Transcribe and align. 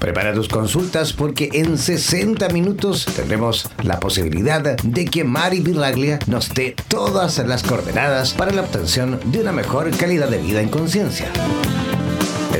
Prepara 0.00 0.34
tus 0.34 0.48
consultas 0.48 1.12
porque 1.12 1.50
en 1.52 1.78
60 1.78 2.48
minutos 2.48 3.06
tendremos 3.14 3.70
la 3.84 4.00
posibilidad 4.00 4.60
de 4.60 5.04
que 5.04 5.22
Mari 5.22 5.60
Viraglia 5.60 6.18
nos 6.26 6.52
dé 6.52 6.74
todas 6.88 7.38
las 7.38 7.62
coordenadas 7.62 8.32
para 8.32 8.50
la 8.50 8.62
obtención 8.62 9.20
de 9.26 9.42
una 9.42 9.52
mejor 9.52 9.96
calidad 9.96 10.28
de 10.28 10.38
vida 10.38 10.60
en 10.60 10.70
conciencia. 10.70 11.30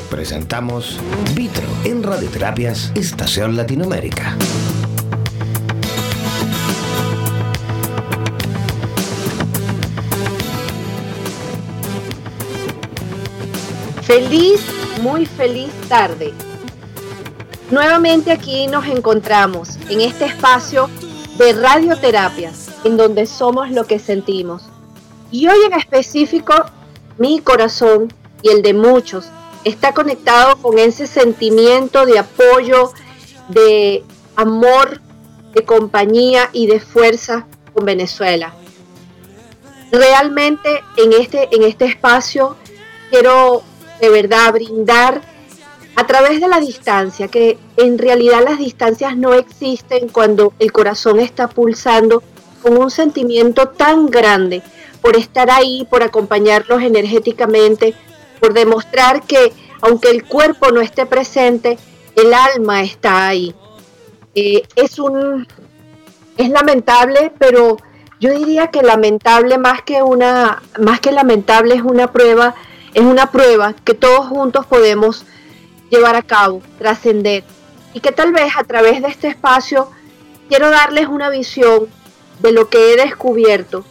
Presentamos 0.10 1.00
Vitro 1.36 1.68
en 1.84 2.02
Radioterapias 2.02 2.92
Estación 2.96 3.56
Latinoamérica. 3.56 4.36
Feliz, 14.02 14.66
muy 15.04 15.28
feliz 15.28 15.70
tarde. 15.88 16.34
Nuevamente 17.72 18.34
aquí 18.34 18.68
nos 18.68 18.86
encontramos 18.88 19.78
en 19.90 20.02
este 20.02 20.26
espacio 20.26 20.90
de 21.38 21.54
radioterapias, 21.54 22.68
en 22.84 22.98
donde 22.98 23.26
somos 23.26 23.72
lo 23.72 23.86
que 23.88 23.98
sentimos. 23.98 24.64
Y 25.32 25.48
hoy 25.48 25.58
en 25.66 25.80
específico, 25.80 26.54
mi 27.18 27.40
corazón 27.40 28.14
y 28.42 28.50
el 28.50 28.62
de 28.62 28.74
muchos 28.74 29.30
está 29.64 29.94
conectado 29.94 30.58
con 30.58 30.80
ese 30.80 31.08
sentimiento 31.08 32.06
de 32.06 32.20
apoyo, 32.20 32.92
de 33.48 34.04
amor, 34.36 35.00
de 35.54 35.64
compañía 35.64 36.50
y 36.52 36.68
de 36.68 36.82
fuerza 36.82 37.48
con 37.74 37.86
Venezuela. 37.86 38.54
Realmente 39.94 40.84
en 40.98 41.14
este, 41.14 41.48
en 41.56 41.64
este 41.64 41.86
espacio 41.86 42.58
quiero 43.10 43.64
de 44.02 44.10
verdad 44.10 44.52
brindar 44.52 45.31
a 45.96 46.08
través 46.08 46.40
de 46.40 46.48
la 46.48 46.60
distancia, 46.60 47.28
que 47.28 47.58
en 47.78 47.98
realidad 47.98 48.44
las 48.44 48.58
distancias 48.58 49.18
no 49.18 49.34
existen 49.34 50.08
cuando 50.08 50.54
el 50.60 50.72
corazón 50.72 51.20
está 51.20 51.50
pulsando 51.50 52.24
con 52.62 52.78
un 52.78 52.90
sentimiento 52.90 53.70
tan 53.70 54.08
grande 54.08 54.62
por 55.02 55.18
estar 55.18 55.50
ahí, 55.50 55.86
por 55.90 56.04
acompañarlos 56.04 56.82
energéticamente, 56.82 57.94
por 58.40 58.54
demostrar 58.54 59.24
que 59.24 59.52
aunque 59.82 60.12
el 60.12 60.24
cuerpo 60.26 60.72
no 60.72 60.80
esté 60.80 61.06
presente, 61.06 61.78
el 62.16 62.34
alma 62.34 62.84
está 62.84 63.28
ahí. 63.28 63.56
Eh, 64.36 64.64
es 64.76 65.00
un 65.00 65.48
es 66.38 66.50
lamentable, 66.50 67.32
pero 67.38 67.78
yo 68.20 68.32
diría 68.32 68.68
que 68.68 68.82
lamentable 68.82 69.58
más 69.58 69.82
que 69.82 70.02
una 70.02 70.62
más 70.80 71.00
que 71.00 71.12
lamentable 71.12 71.76
es 71.76 71.82
una 71.82 72.12
prueba 72.12 72.56
es 72.94 73.04
una 73.04 73.32
prueba 73.32 73.74
que 73.84 73.94
todos 73.94 74.28
juntos 74.28 74.66
podemos 74.66 75.26
llevar 75.92 76.16
a 76.16 76.24
cabo, 76.24 76.64
trascender. 76.80 77.44
Y 77.94 78.00
que 78.00 78.12
tal 78.12 78.32
vez 78.32 78.54
a 78.58 78.64
través 78.64 79.02
de 79.02 79.10
este 79.10 79.28
espacio 79.28 79.92
quiero 80.50 80.72
darles 80.72 81.08
una 81.08 81.30
visión 81.30 81.88
de 82.40 82.52
lo 82.52 82.70
que 82.70 82.94
he 82.94 82.96
descubierto. 82.96 83.86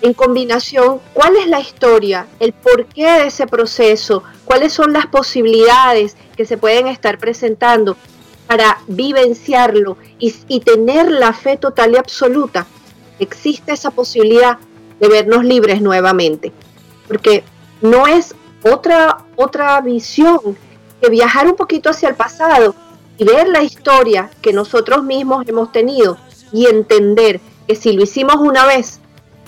En 0.00 0.14
combinación, 0.14 1.00
cuál 1.12 1.36
es 1.36 1.46
la 1.46 1.60
historia, 1.60 2.26
el 2.38 2.52
porqué 2.52 3.04
de 3.04 3.26
ese 3.26 3.46
proceso, 3.46 4.22
cuáles 4.44 4.72
son 4.72 4.92
las 4.92 5.06
posibilidades 5.06 6.16
que 6.36 6.44
se 6.44 6.56
pueden 6.56 6.88
estar 6.88 7.18
presentando 7.18 7.96
para 8.46 8.78
vivenciarlo 8.86 9.96
y, 10.18 10.34
y 10.48 10.60
tener 10.60 11.10
la 11.10 11.32
fe 11.32 11.56
total 11.56 11.92
y 11.92 11.96
absoluta. 11.96 12.66
Existe 13.18 13.72
esa 13.72 13.90
posibilidad 13.90 14.58
de 15.00 15.08
vernos 15.08 15.44
libres 15.44 15.80
nuevamente. 15.80 16.52
Porque 17.08 17.42
no 17.80 18.06
es 18.06 18.34
otra, 18.62 19.24
otra 19.36 19.80
visión 19.80 20.56
viajar 21.10 21.46
un 21.46 21.56
poquito 21.56 21.90
hacia 21.90 22.08
el 22.08 22.14
pasado 22.14 22.74
y 23.16 23.24
ver 23.24 23.48
la 23.48 23.62
historia 23.62 24.30
que 24.42 24.52
nosotros 24.52 25.02
mismos 25.02 25.46
hemos 25.48 25.72
tenido 25.72 26.18
y 26.52 26.66
entender 26.66 27.40
que 27.66 27.74
si 27.74 27.92
lo 27.92 28.02
hicimos 28.02 28.36
una 28.36 28.66
vez, 28.66 29.00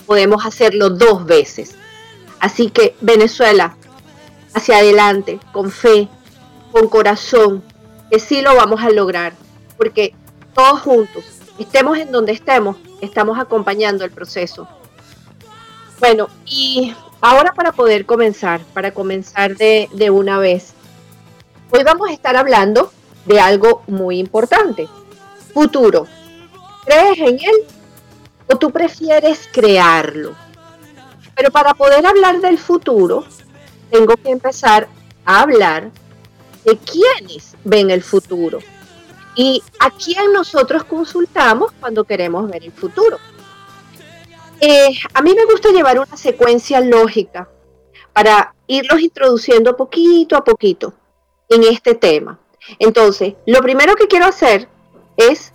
podemos 0.05 0.45
hacerlo 0.45 0.89
dos 0.89 1.25
veces. 1.25 1.75
Así 2.39 2.69
que 2.69 2.95
Venezuela, 3.01 3.75
hacia 4.53 4.77
adelante, 4.77 5.39
con 5.51 5.71
fe, 5.71 6.07
con 6.71 6.87
corazón, 6.87 7.63
que 8.09 8.19
sí 8.19 8.41
lo 8.41 8.55
vamos 8.55 8.81
a 8.81 8.89
lograr, 8.89 9.33
porque 9.77 10.13
todos 10.53 10.81
juntos, 10.81 11.23
estemos 11.59 11.97
en 11.97 12.11
donde 12.11 12.31
estemos, 12.31 12.77
estamos 13.01 13.37
acompañando 13.39 14.05
el 14.05 14.11
proceso. 14.11 14.67
Bueno, 15.99 16.29
y 16.45 16.93
Ahora 17.19 17.53
para 17.53 17.71
poder 17.71 18.05
comenzar, 18.05 18.61
para 18.73 18.91
comenzar 18.91 19.57
de, 19.57 20.09
una 20.11 20.37
vez, 20.37 20.73
hoy 21.71 21.83
vamos 21.83 22.09
a 22.09 22.13
estar 22.13 22.35
hablando 22.35 22.91
de 23.25 23.39
algo 23.39 23.83
muy 23.87 24.19
importante. 24.19 24.87
Futuro. 25.53 26.07
¿Crees 26.85 27.19
en 27.19 27.39
él 27.39 27.55
o 28.47 28.57
tú 28.57 28.71
prefieres 28.71 29.49
crearlo? 29.51 30.35
Pero 31.35 31.51
para 31.51 31.73
poder 31.73 32.05
hablar 32.05 32.39
del 32.39 32.57
futuro, 32.57 33.25
tengo 33.91 34.15
que 34.15 34.29
empezar 34.29 34.87
a 35.25 35.41
hablar 35.41 35.91
de 36.63 36.77
quiénes 36.77 37.55
ven 37.63 37.91
el 37.91 38.01
futuro 38.01 38.59
y 39.35 39.61
a 39.79 39.91
quién 39.91 40.33
nosotros 40.33 40.83
consultamos 40.85 41.71
cuando 41.79 42.03
queremos 42.05 42.49
ver 42.49 42.63
el 42.63 42.71
futuro. 42.71 43.17
Eh, 44.59 44.97
a 45.13 45.21
mí 45.21 45.33
me 45.35 45.45
gusta 45.45 45.69
llevar 45.69 45.99
una 45.99 46.17
secuencia 46.17 46.81
lógica 46.81 47.47
para 48.13 48.55
irlos 48.65 48.99
introduciendo 49.01 49.77
poquito 49.77 50.35
a 50.35 50.43
poquito 50.43 50.93
en 51.49 51.63
este 51.63 51.95
tema. 51.95 52.39
Entonces, 52.79 53.35
lo 53.45 53.61
primero 53.61 53.95
que 53.95 54.07
quiero 54.07 54.25
hacer 54.25 54.67
es 55.15 55.53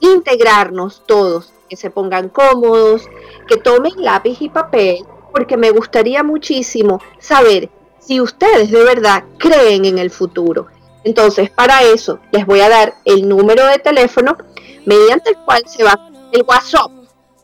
integrarnos 0.00 1.02
todos, 1.06 1.52
que 1.68 1.76
se 1.76 1.90
pongan 1.90 2.28
cómodos, 2.28 3.08
que 3.46 3.56
tomen 3.56 3.92
lápiz 3.96 4.40
y 4.40 4.48
papel, 4.48 5.04
porque 5.32 5.56
me 5.56 5.70
gustaría 5.70 6.22
muchísimo 6.22 7.00
saber 7.18 7.70
si 7.98 8.20
ustedes 8.20 8.70
de 8.70 8.82
verdad 8.82 9.24
creen 9.38 9.84
en 9.84 9.98
el 9.98 10.10
futuro. 10.10 10.66
Entonces, 11.04 11.50
para 11.50 11.82
eso 11.82 12.18
les 12.32 12.44
voy 12.46 12.60
a 12.60 12.68
dar 12.68 12.94
el 13.04 13.28
número 13.28 13.66
de 13.66 13.78
teléfono 13.78 14.36
mediante 14.84 15.30
el 15.30 15.36
cual 15.44 15.62
se 15.66 15.84
va 15.84 16.10
el 16.32 16.42
WhatsApp. 16.42 16.90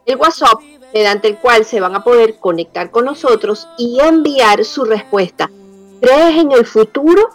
El 0.04 0.16
WhatsApp 0.16 0.60
mediante 0.92 1.28
el 1.28 1.38
cual 1.38 1.64
se 1.64 1.80
van 1.80 1.94
a 1.94 2.04
poder 2.04 2.38
conectar 2.38 2.90
con 2.90 3.04
nosotros 3.04 3.68
y 3.78 3.98
enviar 4.00 4.64
su 4.64 4.84
respuesta. 4.84 5.50
¿Crees 6.00 6.36
en 6.36 6.52
el 6.52 6.66
futuro 6.66 7.28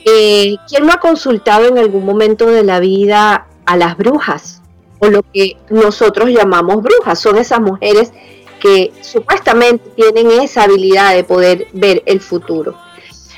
Eh, 0.04 0.56
¿Quién 0.68 0.86
no 0.86 0.92
ha 0.92 1.00
consultado 1.00 1.66
en 1.66 1.78
algún 1.78 2.04
momento 2.04 2.46
de 2.46 2.64
la 2.64 2.80
vida 2.80 3.46
a 3.64 3.76
las 3.76 3.96
brujas? 3.96 4.60
O 4.98 5.08
lo 5.08 5.22
que 5.32 5.56
nosotros 5.70 6.30
llamamos 6.30 6.82
brujas. 6.82 7.18
Son 7.18 7.36
esas 7.38 7.60
mujeres 7.60 8.12
que 8.60 8.92
supuestamente 9.00 9.90
tienen 9.96 10.30
esa 10.40 10.64
habilidad 10.64 11.14
de 11.14 11.24
poder 11.24 11.66
ver 11.72 12.02
el 12.06 12.20
futuro. 12.20 12.76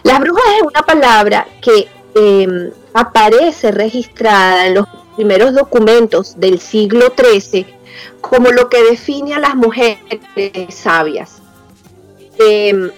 Las 0.02 0.20
brujas 0.20 0.44
es 0.58 0.62
una 0.62 0.82
palabra 0.82 1.46
que 1.62 1.88
em, 2.14 2.70
aparece 2.92 3.70
registrada 3.70 4.66
en 4.66 4.74
los 4.74 4.86
primeros 5.16 5.54
documentos 5.54 6.38
del 6.38 6.60
siglo 6.60 7.12
XIII 7.16 7.66
como 8.20 8.50
lo 8.50 8.68
que 8.68 8.82
define 8.82 9.34
a 9.34 9.38
las 9.38 9.54
mujeres 9.54 9.98
sabias. 10.70 11.40
Em, 12.38 12.90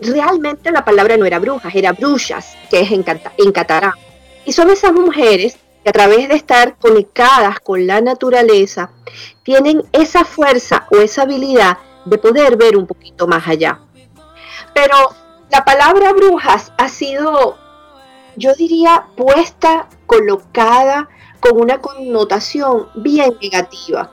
realmente 0.00 0.70
la 0.70 0.84
palabra 0.84 1.16
no 1.16 1.24
era 1.24 1.38
brujas, 1.38 1.74
era 1.74 1.92
brujas, 1.92 2.56
que 2.70 2.80
es 2.80 2.90
en, 2.90 3.04
en. 3.06 3.52
Y 4.44 4.52
son 4.52 4.70
esas 4.70 4.92
mujeres 4.92 5.56
que 5.82 5.90
a 5.90 5.92
través 5.92 6.28
de 6.28 6.36
estar 6.36 6.76
conectadas 6.78 7.58
con 7.60 7.86
la 7.86 8.00
naturaleza, 8.00 8.90
tienen 9.42 9.82
esa 9.92 10.24
fuerza 10.24 10.86
o 10.90 10.98
esa 10.98 11.22
habilidad 11.22 11.78
de 12.04 12.18
poder 12.18 12.56
ver 12.56 12.76
un 12.76 12.86
poquito 12.86 13.26
más 13.26 13.46
allá. 13.48 13.80
Pero 14.74 14.96
la 15.50 15.64
palabra 15.64 16.12
brujas 16.12 16.72
ha 16.78 16.88
sido, 16.88 17.58
yo 18.36 18.54
diría, 18.54 19.06
puesta, 19.16 19.88
colocada 20.06 21.08
con 21.40 21.60
una 21.60 21.78
connotación 21.78 22.88
bien 22.94 23.36
negativa 23.42 24.12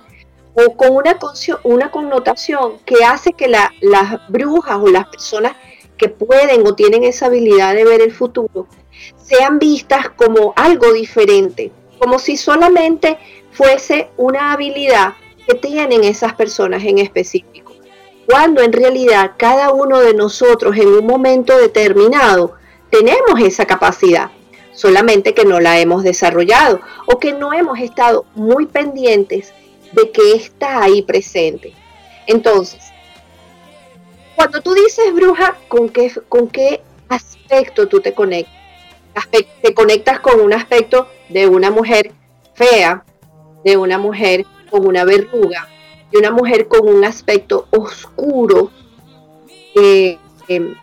o 0.65 0.75
con 0.75 0.95
una, 0.95 1.17
una 1.63 1.91
connotación 1.91 2.79
que 2.85 3.03
hace 3.03 3.33
que 3.33 3.47
las 3.47 4.29
brujas 4.29 4.77
o 4.81 4.87
las 4.87 5.07
personas 5.07 5.53
que 5.97 6.09
pueden 6.09 6.65
o 6.65 6.75
tienen 6.75 7.03
esa 7.03 7.27
habilidad 7.27 7.75
de 7.75 7.85
ver 7.85 8.01
el 8.01 8.11
futuro 8.11 8.67
sean 9.17 9.59
vistas 9.59 10.09
como 10.09 10.53
algo 10.55 10.91
diferente, 10.93 11.71
como 11.99 12.19
si 12.19 12.37
solamente 12.37 13.17
fuese 13.51 14.09
una 14.17 14.53
habilidad 14.53 15.13
que 15.47 15.55
tienen 15.55 16.03
esas 16.03 16.33
personas 16.33 16.83
en 16.83 16.99
específico, 16.99 17.73
cuando 18.25 18.61
en 18.61 18.73
realidad 18.73 19.33
cada 19.37 19.71
uno 19.71 19.99
de 19.99 20.13
nosotros 20.13 20.77
en 20.77 20.87
un 20.87 21.05
momento 21.05 21.57
determinado 21.57 22.53
tenemos 22.89 23.39
esa 23.39 23.65
capacidad, 23.65 24.31
solamente 24.73 25.33
que 25.33 25.45
no 25.45 25.59
la 25.59 25.79
hemos 25.79 26.03
desarrollado 26.03 26.79
o 27.05 27.19
que 27.19 27.33
no 27.33 27.53
hemos 27.53 27.79
estado 27.79 28.25
muy 28.35 28.65
pendientes 28.65 29.53
de 29.91 30.11
que 30.11 30.33
está 30.33 30.83
ahí 30.83 31.01
presente. 31.01 31.73
Entonces, 32.27 32.91
cuando 34.35 34.61
tú 34.61 34.73
dices 34.73 35.13
bruja, 35.13 35.57
¿con 35.67 35.89
qué, 35.89 36.11
con 36.29 36.47
qué 36.47 36.81
aspecto 37.09 37.87
tú 37.87 37.99
te 37.99 38.13
conectas? 38.13 38.53
Te 39.61 39.73
conectas 39.73 40.19
con 40.19 40.39
un 40.39 40.53
aspecto 40.53 41.07
de 41.27 41.47
una 41.47 41.71
mujer 41.71 42.11
fea, 42.53 43.03
de 43.65 43.75
una 43.75 43.97
mujer 43.97 44.45
con 44.69 44.87
una 44.87 45.03
verruga, 45.03 45.67
de 46.11 46.19
una 46.19 46.31
mujer 46.31 46.67
con 46.67 46.87
un 46.87 47.03
aspecto 47.03 47.67
oscuro, 47.71 48.71
eh, 49.75 50.17
em, 50.47 50.75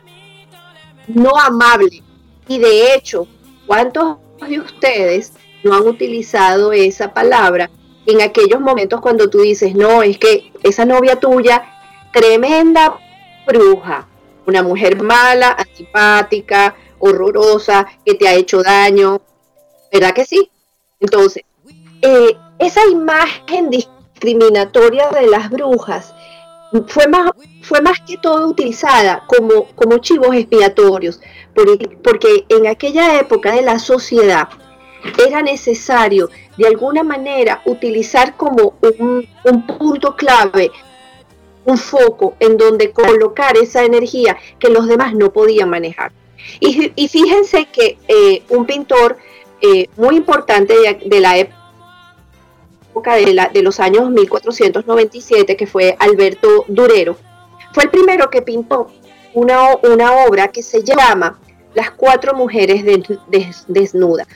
no 1.07 1.31
amable. 1.39 2.03
Y 2.49 2.59
de 2.59 2.95
hecho, 2.95 3.27
¿cuántos 3.67 4.19
de 4.47 4.61
ustedes 4.61 5.33
no 5.63 5.75
han 5.75 5.87
utilizado 5.87 6.73
esa 6.73 7.15
palabra 7.15 7.71
en 8.07 8.23
aquellos 8.23 8.61
momentos 8.61 9.01
cuando 9.01 9.29
tú 9.29 9.41
dices, 9.41 9.75
no, 9.75 10.03
es 10.03 10.19
que 10.19 10.53
esa 10.63 10.85
novia 10.85 11.17
tuya, 11.17 11.65
tremenda 12.13 12.99
bruja, 13.47 14.07
una 14.47 14.63
mujer 14.63 15.03
mala, 15.03 15.57
antipática, 15.59 16.77
horrorosa, 16.99 17.87
que 18.05 18.15
te 18.15 18.29
ha 18.29 18.35
hecho 18.35 18.63
daño, 18.63 19.21
¿verdad 19.93 20.15
que 20.15 20.25
sí? 20.25 20.51
Entonces, 21.01 21.43
eh, 22.03 22.37
esa 22.59 22.87
imagen 22.87 23.71
discriminatoria 23.71 25.11
de 25.11 25.27
las 25.27 25.51
brujas 25.51 26.15
fue 26.89 27.07
más, 27.09 27.31
fue 27.63 27.81
más 27.81 28.01
que 28.01 28.17
todo 28.19 28.49
utilizada 28.49 29.25
como, 29.27 29.67
como 29.75 29.99
chivos 29.99 30.35
expiatorios, 30.35 31.21
porque, 31.55 31.99
porque 32.03 32.45
en 32.49 32.67
aquella 32.67 33.19
época 33.19 33.53
de 33.53 33.63
la 33.63 33.79
sociedad 33.79 34.49
era 35.27 35.43
necesario 35.43 36.31
de 36.57 36.67
alguna 36.67 37.03
manera 37.03 37.63
utilizar 37.65 38.37
como 38.37 38.75
un, 38.99 39.67
punto 39.67 40.17
clave, 40.17 40.71
un 41.65 41.79
foco 41.79 42.35
en 42.41 42.57
donde 42.57 42.93
colocar 42.93 43.57
esa 43.57 43.85
energía 43.85 44.37
que 44.59 44.69
los 44.69 44.87
demás 44.87 45.15
no 45.15 45.33
podían 45.33 45.71
manejar. 45.71 46.13
Y, 46.61 47.09
fíjense 47.09 47.67
que 47.67 47.99
eh, 48.09 48.43
un 48.51 48.67
pintor 48.67 49.17
eh, 49.61 49.89
muy 49.97 50.17
importante 50.17 50.75
de, 51.05 51.21
la 51.21 51.39
época 51.39 53.15
de, 53.17 53.49
de, 53.53 53.63
los 53.63 53.81
años 53.81 54.11
1497, 54.11 55.57
que 55.57 55.67
fue 55.67 55.97
Alberto 55.99 56.65
Durero, 56.69 57.17
fue 57.73 57.85
el 57.85 57.91
primero 57.91 58.31
que 58.31 58.43
pintó 58.43 58.89
una, 59.35 59.77
una 59.83 60.25
obra 60.25 60.49
que 60.49 60.63
se 60.63 60.83
llama 60.83 61.39
Las 61.75 61.91
cuatro 61.91 62.35
mujeres 62.35 62.83
desnudas. 63.67 64.27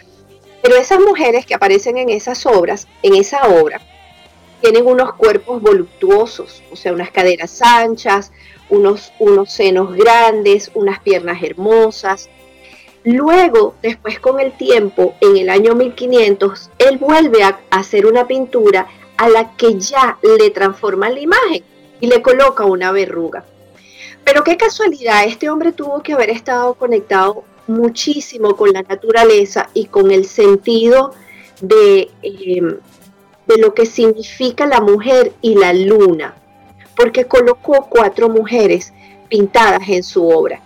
Pero 0.62 0.76
esas 0.76 1.00
mujeres 1.00 1.46
que 1.46 1.54
aparecen 1.54 1.98
en 1.98 2.10
esas 2.10 2.44
obras, 2.46 2.86
en 3.02 3.14
esa 3.14 3.48
obra, 3.48 3.80
tienen 4.60 4.86
unos 4.86 5.14
cuerpos 5.14 5.62
voluptuosos, 5.62 6.62
o 6.70 6.76
sea, 6.76 6.92
unas 6.92 7.10
caderas 7.10 7.62
anchas, 7.62 8.30
unos, 8.68 9.12
unos 9.18 9.52
senos 9.52 9.94
grandes, 9.96 10.70
unas 10.74 11.00
piernas 11.00 11.42
hermosas. 11.42 12.28
Luego, 13.04 13.74
después 13.82 14.20
con 14.20 14.38
el 14.38 14.52
tiempo, 14.52 15.14
en 15.20 15.38
el 15.38 15.48
año 15.48 15.74
1500, 15.74 16.70
él 16.78 16.98
vuelve 16.98 17.42
a 17.42 17.58
hacer 17.70 18.04
una 18.04 18.26
pintura 18.26 18.86
a 19.16 19.28
la 19.28 19.56
que 19.56 19.78
ya 19.78 20.18
le 20.22 20.50
transforma 20.50 21.08
la 21.08 21.20
imagen 21.20 21.64
y 22.00 22.06
le 22.06 22.20
coloca 22.20 22.64
una 22.64 22.92
verruga. 22.92 23.44
Pero 24.24 24.44
qué 24.44 24.56
casualidad, 24.56 25.24
este 25.24 25.48
hombre 25.48 25.72
tuvo 25.72 26.02
que 26.02 26.12
haber 26.12 26.30
estado 26.30 26.74
conectado 26.74 27.44
muchísimo 27.70 28.56
con 28.56 28.72
la 28.72 28.82
naturaleza 28.82 29.70
y 29.75 29.87
con 29.87 30.11
el 30.11 30.25
sentido 30.26 31.14
de, 31.61 32.11
em, 32.22 32.78
de 33.46 33.58
lo 33.58 33.75
que 33.75 33.87
significa 33.87 34.67
la 34.67 34.81
mujer 34.81 35.32
y 35.40 35.55
la 35.55 35.72
luna, 35.72 36.34
porque 36.96 37.25
colocó 37.25 37.87
cuatro 37.88 38.28
mujeres 38.28 38.93
pintadas 39.28 39.88
en 39.88 40.02
su 40.02 40.28
obra. 40.28 40.61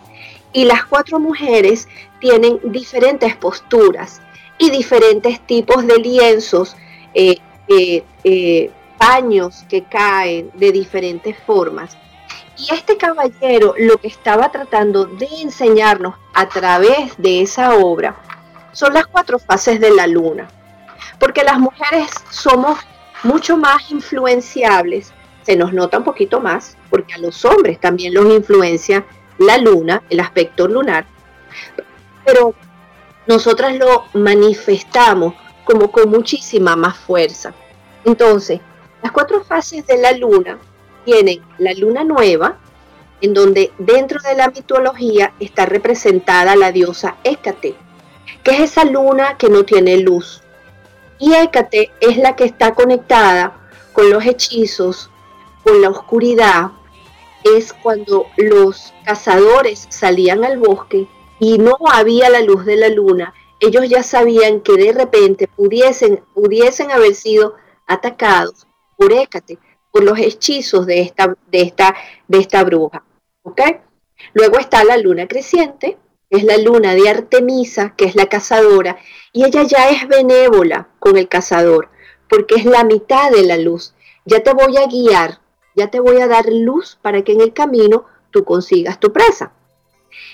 Y 0.52 0.64
las 0.64 0.84
cuatro 0.84 1.18
mujeres 1.18 1.88
tienen 2.20 2.60
diferentes 2.64 3.36
posturas 3.36 4.20
y 4.58 4.70
diferentes 4.70 5.40
tipos 5.40 5.86
de 5.86 5.96
lienzos, 5.98 6.76
eh, 7.12 7.36
eh, 7.68 8.04
eh, 8.22 8.70
paños 8.98 9.64
que 9.68 9.84
caen 9.84 10.50
de 10.54 10.72
diferentes 10.72 11.36
formas. 11.46 11.96
Y 12.56 12.72
este 12.72 12.96
caballero 12.96 13.74
lo 13.76 13.98
que 13.98 14.08
estaba 14.08 14.50
tratando 14.52 15.06
de 15.06 15.26
enseñarnos 15.42 16.14
a 16.34 16.48
través 16.48 17.16
de 17.18 17.42
esa 17.42 17.74
obra 17.76 18.16
son 18.72 18.94
las 18.94 19.06
cuatro 19.06 19.38
fases 19.38 19.80
de 19.80 19.90
la 19.90 20.06
luna. 20.06 20.48
Porque 21.18 21.42
las 21.42 21.58
mujeres 21.58 22.10
somos 22.30 22.78
mucho 23.22 23.56
más 23.56 23.90
influenciables, 23.90 25.12
se 25.42 25.56
nos 25.56 25.72
nota 25.72 25.98
un 25.98 26.04
poquito 26.04 26.40
más, 26.40 26.76
porque 26.90 27.14
a 27.14 27.18
los 27.18 27.44
hombres 27.44 27.80
también 27.80 28.14
los 28.14 28.26
influencia 28.26 29.04
la 29.38 29.58
luna, 29.58 30.02
el 30.10 30.20
aspecto 30.20 30.68
lunar, 30.68 31.06
pero 32.24 32.54
nosotras 33.26 33.76
lo 33.76 34.04
manifestamos 34.14 35.34
como 35.64 35.90
con 35.90 36.10
muchísima 36.10 36.76
más 36.76 36.96
fuerza. 36.96 37.52
Entonces, 38.04 38.60
las 39.02 39.12
cuatro 39.12 39.42
fases 39.42 39.86
de 39.86 39.98
la 39.98 40.12
luna 40.12 40.58
tienen 41.04 41.40
la 41.58 41.72
luna 41.74 42.04
nueva, 42.04 42.58
en 43.20 43.32
donde 43.32 43.72
dentro 43.78 44.20
de 44.20 44.34
la 44.34 44.48
mitología 44.48 45.32
está 45.40 45.66
representada 45.66 46.56
la 46.56 46.72
diosa 46.72 47.16
Hécate, 47.24 47.74
que 48.42 48.50
es 48.50 48.60
esa 48.60 48.84
luna 48.84 49.38
que 49.38 49.48
no 49.48 49.64
tiene 49.64 49.98
luz. 49.98 50.42
Y 51.18 51.32
Hécate 51.32 51.90
es 52.00 52.18
la 52.18 52.36
que 52.36 52.44
está 52.44 52.74
conectada 52.74 53.56
con 53.92 54.10
los 54.10 54.26
hechizos, 54.26 55.10
con 55.62 55.80
la 55.80 55.88
oscuridad. 55.88 56.72
Es 57.44 57.72
cuando 57.72 58.26
los 58.36 58.92
cazadores 59.04 59.86
salían 59.90 60.44
al 60.44 60.58
bosque 60.58 61.06
y 61.38 61.58
no 61.58 61.76
había 61.90 62.28
la 62.30 62.40
luz 62.40 62.64
de 62.64 62.76
la 62.76 62.88
luna. 62.88 63.32
Ellos 63.60 63.88
ya 63.88 64.02
sabían 64.02 64.60
que 64.60 64.74
de 64.74 64.92
repente 64.92 65.48
pudiesen, 65.48 66.22
pudiesen 66.34 66.90
haber 66.90 67.14
sido 67.14 67.54
atacados 67.86 68.66
por 68.96 69.12
Hécate 69.12 69.58
por 69.94 70.02
los 70.02 70.18
hechizos 70.18 70.86
de 70.86 71.02
esta, 71.02 71.36
de 71.52 71.62
esta, 71.62 71.94
de 72.26 72.38
esta 72.38 72.64
bruja. 72.64 73.04
Luego 74.32 74.58
está 74.58 74.82
la 74.82 74.96
luna 74.96 75.28
creciente, 75.28 75.96
que 76.28 76.38
es 76.38 76.42
la 76.42 76.58
luna 76.58 76.96
de 76.96 77.08
Artemisa, 77.08 77.94
que 77.96 78.06
es 78.06 78.16
la 78.16 78.26
cazadora, 78.26 78.96
y 79.32 79.44
ella 79.44 79.62
ya 79.62 79.90
es 79.90 80.08
benévola 80.08 80.88
con 80.98 81.16
el 81.16 81.28
cazador, 81.28 81.90
porque 82.28 82.56
es 82.56 82.64
la 82.64 82.82
mitad 82.82 83.30
de 83.30 83.44
la 83.44 83.56
luz. 83.56 83.94
Ya 84.24 84.42
te 84.42 84.52
voy 84.52 84.76
a 84.78 84.88
guiar, 84.88 85.38
ya 85.76 85.88
te 85.92 86.00
voy 86.00 86.20
a 86.20 86.26
dar 86.26 86.46
luz 86.48 86.98
para 87.00 87.22
que 87.22 87.30
en 87.30 87.40
el 87.40 87.52
camino 87.52 88.04
tú 88.32 88.42
consigas 88.42 88.98
tu 88.98 89.12
presa. 89.12 89.52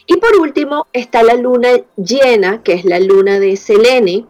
Y 0.06 0.16
por 0.16 0.36
último 0.36 0.86
está 0.94 1.22
la 1.22 1.34
luna 1.34 1.68
llena, 1.96 2.62
que 2.62 2.72
es 2.72 2.86
la 2.86 2.98
luna 2.98 3.38
de 3.38 3.58
Selene. 3.58 4.24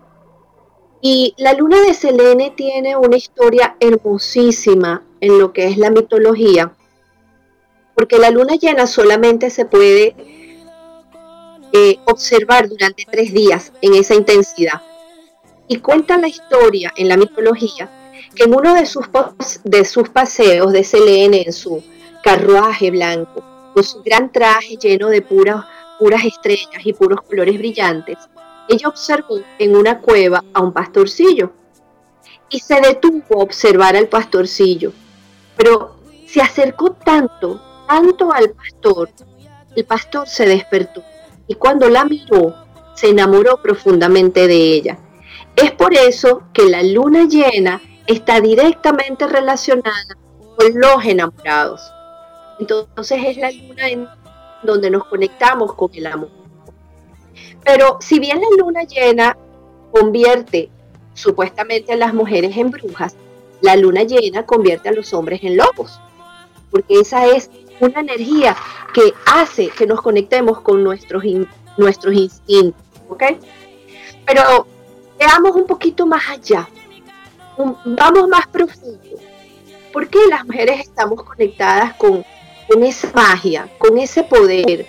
Y 1.00 1.34
la 1.38 1.52
luna 1.52 1.80
de 1.82 1.94
Selene 1.94 2.50
tiene 2.50 2.96
una 2.96 3.16
historia 3.16 3.76
hermosísima 3.78 5.04
en 5.20 5.38
lo 5.38 5.52
que 5.52 5.66
es 5.66 5.76
la 5.76 5.90
mitología, 5.90 6.72
porque 7.94 8.18
la 8.18 8.30
luna 8.30 8.54
llena 8.54 8.86
solamente 8.86 9.50
se 9.50 9.64
puede 9.64 10.14
eh, 11.72 11.98
observar 12.06 12.68
durante 12.68 13.04
tres 13.10 13.32
días 13.32 13.72
en 13.80 13.94
esa 13.94 14.14
intensidad. 14.14 14.82
Y 15.68 15.76
cuenta 15.78 16.18
la 16.18 16.26
historia 16.26 16.92
en 16.96 17.08
la 17.08 17.16
mitología 17.16 17.88
que 18.34 18.44
en 18.44 18.54
uno 18.54 18.74
de 18.74 18.86
sus, 18.86 19.06
paseos 20.08 20.72
de 20.72 20.84
Selene 20.84 21.42
en 21.46 21.52
su 21.52 21.82
carruaje 22.22 22.90
blanco, 22.90 23.44
con 23.74 23.84
su 23.84 24.02
gran 24.02 24.32
traje 24.32 24.76
lleno 24.76 25.08
de 25.08 25.22
puras 25.22 25.64
estrellas 26.24 26.84
y 26.84 26.92
puros 26.92 27.20
colores 27.22 27.58
brillantes, 27.58 28.18
ella 28.68 28.88
observó 28.88 29.40
en 29.58 29.76
una 29.76 29.98
cueva 30.00 30.44
a 30.52 30.60
un 30.60 30.72
pastorcillo 30.72 31.52
y 32.48 32.60
se 32.60 32.80
detuvo 32.80 33.40
a 33.40 33.42
observar 33.42 33.96
al 33.96 34.08
pastorcillo. 34.08 34.92
Pero 35.62 35.97
se 36.26 36.40
acercó 36.40 36.93
tanto, 36.93 37.61
tanto 37.87 38.33
al 38.33 38.49
pastor, 38.52 39.11
el 39.76 39.85
pastor 39.85 40.26
se 40.26 40.47
despertó 40.47 41.02
y 41.47 41.55
cuando 41.55 41.90
la 41.90 42.07
miró, 42.07 42.55
se 42.95 43.11
enamoró 43.11 43.61
profundamente 43.61 44.47
de 44.47 44.57
ella. 44.57 44.99
Es 45.55 45.73
por 45.73 45.93
eso 45.93 46.45
que 46.55 46.71
la 46.71 46.83
luna 46.83 47.26
llena 47.29 47.83
está 48.07 48.40
directamente 48.40 49.26
relacionada 49.26 50.17
con 50.57 50.81
los 50.81 51.05
enamorados. 51.05 51.83
Entonces 52.59 53.23
es 53.23 53.37
la 53.37 53.50
luna 53.50 54.17
donde 54.62 54.88
nos 54.88 55.05
conectamos 55.05 55.75
con 55.75 55.90
el 55.95 56.07
amor. 56.07 56.31
Pero 57.62 57.99
si 58.00 58.19
bien 58.19 58.40
la 58.40 58.64
luna 58.64 58.85
llena 58.85 59.37
convierte 59.93 60.71
supuestamente 61.12 61.93
a 61.93 61.97
las 61.97 62.14
mujeres 62.14 62.57
en 62.57 62.71
brujas, 62.71 63.14
la 63.61 63.76
luna 63.76 64.02
llena 64.02 64.47
convierte 64.47 64.88
a 64.88 64.93
los 64.93 65.12
hombres 65.12 65.40
en 65.43 65.57
lobos, 65.57 66.00
porque 66.71 67.00
esa 67.00 67.26
es 67.26 67.50
una 67.81 68.00
energía 68.00 68.57
que 68.93 69.12
hace 69.26 69.69
que 69.69 69.87
nos 69.87 70.00
conectemos 70.00 70.61
con 70.61 70.83
nuestros, 70.83 71.25
nuestros 71.76 72.14
instintos, 72.14 72.83
¿ok? 73.09 73.23
Pero 74.26 74.67
veamos 75.19 75.57
un 75.57 75.67
poquito 75.67 76.07
más 76.07 76.29
allá, 76.29 76.69
vamos 77.85 78.29
más 78.29 78.47
profundo. 78.49 78.99
¿Por 79.93 80.09
qué 80.09 80.19
las 80.29 80.45
mujeres 80.47 80.81
estamos 80.81 81.23
conectadas 81.25 81.95
con, 81.95 82.25
con 82.69 82.85
esa 82.85 83.11
magia, 83.12 83.69
con 83.79 83.99
ese 83.99 84.23
poder, 84.23 84.87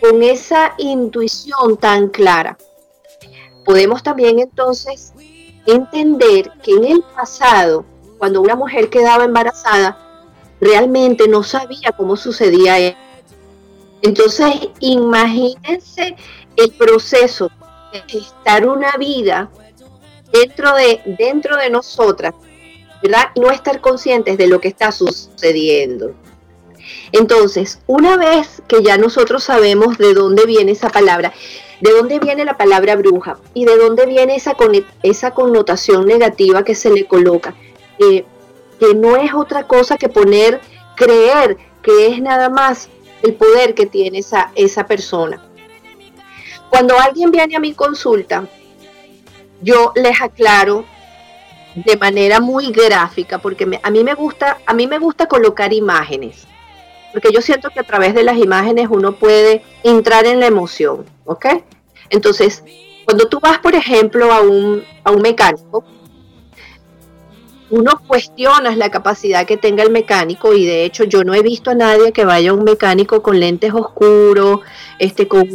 con 0.00 0.22
esa 0.22 0.74
intuición 0.78 1.76
tan 1.76 2.08
clara? 2.08 2.56
Podemos 3.64 4.02
también 4.02 4.38
entonces 4.38 5.12
entender 5.66 6.52
que 6.62 6.72
en 6.72 6.84
el 6.84 7.02
pasado, 7.14 7.84
cuando 8.18 8.40
una 8.40 8.56
mujer 8.56 8.90
quedaba 8.90 9.24
embarazada, 9.24 9.96
realmente 10.60 11.28
no 11.28 11.42
sabía 11.42 11.92
cómo 11.96 12.16
sucedía 12.16 12.78
eso. 12.78 12.96
Entonces, 14.02 14.68
imagínense 14.80 16.16
el 16.56 16.70
proceso 16.72 17.50
de 17.92 18.18
estar 18.18 18.66
una 18.66 18.96
vida 18.96 19.50
dentro 20.32 20.74
de, 20.74 21.00
dentro 21.18 21.56
de 21.56 21.70
nosotras, 21.70 22.34
¿verdad? 23.02 23.30
Y 23.34 23.40
no 23.40 23.50
estar 23.50 23.80
conscientes 23.80 24.38
de 24.38 24.46
lo 24.46 24.60
que 24.60 24.68
está 24.68 24.92
sucediendo. 24.92 26.14
Entonces, 27.12 27.80
una 27.86 28.16
vez 28.16 28.62
que 28.66 28.82
ya 28.82 28.98
nosotros 28.98 29.44
sabemos 29.44 29.98
de 29.98 30.14
dónde 30.14 30.46
viene 30.46 30.72
esa 30.72 30.90
palabra, 30.90 31.32
de 31.80 31.92
dónde 31.92 32.18
viene 32.18 32.44
la 32.44 32.56
palabra 32.56 32.96
bruja 32.96 33.38
y 33.54 33.64
de 33.64 33.76
dónde 33.76 34.06
viene 34.06 34.36
esa, 34.36 34.56
esa 35.02 35.32
connotación 35.32 36.06
negativa 36.06 36.64
que 36.64 36.74
se 36.74 36.90
le 36.90 37.06
coloca, 37.06 37.54
eh, 37.98 38.24
que 38.78 38.94
no 38.94 39.16
es 39.16 39.34
otra 39.34 39.66
cosa 39.66 39.96
que 39.96 40.08
poner, 40.08 40.60
creer 40.94 41.56
que 41.82 42.08
es 42.08 42.20
nada 42.20 42.48
más 42.48 42.88
el 43.22 43.34
poder 43.34 43.74
que 43.74 43.86
tiene 43.86 44.18
esa, 44.18 44.52
esa 44.54 44.86
persona. 44.86 45.42
Cuando 46.70 46.98
alguien 46.98 47.30
viene 47.30 47.56
a 47.56 47.60
mi 47.60 47.72
consulta, 47.74 48.46
yo 49.60 49.92
les 49.96 50.20
aclaro 50.20 50.84
de 51.74 51.96
manera 51.96 52.40
muy 52.40 52.70
gráfica, 52.70 53.38
porque 53.38 53.80
a 53.82 53.90
mí 53.90 54.04
me 54.04 54.14
gusta, 54.14 54.58
a 54.66 54.74
mí 54.74 54.86
me 54.86 54.98
gusta 54.98 55.26
colocar 55.26 55.72
imágenes, 55.72 56.46
porque 57.12 57.32
yo 57.32 57.40
siento 57.40 57.70
que 57.70 57.80
a 57.80 57.84
través 57.84 58.14
de 58.14 58.22
las 58.22 58.36
imágenes 58.36 58.88
uno 58.90 59.12
puede 59.12 59.62
entrar 59.82 60.26
en 60.26 60.40
la 60.40 60.46
emoción, 60.46 61.04
¿ok? 61.24 61.46
Entonces, 62.10 62.64
cuando 63.04 63.28
tú 63.28 63.40
vas, 63.40 63.58
por 63.58 63.74
ejemplo, 63.74 64.32
a 64.32 64.40
un, 64.40 64.84
a 65.04 65.10
un 65.10 65.22
mecánico, 65.22 65.84
uno 67.70 68.00
cuestiona 68.06 68.74
la 68.76 68.90
capacidad 68.90 69.46
que 69.46 69.56
tenga 69.56 69.82
el 69.82 69.90
mecánico 69.90 70.54
y 70.54 70.64
de 70.64 70.84
hecho 70.84 71.04
yo 71.04 71.24
no 71.24 71.34
he 71.34 71.42
visto 71.42 71.70
a 71.70 71.74
nadie 71.74 72.12
que 72.12 72.24
vaya 72.24 72.50
a 72.50 72.54
un 72.54 72.64
mecánico 72.64 73.22
con 73.22 73.38
lentes 73.38 73.72
oscuros, 73.74 74.60
este, 74.98 75.28
con, 75.28 75.46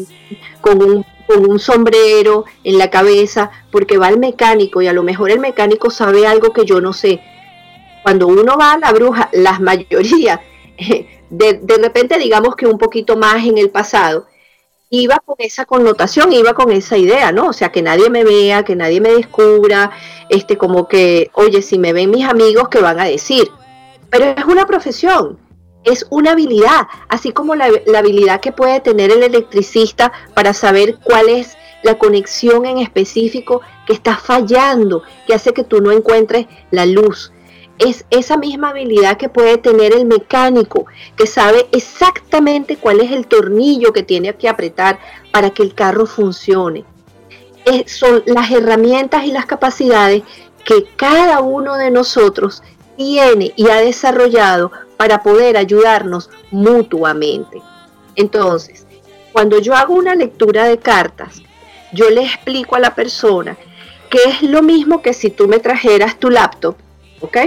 con, 0.62 0.82
un, 0.82 1.06
con 1.26 1.50
un 1.50 1.60
sombrero 1.60 2.46
en 2.64 2.78
la 2.78 2.90
cabeza, 2.90 3.52
porque 3.72 3.98
va 3.98 4.08
al 4.08 4.20
mecánico 4.20 4.82
y 4.82 4.88
a 4.88 4.94
lo 4.94 5.04
mejor 5.04 5.32
el 5.32 5.40
mecánico 5.40 5.90
sabe 5.90 6.28
algo 6.28 6.54
que 6.54 6.66
yo 6.66 6.82
no 6.82 6.94
sé. 6.94 7.20
Cuando 8.04 8.28
uno 8.28 8.58
va 8.58 8.74
a 8.74 8.78
la 8.78 8.92
bruja, 8.92 9.30
la 9.34 9.60
mayoría, 9.60 10.42
de, 11.30 11.60
de 11.62 11.78
repente 11.78 12.20
digamos 12.20 12.56
que 12.56 12.68
un 12.68 12.78
poquito 12.78 13.18
más 13.18 13.46
en 13.46 13.58
el 13.58 13.70
pasado, 13.70 14.28
iba 14.96 15.18
con 15.26 15.36
esa 15.40 15.66
connotación, 15.66 16.32
iba 16.34 16.54
con 16.54 16.72
esa 16.72 16.98
idea, 16.98 17.32
¿no? 17.32 17.48
O 17.48 17.54
sea, 17.54 17.72
que 17.72 17.82
nadie 17.82 18.12
me 18.12 18.24
vea, 18.24 18.64
que 18.64 18.76
nadie 18.76 19.02
me 19.02 19.12
descubra, 19.12 19.90
este, 20.30 20.56
como 20.56 20.88
que, 20.88 21.32
oye, 21.34 21.64
si 21.64 21.80
me 21.80 21.94
ven 21.94 22.12
mis 22.12 22.26
amigos, 22.26 22.70
¿qué 22.70 22.80
van 22.80 23.00
a 23.00 23.06
decir? 23.06 23.50
Pero 24.12 24.26
es 24.26 24.46
una 24.46 24.68
profesión, 24.68 25.40
es 25.84 26.06
una 26.12 26.34
habilidad, 26.34 26.84
así 27.10 27.32
como 27.32 27.56
la, 27.56 27.70
la 27.88 28.00
habilidad 28.00 28.40
que 28.40 28.52
puede 28.52 28.82
tener 28.82 29.12
el 29.12 29.24
electricista 29.24 30.14
para 30.36 30.54
saber 30.54 31.00
cuál 31.04 31.28
es 31.28 31.58
la 31.82 31.98
conexión 31.98 32.68
en 32.68 32.78
específico 32.78 33.62
que 33.88 33.94
está 33.94 34.16
fallando, 34.16 35.02
que 35.26 35.34
hace 35.34 35.54
que 35.54 35.64
tú 35.64 35.82
no 35.82 35.92
encuentres 35.92 36.46
la 36.70 36.86
luz 36.86 37.33
es 37.80 38.06
esa 38.10 38.38
misma 38.38 38.70
habilidad 38.70 39.18
que 39.18 39.30
puede 39.30 39.58
tener 39.58 39.94
el 39.94 40.06
mecánico, 40.06 40.86
que 41.16 41.28
sabe 41.28 41.68
exactamente 41.72 42.78
cuál 42.78 43.02
es 43.02 43.12
el 43.12 43.28
tornillo 43.28 43.94
que 43.94 44.04
tiene 44.04 44.34
que 44.36 44.48
apretar 44.50 45.00
para 45.32 45.50
que 45.50 45.64
el 45.64 45.74
carro 45.74 46.06
funcione. 46.06 46.86
son 47.88 48.24
las 48.26 48.52
herramientas 48.52 49.26
y 49.26 49.32
las 49.32 49.46
capacidades 49.46 50.24
que 50.66 50.86
cada 50.96 51.42
uno 51.42 51.76
de 51.76 51.92
nosotros 51.92 52.62
tiene 52.96 53.54
y 53.56 53.70
ha 53.70 53.78
desarrollado 53.78 54.72
para 54.98 55.24
poder 55.24 55.58
ayudarnos 55.58 56.30
mutuamente. 56.52 57.62
Entonces, 58.16 58.86
cuando 59.32 59.60
yo 59.60 59.76
hago 59.76 59.96
una 59.96 60.16
lectura 60.16 60.66
de 60.66 60.78
cartas, 60.78 61.42
yo 61.92 62.10
le 62.10 62.24
explico 62.24 62.76
a 62.76 62.80
la 62.80 62.96
persona 62.96 63.58
que 64.10 64.20
es 64.30 64.44
lo 64.44 64.62
mismo 64.62 65.02
que 65.02 65.14
si 65.14 65.32
tú 65.32 65.48
me 65.48 65.58
trajeras 65.58 66.20
tu 66.20 66.30
laptop, 66.30 66.76
¿ok? 67.20 67.38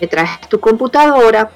Me 0.00 0.06
traes 0.06 0.40
tu 0.48 0.60
computadora, 0.60 1.50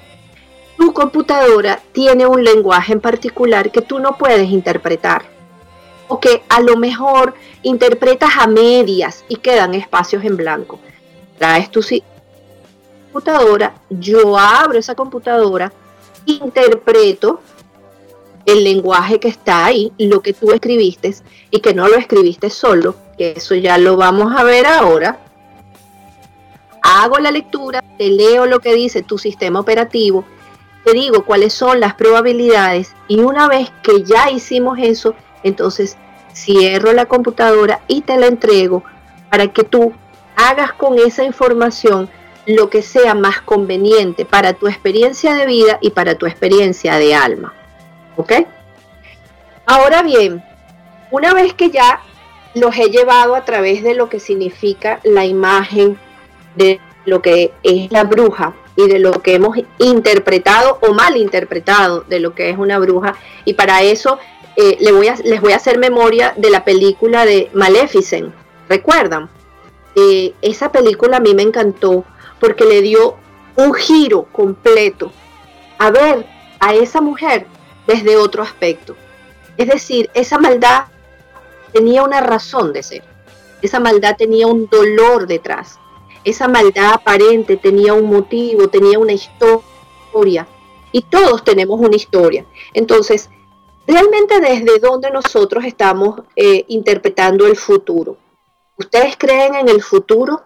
tu 0.77 0.93
computadora 0.93 1.79
tiene 1.91 2.25
un 2.25 2.43
lenguaje 2.43 2.93
en 2.93 3.01
particular 3.01 3.71
que 3.71 3.81
tú 3.81 3.99
no 3.99 4.17
puedes 4.17 4.49
interpretar. 4.49 5.23
O 6.07 6.19
que 6.19 6.43
a 6.49 6.59
lo 6.59 6.75
mejor 6.75 7.35
interpretas 7.61 8.31
a 8.37 8.47
medias 8.47 9.23
y 9.29 9.37
quedan 9.37 9.73
espacios 9.73 10.25
en 10.25 10.35
blanco. 10.35 10.79
Traes 11.37 11.71
tu 11.71 11.81
computadora, 13.11 13.75
yo 13.89 14.37
abro 14.37 14.77
esa 14.77 14.95
computadora, 14.95 15.71
interpreto 16.25 17.41
el 18.45 18.63
lenguaje 18.63 19.19
que 19.19 19.27
está 19.27 19.65
ahí, 19.65 19.91
lo 19.97 20.21
que 20.21 20.33
tú 20.33 20.51
escribiste 20.51 21.15
y 21.49 21.59
que 21.59 21.73
no 21.73 21.87
lo 21.87 21.95
escribiste 21.95 22.49
solo, 22.49 22.95
que 23.17 23.33
eso 23.37 23.55
ya 23.55 23.77
lo 23.77 23.97
vamos 23.97 24.33
a 24.35 24.43
ver 24.43 24.65
ahora 24.65 25.30
hago 26.81 27.17
la 27.19 27.31
lectura, 27.31 27.83
te 27.97 28.09
leo 28.09 28.45
lo 28.45 28.59
que 28.59 28.73
dice 28.73 29.03
tu 29.03 29.17
sistema 29.17 29.59
operativo, 29.59 30.25
te 30.83 30.93
digo 30.93 31.25
cuáles 31.25 31.53
son 31.53 31.79
las 31.79 31.93
probabilidades 31.93 32.93
y 33.07 33.19
una 33.19 33.47
vez 33.47 33.71
que 33.83 34.03
ya 34.03 34.29
hicimos 34.31 34.79
eso, 34.79 35.15
entonces 35.43 35.97
cierro 36.33 36.93
la 36.93 37.05
computadora 37.05 37.81
y 37.87 38.01
te 38.01 38.17
la 38.17 38.27
entrego 38.27 38.83
para 39.29 39.47
que 39.47 39.63
tú 39.63 39.93
hagas 40.35 40.73
con 40.73 40.97
esa 40.97 41.23
información 41.23 42.09
lo 42.45 42.69
que 42.69 42.81
sea 42.81 43.13
más 43.13 43.41
conveniente 43.41 44.25
para 44.25 44.53
tu 44.53 44.67
experiencia 44.67 45.35
de 45.35 45.45
vida 45.45 45.77
y 45.81 45.91
para 45.91 46.15
tu 46.15 46.25
experiencia 46.25 46.97
de 46.97 47.13
alma. 47.13 47.53
¿Ok? 48.17 48.33
Ahora 49.65 50.01
bien, 50.01 50.43
una 51.11 51.33
vez 51.33 51.53
que 51.53 51.69
ya 51.69 52.01
los 52.55 52.75
he 52.77 52.89
llevado 52.89 53.35
a 53.35 53.45
través 53.45 53.83
de 53.83 53.93
lo 53.93 54.09
que 54.09 54.19
significa 54.19 54.99
la 55.03 55.25
imagen, 55.25 55.99
de 56.55 56.79
lo 57.05 57.21
que 57.21 57.53
es 57.63 57.91
la 57.91 58.03
bruja 58.03 58.53
y 58.75 58.87
de 58.87 58.99
lo 58.99 59.21
que 59.21 59.35
hemos 59.35 59.57
interpretado 59.77 60.79
o 60.81 60.93
mal 60.93 61.17
interpretado 61.17 62.01
de 62.01 62.19
lo 62.19 62.33
que 62.33 62.49
es 62.49 62.57
una 62.57 62.79
bruja. 62.79 63.15
Y 63.45 63.53
para 63.53 63.81
eso 63.81 64.17
eh, 64.55 64.77
les, 64.79 64.93
voy 65.41 65.51
a, 65.51 65.55
hacer 65.55 65.77
memoria 65.77 66.33
de 66.37 66.49
la 66.49 66.63
película 66.63 67.25
de 67.25 67.49
Maleficent. 67.53 68.33
¿Recuerdan? 68.69 69.29
Eh, 69.95 70.33
esa 70.41 70.71
película 70.71 71.17
a 71.17 71.19
mí 71.19 71.33
me 71.33 71.41
encantó 71.41 72.05
porque 72.39 72.65
le 72.65 72.81
dio 72.81 73.17
un 73.55 73.73
giro 73.73 74.23
completo 74.31 75.11
a 75.77 75.91
ver 75.91 76.25
a 76.59 76.73
esa 76.73 77.01
mujer 77.01 77.45
desde 77.87 78.15
otro 78.15 78.43
aspecto. 78.43 78.95
Es 79.57 79.67
decir, 79.67 80.09
esa 80.13 80.37
maldad 80.37 80.85
tenía 81.73 82.03
una 82.03 82.21
razón 82.21 82.71
de 82.71 82.83
ser. 82.83 83.03
Esa 83.61 83.79
maldad 83.79 84.15
tenía 84.17 84.47
un 84.47 84.67
dolor 84.67 85.27
detrás 85.27 85.80
esa 86.23 86.47
maldad 86.47 86.93
aparente 86.93 87.57
tenía 87.57 87.93
un 87.93 88.05
motivo, 88.05 88.67
tenía 88.67 88.99
una 88.99 89.13
historia. 89.13 90.47
Y 90.91 91.01
todos 91.03 91.43
tenemos 91.43 91.79
una 91.79 91.95
historia. 91.95 92.45
Entonces, 92.73 93.29
realmente 93.87 94.39
desde 94.39 94.79
dónde 94.79 95.09
nosotros 95.09 95.63
estamos 95.65 96.21
eh, 96.35 96.65
interpretando 96.67 97.47
el 97.47 97.55
futuro. 97.55 98.17
¿Ustedes 98.77 99.15
creen 99.17 99.55
en 99.55 99.69
el 99.69 99.81
futuro? 99.81 100.41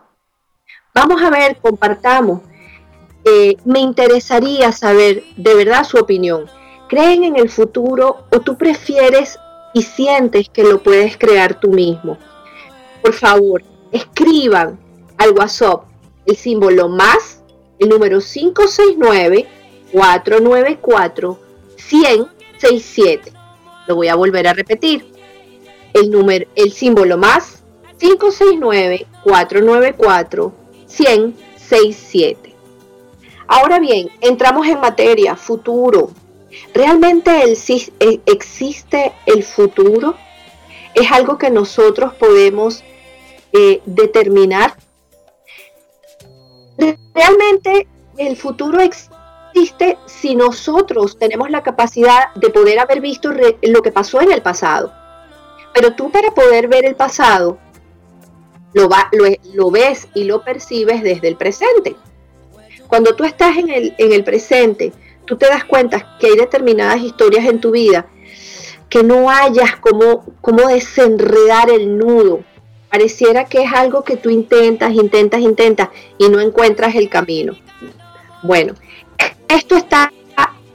Vamos 0.94 1.22
a 1.22 1.30
ver, 1.30 1.58
compartamos. 1.58 2.42
Eh, 3.24 3.58
me 3.66 3.80
interesaría 3.80 4.72
saber 4.72 5.24
de 5.36 5.56
verdad 5.56 5.84
su 5.84 5.98
opinión. 5.98 6.46
¿Creen 6.88 7.24
en 7.24 7.38
el 7.38 7.50
futuro 7.50 8.26
o 8.32 8.40
tú 8.40 8.56
prefieres 8.56 9.40
y 9.74 9.82
sientes 9.82 10.48
que 10.50 10.64
lo 10.64 10.84
puedes 10.84 11.18
crear 11.18 11.60
tú 11.60 11.70
mismo? 11.70 12.18
Por 13.02 13.14
favor, 13.14 13.64
escriban 13.92 14.80
al 15.18 15.32
WhatsApp 15.32 15.86
el 16.26 16.36
símbolo 16.36 16.90
más, 16.90 17.42
el 17.80 17.90
número 17.90 18.20
569 18.20 19.48
494 19.92 21.40
10067. 21.78 23.32
Lo 23.88 23.96
voy 23.96 24.08
a 24.08 24.16
volver 24.16 24.48
a 24.48 24.54
repetir. 24.54 25.06
El 25.94 26.10
número, 26.10 26.48
el 26.56 26.72
símbolo 26.72 27.18
más 27.18 27.64
569 28.00 29.08
494 29.24 30.54
10067. 30.88 32.56
Ahora 33.48 33.80
bien, 33.80 34.10
entramos 34.22 34.68
en 34.68 34.80
materia, 34.80 35.36
futuro. 35.36 36.10
¿Realmente 36.74 37.44
el, 37.44 37.58
eh, 38.00 38.20
existe 38.26 39.14
el 39.26 39.44
futuro? 39.44 40.16
¿Es 40.96 41.12
algo 41.12 41.38
que 41.38 41.52
nosotros 41.52 42.14
podemos 42.16 42.84
eh, 43.54 43.82
determinar? 43.86 44.76
Realmente 46.78 47.88
el 48.18 48.36
futuro 48.36 48.80
existe 48.80 49.98
si 50.06 50.36
nosotros 50.36 51.18
tenemos 51.18 51.50
la 51.50 51.64
capacidad 51.64 52.34
de 52.36 52.50
poder 52.50 52.80
haber 52.80 53.02
visto 53.02 53.32
lo 53.62 53.82
que 53.82 53.92
pasó 53.92 54.22
en 54.22 54.32
el 54.32 54.42
pasado. 54.42 54.92
Pero 55.74 55.94
tú 55.96 56.12
para 56.12 56.32
poder 56.32 56.68
ver 56.68 56.86
el 56.86 56.96
pasado, 56.96 57.58
lo, 58.74 58.90
lo, 59.54 59.72
ves 59.72 60.08
y 60.14 60.26
lo 60.26 60.44
percibes 60.44 61.02
desde 61.02 61.28
el 61.28 61.38
presente. 61.38 61.96
Cuando 62.88 63.16
tú 63.16 63.24
estás 63.24 63.58
en 63.58 63.70
el, 63.70 63.96
en 63.98 64.12
el 64.12 64.24
presente, 64.24 64.94
tú 65.26 65.38
te 65.38 65.48
das 65.48 65.66
cuenta 65.66 66.18
que 66.20 66.28
hay 66.28 66.36
determinadas 66.36 67.02
historias 67.02 67.46
en 67.46 67.60
tu 67.60 67.72
vida 67.72 68.08
que 68.90 69.04
no 69.04 69.30
hayas 69.30 69.76
cómo, 69.78 70.24
cómo 70.42 70.68
desenredar 70.68 71.70
el 71.70 71.98
nudo. 71.98 72.44
Pareciera 72.96 73.44
que 73.44 73.62
es 73.62 73.74
algo 73.74 74.06
que 74.06 74.16
tú 74.16 74.30
intentas, 74.30 74.94
intentas, 74.94 75.42
intentas 75.42 75.90
y 76.18 76.30
no 76.30 76.40
encuentras 76.40 76.96
el 76.96 77.10
camino. 77.10 77.54
Bueno, 78.42 78.74
esto 79.50 79.76
está 79.76 80.14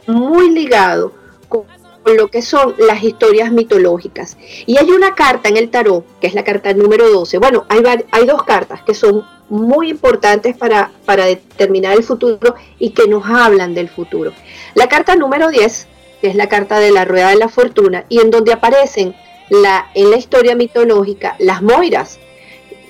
muy 0.06 0.50
ligado 0.50 1.14
con, 1.48 1.64
lo 2.04 2.28
que 2.28 2.42
son 2.42 2.74
las 2.76 3.02
historias 3.02 3.50
mitológicas. 3.50 4.36
Y 4.66 4.76
hay 4.76 4.90
una 4.90 5.14
carta 5.14 5.48
en 5.48 5.56
el 5.56 5.70
tarot, 5.70 6.04
que 6.20 6.26
es 6.26 6.34
la 6.34 6.44
carta 6.44 6.74
número 6.74 7.08
12. 7.08 7.38
Bueno, 7.38 7.64
hay, 7.70 8.26
dos 8.26 8.42
cartas 8.42 8.82
que 8.82 8.92
son 8.92 9.24
muy 9.48 9.88
importantes 9.88 10.54
para, 10.54 10.92
para 11.06 11.24
determinar 11.24 11.96
el 11.96 12.04
futuro 12.04 12.54
y 12.78 12.90
que 12.90 13.08
nos 13.08 13.24
hablan 13.24 13.72
del 13.72 13.88
futuro. 13.88 14.34
La 14.74 14.90
carta 14.90 15.16
número 15.16 15.48
10, 15.48 15.86
que 16.20 16.28
es 16.28 16.34
la 16.34 16.50
carta 16.50 16.80
de 16.80 16.90
la 16.90 17.06
rueda 17.06 17.30
de 17.30 17.36
la 17.36 17.48
fortuna, 17.48 18.04
y 18.10 18.20
en 18.20 18.30
donde 18.30 18.52
aparecen 18.52 19.14
en 19.50 20.10
la 20.10 20.16
historia 20.16 20.54
mitológica 20.54 21.36
las 21.38 21.62
moiras. 21.62 22.18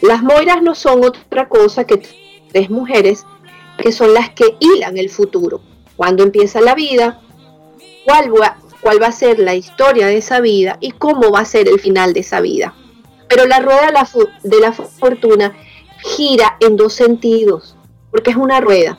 Las 0.02 0.22
moiras 0.22 0.62
no 0.62 0.74
son 0.74 1.04
otra 1.04 1.48
cosa 1.48 1.84
que 1.84 2.02
tres 2.52 2.70
mujeres 2.70 3.24
que 3.78 3.92
son 3.92 4.14
las 4.14 4.30
que 4.30 4.56
hilan 4.60 4.98
el 4.98 5.10
futuro. 5.10 5.60
Cuando 5.96 6.22
empieza 6.22 6.60
la 6.60 6.74
vida, 6.74 7.20
cuál 8.04 8.32
va, 8.34 8.58
cuál 8.80 9.02
va 9.02 9.08
a 9.08 9.12
ser 9.12 9.38
la 9.38 9.54
historia 9.54 10.06
de 10.06 10.18
esa 10.18 10.40
vida 10.40 10.76
y 10.80 10.92
cómo 10.92 11.30
va 11.30 11.40
a 11.40 11.44
ser 11.44 11.68
el 11.68 11.80
final 11.80 12.12
de 12.12 12.20
esa 12.20 12.40
vida. 12.40 12.74
Pero 13.28 13.46
la 13.46 13.60
rueda 13.60 13.86
de 13.86 13.92
la, 13.92 14.08
de 14.42 14.60
la 14.60 14.72
fortuna 14.72 15.56
gira 16.02 16.56
en 16.60 16.76
dos 16.76 16.94
sentidos, 16.94 17.76
porque 18.10 18.30
es 18.30 18.36
una 18.36 18.60
rueda. 18.60 18.98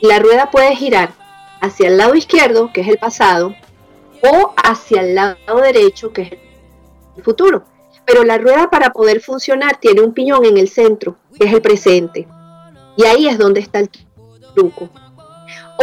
La 0.00 0.18
rueda 0.18 0.50
puede 0.50 0.76
girar 0.76 1.12
hacia 1.60 1.88
el 1.88 1.96
lado 1.96 2.14
izquierdo, 2.14 2.70
que 2.72 2.82
es 2.82 2.88
el 2.88 2.98
pasado, 2.98 3.54
o 4.22 4.54
hacia 4.56 5.00
el 5.00 5.14
lado 5.14 5.56
derecho, 5.62 6.12
que 6.12 6.22
es 6.22 6.32
el 6.32 6.41
futuro. 7.22 7.64
Pero 8.06 8.24
la 8.24 8.38
rueda 8.38 8.70
para 8.70 8.90
poder 8.90 9.20
funcionar 9.20 9.78
tiene 9.78 10.00
un 10.00 10.12
piñón 10.12 10.44
en 10.44 10.56
el 10.56 10.68
centro, 10.68 11.16
que 11.38 11.46
es 11.46 11.52
el 11.52 11.62
presente. 11.62 12.26
Y 12.96 13.04
ahí 13.04 13.28
es 13.28 13.38
donde 13.38 13.60
está 13.60 13.78
el 13.78 13.90
truco. 14.54 14.90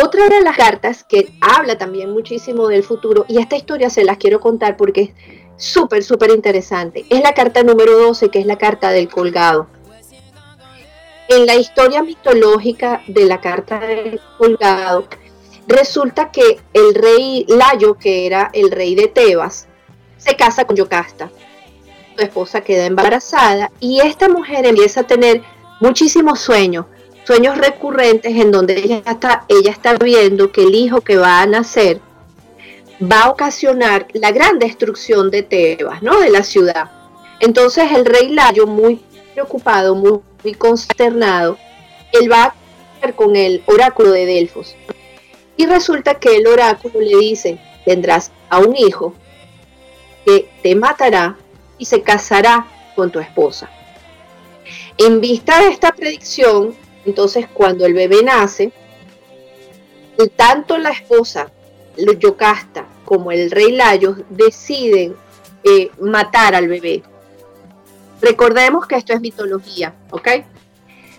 Otra 0.01 0.29
de 0.29 0.41
las 0.41 0.55
cartas 0.55 1.03
que 1.03 1.33
habla 1.41 1.77
también 1.77 2.11
muchísimo 2.11 2.67
del 2.67 2.83
futuro, 2.83 3.25
y 3.27 3.39
esta 3.39 3.55
historia 3.55 3.89
se 3.89 4.03
las 4.03 4.17
quiero 4.17 4.39
contar 4.39 4.77
porque 4.77 5.01
es 5.01 5.11
súper, 5.57 6.03
súper 6.03 6.31
interesante, 6.31 7.05
es 7.09 7.21
la 7.21 7.33
carta 7.33 7.63
número 7.63 7.97
12, 7.97 8.29
que 8.29 8.39
es 8.39 8.45
la 8.45 8.57
carta 8.57 8.91
del 8.91 9.09
colgado. 9.09 9.67
En 11.27 11.45
la 11.45 11.55
historia 11.55 12.01
mitológica 12.01 13.01
de 13.07 13.25
la 13.25 13.41
carta 13.41 13.79
del 13.79 14.19
colgado, 14.37 15.07
resulta 15.67 16.31
que 16.31 16.59
el 16.73 16.95
rey 16.95 17.45
Layo, 17.47 17.95
que 17.95 18.25
era 18.25 18.49
el 18.53 18.71
rey 18.71 18.95
de 18.95 19.07
Tebas, 19.07 19.67
se 20.19 20.35
casa 20.35 20.65
con 20.65 20.75
Yocasta. 20.75 21.31
Su 22.15 22.23
esposa 22.23 22.61
queda 22.61 22.85
embarazada 22.85 23.71
y 23.79 24.01
esta 24.01 24.29
mujer 24.29 24.65
empieza 24.65 25.01
a 25.01 25.07
tener 25.07 25.41
muchísimos 25.79 26.39
sueños, 26.39 26.85
sueños 27.23 27.57
recurrentes 27.57 28.35
en 28.35 28.51
donde 28.51 28.77
ella 28.77 29.01
está, 29.05 29.93
viendo 29.97 30.51
que 30.51 30.63
el 30.63 30.75
hijo 30.75 31.01
que 31.01 31.17
va 31.17 31.41
a 31.41 31.45
nacer 31.47 32.01
va 33.01 33.23
a 33.23 33.29
ocasionar 33.29 34.07
la 34.13 34.31
gran 34.31 34.59
destrucción 34.59 35.31
de 35.31 35.43
Tebas, 35.43 36.03
¿no? 36.03 36.19
De 36.19 36.29
la 36.29 36.43
ciudad. 36.43 36.91
Entonces 37.39 37.91
el 37.93 38.05
rey 38.05 38.29
Layo, 38.29 38.67
muy 38.67 39.01
preocupado, 39.33 39.95
muy, 39.95 40.21
consternado, 40.57 41.57
él 42.11 42.29
va 42.29 42.53
a 43.01 43.11
con 43.13 43.37
el 43.37 43.63
oráculo 43.65 44.11
de 44.11 44.25
Delfos. 44.25 44.75
Y 45.55 45.65
resulta 45.65 46.15
que 46.15 46.35
el 46.35 46.47
oráculo 46.47 46.99
le 46.99 47.17
dice, 47.17 47.57
tendrás 47.85 48.31
a 48.49 48.59
un 48.59 48.75
hijo 48.75 49.13
que 50.25 50.49
te 50.61 50.75
matará 50.75 51.37
y 51.77 51.85
se 51.85 52.01
casará 52.01 52.67
con 52.95 53.11
tu 53.11 53.19
esposa. 53.19 53.69
En 54.97 55.21
vista 55.21 55.59
de 55.61 55.69
esta 55.69 55.91
predicción, 55.91 56.75
entonces 57.05 57.47
cuando 57.53 57.85
el 57.85 57.93
bebé 57.93 58.21
nace, 58.23 58.71
tanto 60.27 60.77
la 60.77 60.89
esposa 60.89 61.51
Yocasta 61.95 62.85
como 63.05 63.31
el 63.31 63.51
rey 63.51 63.71
Layo 63.71 64.15
deciden 64.29 65.15
eh, 65.63 65.91
matar 65.99 66.55
al 66.55 66.67
bebé. 66.67 67.03
Recordemos 68.21 68.85
que 68.87 68.95
esto 68.95 69.13
es 69.13 69.21
mitología, 69.21 69.95
¿ok? 70.11 70.27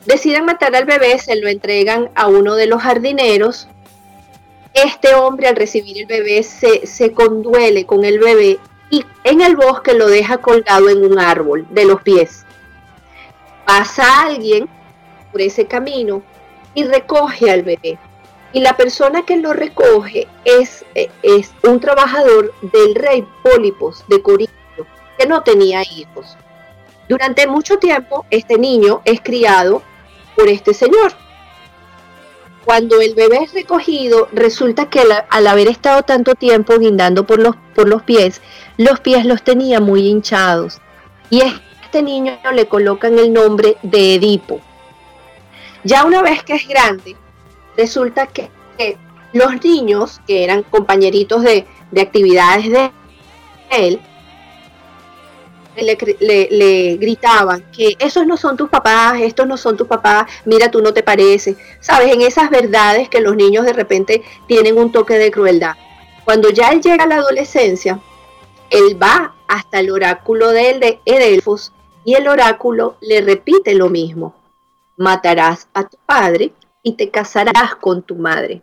Deciden 0.06 0.44
matar 0.44 0.74
al 0.76 0.84
bebé, 0.84 1.18
se 1.18 1.36
lo 1.36 1.48
entregan 1.48 2.10
a 2.14 2.26
uno 2.26 2.54
de 2.54 2.66
los 2.66 2.82
jardineros. 2.82 3.68
Este 4.72 5.14
hombre 5.14 5.48
al 5.48 5.56
recibir 5.56 5.98
el 5.98 6.06
bebé 6.06 6.42
se, 6.42 6.86
se 6.86 7.12
conduele 7.12 7.84
con 7.86 8.04
el 8.04 8.18
bebé 8.18 8.58
y 8.90 9.04
en 9.24 9.40
el 9.40 9.56
bosque 9.56 9.94
lo 9.94 10.08
deja 10.08 10.38
colgado 10.38 10.88
en 10.88 11.04
un 11.04 11.18
árbol 11.18 11.66
de 11.70 11.84
los 11.84 12.02
pies. 12.02 12.44
Pasa 13.64 14.22
alguien 14.22 14.68
por 15.30 15.40
ese 15.40 15.66
camino 15.66 16.22
y 16.74 16.84
recoge 16.84 17.50
al 17.50 17.62
bebé. 17.62 17.98
Y 18.52 18.60
la 18.60 18.76
persona 18.76 19.24
que 19.24 19.36
lo 19.36 19.52
recoge 19.52 20.26
es, 20.44 20.84
es 21.22 21.52
un 21.62 21.78
trabajador 21.78 22.52
del 22.62 22.96
rey 22.96 23.24
Pólipos 23.44 24.04
de 24.08 24.20
Corinto, 24.20 24.86
que 25.16 25.26
no 25.26 25.42
tenía 25.44 25.82
hijos. 25.82 26.36
Durante 27.08 27.46
mucho 27.46 27.78
tiempo, 27.78 28.26
este 28.28 28.58
niño 28.58 29.02
es 29.04 29.20
criado 29.20 29.82
por 30.34 30.48
este 30.48 30.74
señor. 30.74 31.12
Cuando 32.70 33.00
el 33.00 33.16
bebé 33.16 33.38
es 33.42 33.52
recogido, 33.52 34.28
resulta 34.30 34.88
que 34.88 35.02
al 35.28 35.46
haber 35.48 35.66
estado 35.66 36.04
tanto 36.04 36.36
tiempo 36.36 36.78
guindando 36.78 37.26
por 37.26 37.40
los, 37.40 37.56
por 37.74 37.88
los 37.88 38.04
pies, 38.04 38.40
los 38.76 39.00
pies 39.00 39.26
los 39.26 39.42
tenía 39.42 39.80
muy 39.80 40.06
hinchados. 40.06 40.80
Y 41.30 41.40
este 41.40 42.00
niño 42.00 42.38
le 42.54 42.66
colocan 42.66 43.18
el 43.18 43.32
nombre 43.32 43.76
de 43.82 44.14
Edipo. 44.14 44.60
Ya 45.82 46.04
una 46.04 46.22
vez 46.22 46.44
que 46.44 46.52
es 46.52 46.68
grande, 46.68 47.16
resulta 47.76 48.28
que, 48.28 48.50
los 49.32 49.64
niños, 49.64 50.20
que 50.24 50.44
eran 50.44 50.62
compañeritos 50.62 51.42
de, 51.42 51.66
de 51.90 52.00
actividades 52.00 52.70
de 52.70 52.92
él, 53.72 54.00
le, 55.76 56.96
gritaban 56.96 57.70
que 57.70 57.96
esos 57.98 58.26
no 58.26 58.36
son 58.36 58.56
tus 58.56 58.68
papás, 58.68 59.20
estos 59.20 59.46
no 59.46 59.56
son 59.56 59.76
tus 59.76 59.86
papás, 59.86 60.30
mira, 60.44 60.70
tú 60.70 60.82
no 60.82 60.92
te 60.92 61.02
pareces. 61.02 61.56
Sabes, 61.80 62.12
en 62.12 62.22
esas 62.22 62.50
verdades 62.50 63.08
que 63.08 63.20
los 63.20 63.36
niños 63.36 63.64
de 63.64 63.72
repente 63.72 64.22
tienen 64.46 64.78
un 64.78 64.92
toque 64.92 65.14
de 65.14 65.30
crueldad. 65.30 65.76
Cuando 66.24 66.50
ya 66.50 66.68
él 66.70 66.80
llega 66.80 67.04
a 67.04 67.06
la 67.06 67.16
adolescencia, 67.16 68.00
él 68.70 69.00
va 69.00 69.34
hasta 69.48 69.80
el 69.80 69.90
oráculo 69.90 70.48
de, 70.50 70.70
él, 70.70 70.80
de 70.80 71.00
Edelfos 71.04 71.72
y 72.04 72.14
el 72.14 72.28
oráculo 72.28 72.96
le 73.00 73.20
repite 73.20 73.74
lo 73.74 73.88
mismo. 73.88 74.34
Matarás 74.96 75.68
a 75.74 75.88
tu 75.88 75.96
padre 76.06 76.52
y 76.82 76.94
te 76.94 77.10
casarás 77.10 77.74
con 77.76 78.02
tu 78.02 78.16
madre. 78.16 78.62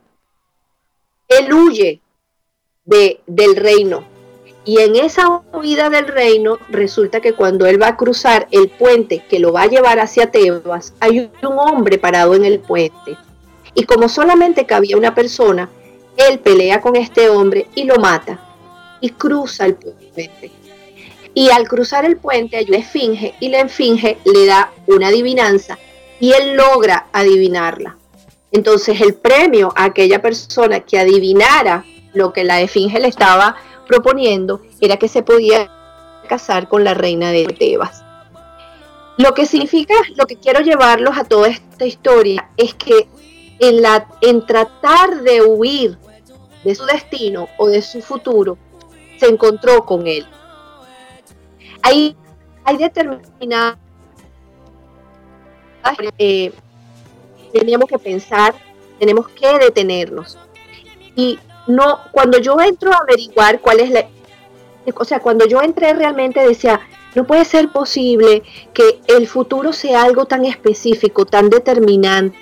Él 1.28 1.52
huye 1.52 2.00
de, 2.86 3.22
del 3.28 3.56
reino 3.56 4.16
Y 4.67 4.82
en 4.82 4.97
esa 4.97 5.43
huida 5.53 5.89
del 5.89 6.08
reino, 6.08 6.58
resulta 6.67 7.21
que 7.21 7.32
cuando 7.32 7.65
él 7.67 7.82
va 7.82 7.88
a 7.88 7.95
cruzar 7.95 8.49
el 8.51 8.67
puente 8.67 9.23
que 9.30 9.39
lo 9.39 9.53
va 9.53 9.62
a 9.62 9.67
llevar 9.67 9.97
hacia 10.01 10.30
Tebas, 10.30 10.93
hay 10.99 11.19
un 11.41 11.58
hombre 11.58 11.97
parado 11.97 12.36
en 12.36 12.43
el 12.43 12.60
puente. 12.60 13.15
Y 13.73 13.86
como 13.86 14.10
solamente 14.10 14.65
cabía 14.65 14.97
una 14.97 15.15
persona, 15.15 15.69
él 16.17 16.39
pelea 16.39 16.82
con 16.82 16.97
este 16.97 17.30
hombre 17.30 17.67
y 17.75 17.86
lo 17.86 17.95
mata. 17.95 18.41
Y 18.99 19.12
cruza 19.12 19.65
el 19.67 19.75
puente. 19.75 20.51
Y 21.34 21.49
al 21.49 21.65
cruzar 21.65 22.03
el 22.03 22.17
puente 22.17 22.58
hay 22.58 22.65
una 22.67 22.80
esfinge 22.80 23.36
y 23.39 23.47
la 23.47 23.62
esfinge 23.62 24.17
le 24.25 24.47
da 24.47 24.73
una 24.86 25.08
adivinanza 25.08 25.80
y 26.19 26.34
él 26.34 26.58
logra 26.58 27.08
adivinarla. 27.13 27.95
Entonces 28.51 28.99
el 28.99 29.13
premio 29.13 29.71
a 29.77 29.86
aquella 29.86 30.21
persona 30.21 30.82
que 30.82 30.99
adivinara 30.99 31.86
lo 32.13 32.34
que 32.34 32.43
la 32.43 32.60
esfinge 32.60 32.99
le 32.99 33.08
estaba 33.08 33.56
proponiendo 33.88 34.62
era 34.80 34.97
que 34.97 35.08
se 35.08 35.23
podía 35.23 35.71
casar 36.28 36.67
con 36.67 36.84
la 36.84 36.93
reina 36.93 37.32
de 37.32 37.45
Tebas. 37.45 38.04
Lo 39.17 39.34
que 39.34 39.45
significa, 39.45 39.95
lo 40.15 40.28
que 40.28 40.36
quiero 40.36 40.60
llevarlos 40.62 41.17
a 41.17 41.23
toda 41.23 41.47
esta 41.47 41.86
historia 41.86 42.50
es 42.58 42.76
que 42.76 43.08
en, 43.60 43.82
la, 43.82 44.08
en 44.21 44.45
tratar 44.45 45.21
de 45.21 45.41
huir 45.41 45.97
de 46.63 46.76
su 46.76 46.86
destino 46.86 47.47
o 47.58 47.67
de 47.67 47.82
su 47.82 48.02
futuro, 48.02 48.58
se 49.17 49.28
encontró 49.28 49.86
con 49.86 50.06
él. 50.06 50.28
Hay, 51.82 52.15
hay 52.63 52.78
determinadas 52.78 53.78
eh, 56.17 56.52
tenemos 57.54 57.89
que 57.89 57.97
pensar, 57.97 58.54
tenemos 59.00 59.28
que 59.30 59.58
detenernos. 59.60 60.38
Y 61.15 61.39
no, 61.67 61.99
cuando 62.12 62.39
yo 62.39 62.60
entro 62.62 62.91
a 62.91 62.97
averiguar 62.97 63.60
cuál 63.62 63.80
es 63.80 63.91
la, 63.91 64.08
o 64.95 65.06
sea, 65.06 65.19
cuando 65.19 65.45
yo 65.45 65.62
entré 65.62 65.93
realmente 65.93 66.39
decía, 66.39 66.80
no 67.15 67.25
puede 67.25 67.45
ser 67.45 67.69
posible 67.69 68.43
que 68.73 69.01
el 69.08 69.27
futuro 69.27 69.73
sea 69.73 70.03
algo 70.03 70.25
tan 70.25 70.45
específico, 70.45 71.25
tan 71.25 71.49
determinante, 71.49 72.38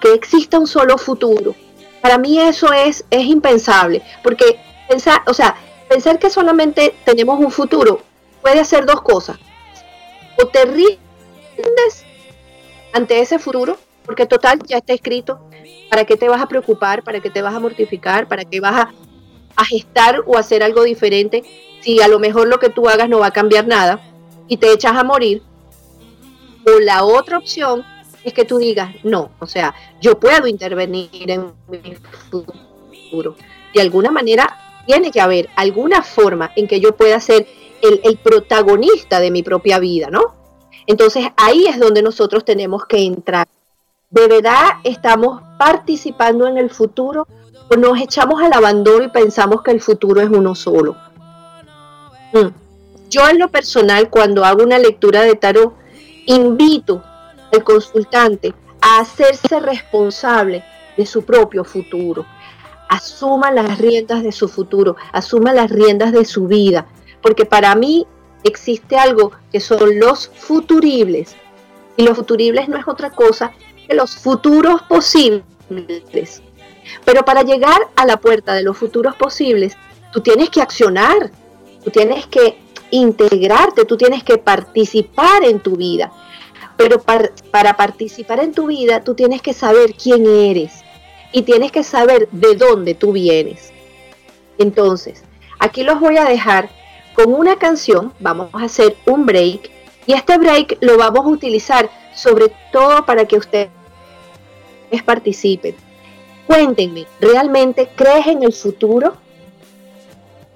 que 0.00 0.12
exista 0.14 0.58
un 0.58 0.66
solo 0.66 0.98
futuro. 0.98 1.54
Para 2.00 2.18
mí 2.18 2.40
eso 2.40 2.72
es, 2.72 3.04
es 3.10 3.24
impensable, 3.26 4.02
porque 4.22 4.58
pensar, 4.88 5.22
o 5.26 5.34
sea, 5.34 5.56
pensar 5.88 6.18
que 6.18 6.30
solamente 6.30 6.94
tenemos 7.04 7.38
un 7.38 7.50
futuro 7.50 8.00
puede 8.42 8.60
hacer 8.60 8.86
dos 8.86 9.02
cosas. 9.02 9.38
O 10.40 10.46
te 10.46 10.64
rindes 10.64 12.04
ante 12.92 13.20
ese 13.20 13.38
futuro, 13.38 13.78
porque 14.06 14.26
total 14.26 14.60
ya 14.64 14.78
está 14.78 14.92
escrito, 14.92 15.40
¿para 15.90 16.04
qué 16.04 16.16
te 16.16 16.28
vas 16.28 16.40
a 16.40 16.48
preocupar? 16.48 17.02
¿Para 17.02 17.20
qué 17.20 17.28
te 17.28 17.42
vas 17.42 17.54
a 17.54 17.60
mortificar? 17.60 18.28
¿Para 18.28 18.44
qué 18.44 18.60
vas 18.60 18.74
a, 18.74 18.94
a 19.56 19.64
gestar 19.64 20.22
o 20.26 20.38
hacer 20.38 20.62
algo 20.62 20.84
diferente 20.84 21.42
si 21.80 22.00
a 22.00 22.08
lo 22.08 22.18
mejor 22.18 22.48
lo 22.48 22.58
que 22.58 22.70
tú 22.70 22.88
hagas 22.88 23.08
no 23.08 23.18
va 23.18 23.26
a 23.26 23.32
cambiar 23.32 23.66
nada 23.66 24.00
y 24.48 24.56
te 24.56 24.72
echas 24.72 24.96
a 24.96 25.04
morir? 25.04 25.42
O 26.66 26.80
la 26.80 27.04
otra 27.04 27.38
opción 27.38 27.84
es 28.24 28.32
que 28.32 28.44
tú 28.44 28.58
digas, 28.58 28.94
no, 29.04 29.30
o 29.38 29.46
sea, 29.46 29.74
yo 30.00 30.18
puedo 30.18 30.46
intervenir 30.46 31.30
en 31.30 31.52
mi 31.68 31.96
futuro. 32.30 33.36
De 33.72 33.80
alguna 33.80 34.10
manera 34.10 34.82
tiene 34.86 35.10
que 35.10 35.20
haber 35.20 35.48
alguna 35.56 36.02
forma 36.02 36.52
en 36.56 36.66
que 36.66 36.80
yo 36.80 36.96
pueda 36.96 37.20
ser 37.20 37.46
el, 37.82 38.00
el 38.04 38.16
protagonista 38.16 39.20
de 39.20 39.30
mi 39.30 39.42
propia 39.42 39.78
vida, 39.78 40.10
¿no? 40.10 40.34
Entonces 40.86 41.26
ahí 41.36 41.66
es 41.66 41.78
donde 41.78 42.02
nosotros 42.02 42.44
tenemos 42.44 42.86
que 42.86 42.98
entrar. 42.98 43.46
¿De 44.08 44.28
verdad 44.28 44.74
estamos 44.84 45.42
participando 45.58 46.46
en 46.46 46.58
el 46.58 46.70
futuro 46.70 47.26
o 47.68 47.74
nos 47.74 48.00
echamos 48.00 48.40
al 48.40 48.52
abandono 48.52 49.02
y 49.02 49.08
pensamos 49.08 49.62
que 49.62 49.72
el 49.72 49.80
futuro 49.80 50.20
es 50.20 50.28
uno 50.28 50.54
solo? 50.54 50.96
Mm. 52.32 52.46
Yo 53.10 53.28
en 53.28 53.40
lo 53.40 53.48
personal, 53.48 54.08
cuando 54.08 54.44
hago 54.44 54.62
una 54.62 54.78
lectura 54.78 55.22
de 55.22 55.34
tarot, 55.34 55.74
invito 56.26 57.02
al 57.52 57.64
consultante 57.64 58.54
a 58.80 59.00
hacerse 59.00 59.58
responsable 59.58 60.62
de 60.96 61.04
su 61.04 61.24
propio 61.24 61.64
futuro. 61.64 62.24
Asuma 62.88 63.50
las 63.50 63.78
riendas 63.78 64.22
de 64.22 64.30
su 64.30 64.48
futuro, 64.48 64.94
asuma 65.10 65.52
las 65.52 65.68
riendas 65.68 66.12
de 66.12 66.24
su 66.24 66.46
vida, 66.46 66.86
porque 67.20 67.44
para 67.44 67.74
mí 67.74 68.06
existe 68.44 68.96
algo 68.96 69.32
que 69.50 69.58
son 69.58 69.98
los 69.98 70.28
futuribles. 70.28 71.34
Y 71.96 72.04
los 72.04 72.16
futuribles 72.16 72.68
no 72.68 72.76
es 72.76 72.86
otra 72.86 73.10
cosa 73.10 73.52
los 73.94 74.16
futuros 74.16 74.82
posibles. 74.82 76.42
Pero 77.04 77.24
para 77.24 77.42
llegar 77.42 77.80
a 77.96 78.06
la 78.06 78.18
puerta 78.18 78.54
de 78.54 78.62
los 78.62 78.76
futuros 78.76 79.16
posibles, 79.16 79.76
tú 80.12 80.20
tienes 80.20 80.50
que 80.50 80.62
accionar, 80.62 81.30
tú 81.84 81.90
tienes 81.90 82.26
que 82.26 82.58
integrarte, 82.90 83.84
tú 83.84 83.96
tienes 83.96 84.22
que 84.22 84.38
participar 84.38 85.44
en 85.44 85.60
tu 85.60 85.76
vida. 85.76 86.12
Pero 86.76 87.00
para, 87.00 87.30
para 87.50 87.76
participar 87.76 88.40
en 88.40 88.52
tu 88.52 88.66
vida, 88.66 89.02
tú 89.02 89.14
tienes 89.14 89.42
que 89.42 89.52
saber 89.52 89.94
quién 89.94 90.26
eres 90.26 90.84
y 91.32 91.42
tienes 91.42 91.72
que 91.72 91.82
saber 91.82 92.28
de 92.30 92.54
dónde 92.54 92.94
tú 92.94 93.12
vienes. 93.12 93.72
Entonces, 94.58 95.24
aquí 95.58 95.82
los 95.82 96.00
voy 96.00 96.16
a 96.16 96.24
dejar 96.24 96.70
con 97.14 97.32
una 97.32 97.56
canción, 97.56 98.12
vamos 98.20 98.50
a 98.52 98.64
hacer 98.64 98.96
un 99.06 99.26
break 99.26 99.70
y 100.06 100.12
este 100.12 100.38
break 100.38 100.78
lo 100.80 100.98
vamos 100.98 101.24
a 101.24 101.28
utilizar 101.28 101.90
sobre 102.14 102.52
todo 102.72 103.04
para 103.04 103.26
que 103.26 103.36
ustedes 103.36 103.68
participen. 105.02 105.74
Cuéntenme, 106.46 107.06
¿realmente 107.20 107.88
crees 107.94 108.26
en 108.26 108.42
el 108.42 108.52
futuro? 108.52 109.14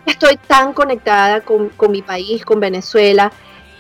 estoy 0.06 0.36
tan 0.36 0.74
conectada 0.74 1.40
con, 1.42 1.72
mi 1.90 2.02
país, 2.02 2.44
con 2.44 2.60
Venezuela, 2.60 3.32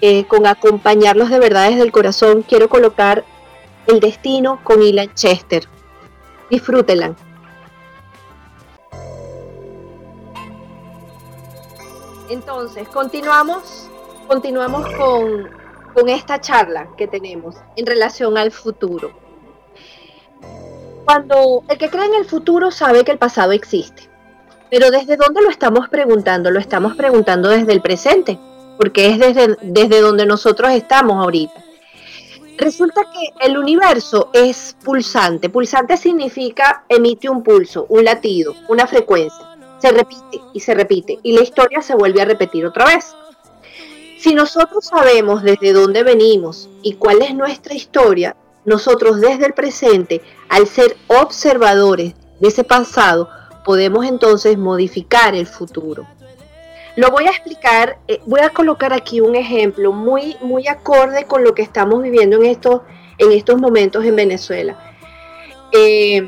eh, 0.02 0.26
con 0.26 0.46
acompañarlos 0.48 1.30
de 1.30 1.40
verdad 1.40 1.70
desde 1.70 1.84
el 1.84 1.92
corazón, 1.92 2.44
quiero 2.44 2.70
colocar 2.70 3.26
el 3.88 4.00
destino 4.00 4.60
con 4.64 4.82
Ilan 4.82 5.14
Chester. 5.14 5.64
Disfrútenla. 6.50 7.16
Entonces, 12.30 12.88
continuamos, 12.90 13.90
continuamos 14.28 14.86
con, 14.96 15.50
con 15.94 16.10
esta 16.10 16.40
charla 16.40 16.90
que 16.98 17.08
tenemos 17.08 17.56
en 17.76 17.86
relación 17.86 18.38
al 18.38 18.52
futuro 18.52 19.12
cuando 21.10 21.64
el 21.68 21.76
que 21.80 21.90
cree 21.90 22.06
en 22.06 22.14
el 22.14 22.26
futuro 22.26 22.70
sabe 22.70 23.04
que 23.04 23.12
el 23.12 23.18
pasado 23.18 23.52
existe. 23.52 24.08
Pero 24.70 24.92
¿desde 24.92 25.18
dónde 25.18 25.42
lo 25.42 25.50
estamos 25.50 25.90
preguntando? 25.90 26.52
Lo 26.52 26.60
estamos 26.60 26.96
preguntando 26.96 27.50
desde 27.50 27.74
el 27.74 27.82
presente, 27.82 28.38
porque 28.80 29.10
es 29.10 29.20
desde, 29.20 29.58
desde 29.62 30.00
donde 30.00 30.26
nosotros 30.26 30.72
estamos 30.72 31.18
ahorita. 31.18 31.66
Resulta 32.58 33.02
que 33.12 33.46
el 33.46 33.58
universo 33.58 34.30
es 34.32 34.74
pulsante. 34.86 35.50
Pulsante 35.50 35.98
significa 35.98 36.86
emite 36.88 37.28
un 37.28 37.44
pulso, 37.44 37.88
un 37.90 38.06
latido, 38.06 38.56
una 38.70 38.88
frecuencia. 38.88 39.58
Se 39.80 39.92
repite 39.92 40.40
y 40.54 40.62
se 40.62 40.74
repite 40.74 41.20
y 41.24 41.34
la 41.34 41.42
historia 41.42 41.82
se 41.82 41.94
vuelve 41.94 42.22
a 42.22 42.26
repetir 42.26 42.66
otra 42.66 42.86
vez. 42.86 43.14
Si 44.18 44.34
nosotros 44.34 44.86
sabemos 44.86 45.44
desde 45.44 45.74
dónde 45.74 46.04
venimos 46.04 46.70
y 46.82 46.94
cuál 46.94 47.22
es 47.22 47.36
nuestra 47.36 47.74
historia, 47.74 48.38
nosotros 48.64 49.20
desde 49.20 49.46
el 49.46 49.54
presente, 49.54 50.22
al 50.48 50.68
ser 50.68 50.96
observadores 51.08 52.14
de 52.40 52.48
ese 52.48 52.64
pasado, 52.64 53.30
podemos 53.66 54.06
entonces 54.06 54.58
modificar 54.58 55.36
el 55.36 55.48
futuro. 55.48 56.08
Lo 57.00 57.12
voy 57.12 57.28
a 57.28 57.30
explicar, 57.30 57.98
eh, 58.10 58.20
voy 58.26 58.42
a 58.42 58.50
colocar 58.50 58.92
aquí 58.92 59.22
un 59.22 59.34
ejemplo 59.34 59.94
muy, 59.94 60.36
muy 60.42 60.68
acorde 60.68 61.24
con 61.24 61.46
lo 61.46 61.56
que 61.56 61.62
estamos 61.62 62.04
viviendo 62.04 62.36
en 62.36 62.48
estos, 62.48 62.82
en 63.18 63.32
estos 63.32 63.58
momentos 63.58 64.04
en 64.04 64.18
Venezuela. 64.18 64.78
Eh, 65.72 66.28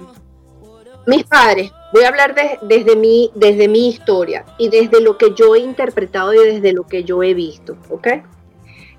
mis 1.05 1.25
padres, 1.25 1.73
Voy 1.91 2.03
a 2.05 2.07
hablar 2.07 2.33
desde, 2.61 2.95
mi, 2.95 3.31
desde 3.35 3.67
mi 3.67 3.89
historia 3.89 4.45
y 4.57 4.69
desde 4.69 5.01
lo 5.01 5.17
que 5.17 5.33
yo 5.35 5.55
he 5.55 5.59
interpretado 5.59 6.33
y 6.33 6.37
desde 6.37 6.71
lo 6.71 6.87
que 6.87 7.03
yo 7.03 7.21
he 7.21 7.33
visto, 7.33 7.75
¿ok? 7.89 8.07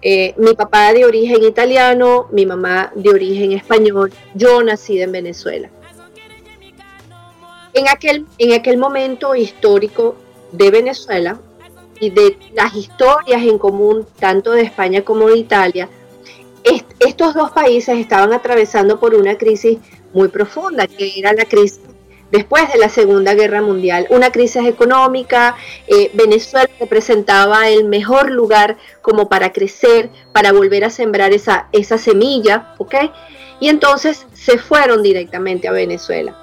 Eh, 0.03 0.35
mi 0.37 0.53
papá 0.53 0.93
de 0.93 1.07
origen 1.07 1.43
italiano, 1.43 2.29
mi 2.33 2.45
mamá 2.45 2.93
de 2.95 3.09
origen 3.09 3.53
español, 3.53 4.13
yo 4.35 4.63
nací 4.63 5.01
en 5.01 5.11
Venezuela. 5.11 5.71
En 7.73 7.89
aquel, 7.89 8.27
en 8.37 8.53
aquel 8.53 8.77
momento 8.77 9.35
histórico 9.35 10.17
de 10.51 10.71
Venezuela 10.71 11.41
y 12.03 12.11
de 12.11 12.37
las 12.53 12.75
historias 12.75 13.43
en 13.43 13.59
común, 13.59 14.05
tanto 14.19 14.51
de 14.51 14.63
España 14.63 15.03
como 15.03 15.29
de 15.29 15.39
Italia, 15.39 15.89
estos 16.99 17.33
dos 17.33 17.53
países 17.53 17.97
estaban 17.97 18.33
atravesando 18.33 18.99
por 18.99 19.15
una 19.15 19.39
crisis 19.39 19.79
muy 20.13 20.27
profunda, 20.27 20.89
que 20.89 21.13
era 21.17 21.33
la 21.33 21.45
crisis 21.45 21.81
después 22.33 22.73
de 22.73 22.81
la 22.81 22.89
Segunda 22.89 23.35
Guerra 23.35 23.63
Mundial. 23.63 24.09
Una 24.11 24.33
crisis 24.33 24.67
económica, 24.67 25.55
eh, 25.87 26.11
Venezuela 26.15 26.69
representaba 26.81 27.69
el 27.69 27.85
mejor 27.85 28.33
lugar 28.33 28.79
como 29.01 29.29
para 29.29 29.53
crecer, 29.53 30.11
para 30.33 30.51
volver 30.51 30.85
a 30.85 30.91
sembrar 30.91 31.33
esa, 31.33 31.69
esa 31.71 31.99
semilla, 31.99 32.75
¿ok? 32.79 32.97
Y 33.61 33.69
entonces 33.69 34.27
se 34.33 34.59
fueron 34.59 35.05
directamente 35.05 35.69
a 35.69 35.73
Venezuela. 35.73 36.37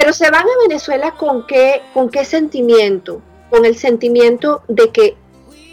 Pero 0.00 0.12
se 0.12 0.28
van 0.32 0.42
a 0.42 0.68
Venezuela 0.68 1.12
con 1.12 1.46
qué, 1.46 1.82
con 1.94 2.08
qué 2.10 2.24
sentimiento? 2.24 3.22
Con 3.50 3.64
el 3.64 3.76
sentimiento 3.76 4.62
de 4.68 4.90
que 4.90 5.16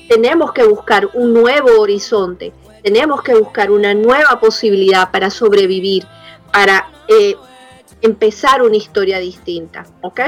tenemos 0.10 0.52
que 0.52 0.64
buscar 0.66 1.10
un 1.14 1.34
nuevo 1.34 1.80
horizonte, 1.80 2.52
tenemos 2.84 3.22
que 3.22 3.36
buscar 3.36 3.72
una 3.72 3.94
nueva 3.94 4.40
posibilidad 4.40 5.12
para 5.12 5.30
sobrevivir, 5.30 6.06
para 6.52 6.90
eh, 7.08 7.36
empezar 8.02 8.62
una 8.64 8.78
historia 8.78 9.20
distinta, 9.20 9.86
¿ok? 10.02 10.22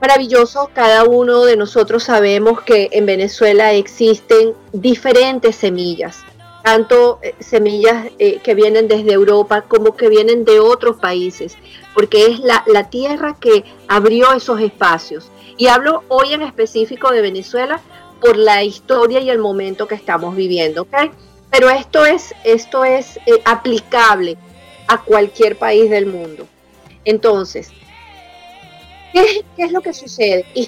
Maravilloso, 0.00 0.70
cada 0.74 1.04
uno 1.04 1.44
de 1.44 1.56
nosotros 1.56 2.04
sabemos 2.04 2.60
que 2.60 2.90
en 2.92 3.06
Venezuela 3.06 3.72
existen 3.72 4.52
diferentes 4.72 5.56
semillas, 5.56 6.18
tanto 6.62 7.18
eh, 7.22 7.34
semillas 7.40 8.06
eh, 8.18 8.40
que 8.42 8.54
vienen 8.54 8.88
desde 8.88 9.12
Europa 9.12 9.62
como 9.62 9.96
que 9.96 10.08
vienen 10.08 10.44
de 10.44 10.60
otros 10.60 10.96
países, 10.96 11.56
porque 11.94 12.26
es 12.26 12.40
la, 12.40 12.62
la 12.66 12.90
tierra 12.90 13.36
que 13.40 13.64
abrió 13.88 14.32
esos 14.32 14.60
espacios. 14.60 15.30
Y 15.56 15.68
hablo 15.68 16.04
hoy 16.08 16.32
en 16.32 16.42
específico 16.42 17.10
de 17.10 17.22
Venezuela 17.22 17.80
por 18.20 18.36
la 18.36 18.62
historia 18.62 19.20
y 19.20 19.30
el 19.30 19.38
momento 19.38 19.86
que 19.86 19.94
estamos 19.94 20.36
viviendo, 20.36 20.82
¿ok? 20.82 20.94
Pero 21.50 21.70
esto 21.70 22.04
es, 22.04 22.34
esto 22.44 22.84
es 22.84 23.16
eh, 23.26 23.40
aplicable 23.44 24.36
a 24.88 25.02
cualquier 25.02 25.56
país 25.56 25.90
del 25.90 26.06
mundo. 26.06 26.46
Entonces, 27.04 27.70
¿qué, 29.12 29.44
es 29.56 29.72
lo 29.72 29.80
que 29.80 29.92
sucede? 29.92 30.44
Eh, 30.54 30.64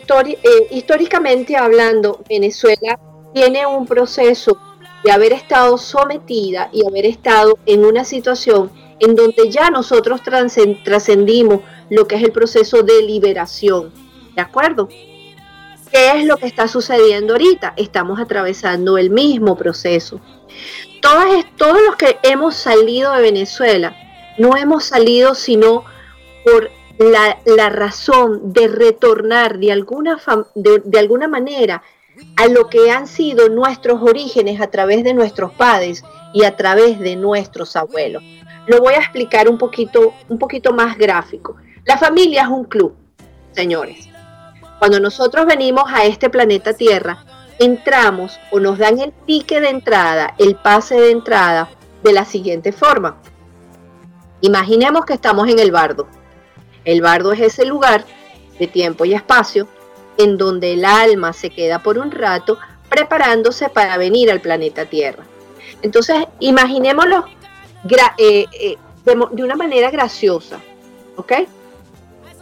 históricamente 0.71 1.57
hablando, 1.57 2.23
Venezuela 2.29 2.99
tiene 3.35 3.67
un 3.67 3.87
proceso 3.87 4.59
de 5.05 5.13
haber 5.13 5.33
estado 5.33 5.77
sometida 5.79 6.71
y 6.73 6.87
haber 6.87 7.07
estado 7.07 7.59
en 7.67 7.85
una 7.85 8.05
situación 8.05 8.71
en 9.01 9.15
donde 9.15 9.51
ya 9.51 9.71
nosotros 9.71 10.23
trascendimos 10.23 11.61
lo 11.89 12.09
que 12.09 12.17
es 12.17 12.23
el 12.23 12.33
proceso 12.33 12.83
de 12.83 13.03
liberación. 13.03 14.08
¿De 14.39 14.43
acuerdo? 14.43 14.89
¿Qué 15.91 16.13
es 16.13 16.25
lo 16.25 16.37
que 16.37 16.47
está 16.47 16.69
sucediendo 16.69 17.33
ahorita? 17.33 17.75
Estamos 17.77 18.21
atravesando 18.21 18.97
el 18.97 19.11
mismo 19.11 19.57
proceso. 19.57 20.21
Todos, 21.03 21.45
todos 21.57 21.79
los 21.85 21.97
que 21.97 22.21
hemos 22.23 22.55
salido 22.55 23.13
de 23.15 23.21
Venezuela 23.21 23.97
no 24.39 24.57
hemos 24.57 24.85
salido 24.85 25.35
sino 25.35 25.83
por 26.45 26.71
la, 27.01 27.69
razón 27.69 28.53
de 28.53 28.69
retornar 28.69 29.59
de 29.59 29.73
alguna, 29.73 30.21
de, 30.55 30.99
alguna 31.01 31.27
manera 31.27 31.83
a 32.37 32.47
lo 32.47 32.69
que 32.69 32.93
han 32.93 33.09
sido 33.09 33.49
nuestros 33.49 34.01
orígenes 34.03 34.61
a 34.61 34.69
través 34.69 35.03
de 35.03 35.15
nuestros 35.15 35.51
padres 35.51 36.05
y 36.33 36.45
a 36.45 36.57
través 36.57 37.01
de 37.01 37.17
nuestros 37.17 37.75
abuelos. 37.75 38.23
Lo 38.69 38.79
voy 38.83 38.95
a 38.95 38.99
explicar 38.99 39.49
un 39.49 39.59
poquito, 39.59 40.15
un 40.29 40.39
poquito 40.39 40.73
más 40.73 40.97
gráfico. 40.97 41.57
La 41.85 41.99
familia 41.99 42.43
es 42.43 42.49
un 42.49 42.67
club, 42.67 42.95
señores. 43.51 44.09
Cuando 44.79 45.01
nosotros 45.01 45.47
venimos 45.47 45.85
a 45.93 46.05
este 46.05 46.31
planeta 46.31 46.73
Tierra, 46.73 47.25
entramos 47.59 48.39
o 48.51 48.61
nos 48.61 48.79
dan 48.79 49.01
el 49.01 49.13
pique 49.13 49.61
de 49.61 49.71
entrada, 49.71 50.35
el 50.39 50.55
pase 50.57 50.95
de 51.01 51.11
entrada 51.11 51.69
de 52.03 52.13
la 52.13 52.25
siguiente 52.25 52.73
forma. 52.73 53.17
Imaginemos 54.41 55.05
que 55.05 55.15
estamos 55.15 55.49
en 55.49 55.59
el 55.59 55.73
bardo. 55.73 56.07
El 56.85 57.03
bardo 57.03 57.33
es 57.33 57.41
ese 57.41 57.65
lugar 57.65 58.05
de 58.59 58.67
tiempo 58.69 59.05
y 59.05 59.15
espacio 59.15 59.67
en 60.17 60.37
donde 60.37 60.75
el 60.75 60.85
alma 60.85 61.33
se 61.33 61.51
queda 61.51 61.83
por 61.83 61.99
un 61.99 62.11
rato 62.11 62.59
preparándose 62.89 63.69
para 63.69 63.97
venir 63.97 64.31
al 64.31 64.41
planeta 64.41 64.87
Tierra. 64.87 65.25
Entonces, 65.83 66.25
imaginémoslo 66.41 67.25
eh, 68.19 68.47
eh, 68.53 68.77
de, 69.05 69.43
una 69.43 69.57
manera 69.57 69.91
graciosa, 69.91 70.61
¿ok? 71.17 71.33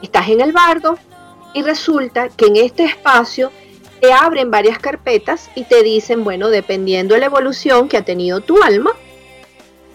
Estás 0.03 0.29
en 0.29 0.41
el 0.41 0.53
bardo 0.53 0.99
y 1.57 1.63
resulta 1.63 2.29
que 2.29 2.49
en 2.49 2.57
este 2.57 2.85
espacio 2.85 3.51
te 4.03 4.13
abren 4.13 4.51
varias 4.51 4.79
carpetas 4.79 5.49
y 5.55 5.65
te 5.65 5.83
dicen, 5.83 6.23
bueno, 6.23 6.51
dependiendo 6.51 7.15
de 7.15 7.21
la 7.21 7.27
evolución 7.27 7.89
que 7.89 7.97
ha 7.97 8.05
tenido 8.05 8.43
tu 8.43 8.63
alma, 8.63 8.91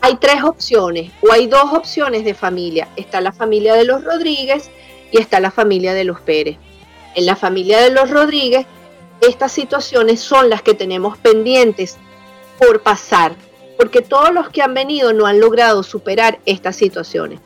hay 0.01 0.15
tres 0.15 0.43
opciones 0.43 1.11
o 1.21 1.31
hay 1.31 1.45
dos 1.45 1.71
opciones 1.71 2.25
de 2.25 2.33
familia. 2.33 2.87
Está 2.95 3.21
la 3.21 3.31
familia 3.31 3.75
de 3.75 3.83
los 3.83 4.03
Rodríguez 4.03 4.71
y 5.11 5.19
está 5.19 5.39
la 5.39 5.51
familia 5.51 5.93
de 5.93 6.03
los 6.03 6.19
Pérez. 6.19 6.57
En 7.13 7.27
la 7.27 7.35
familia 7.35 7.79
de 7.79 7.91
los 7.91 8.09
Rodríguez, 8.09 8.65
estas 9.21 9.51
situaciones 9.51 10.19
son 10.19 10.49
las 10.49 10.63
que 10.63 10.73
tenemos 10.73 11.15
pendientes 11.19 11.97
por 12.57 12.81
pasar, 12.81 13.35
porque 13.77 14.01
todos 14.01 14.33
los 14.33 14.49
que 14.49 14.63
han 14.63 14.73
venido 14.73 15.13
no 15.13 15.27
han 15.27 15.39
logrado 15.39 15.83
superar 15.83 16.39
estas 16.47 16.75
situaciones. 16.75 17.39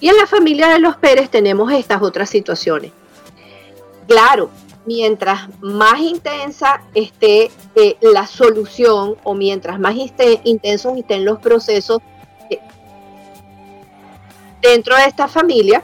Y 0.00 0.08
en 0.08 0.16
la 0.16 0.26
familia 0.26 0.68
de 0.68 0.78
los 0.78 0.96
Pérez 0.96 1.28
tenemos 1.28 1.70
estas 1.70 2.00
otras 2.00 2.30
situaciones. 2.30 2.92
Claro, 4.08 4.48
mientras 4.86 5.48
más 5.60 6.00
intensa 6.00 6.80
esté 6.94 7.50
eh, 7.74 7.98
la 8.00 8.26
solución 8.26 9.16
o 9.22 9.34
mientras 9.34 9.78
más 9.78 9.94
intensos 10.44 10.96
estén 10.96 11.26
los 11.26 11.38
procesos 11.40 11.98
eh, 12.48 12.58
dentro 14.62 14.96
de 14.96 15.04
esta 15.04 15.28
familia, 15.28 15.82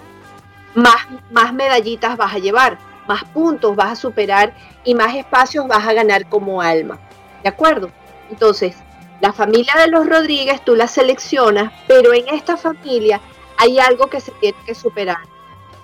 más, 0.75 1.07
más 1.31 1.53
medallitas 1.53 2.17
vas 2.17 2.35
a 2.35 2.39
llevar, 2.39 2.79
más 3.07 3.25
puntos 3.25 3.77
vas 3.77 3.93
a 3.93 3.97
superar 3.97 4.55
y 4.85 4.95
más 4.95 5.15
espacios 5.15 5.69
vas 5.69 5.87
a 5.87 5.93
ganar 5.93 6.27
como 6.27 6.63
alma. 6.63 6.99
¿De 7.43 7.51
acuerdo? 7.51 7.91
Entonces, 8.31 8.75
la 9.21 9.35
familia 9.35 9.75
de 9.77 9.89
los 9.89 10.09
Rodríguez 10.09 10.65
tú 10.65 10.75
la 10.75 10.87
seleccionas, 10.87 11.75
pero 11.87 12.15
en 12.15 12.27
esta 12.29 12.57
familia 12.57 13.21
hay 13.59 13.79
algo 13.79 14.07
que 14.07 14.21
se 14.21 14.33
tiene 14.33 14.57
que 14.65 14.75
superar. 14.75 15.19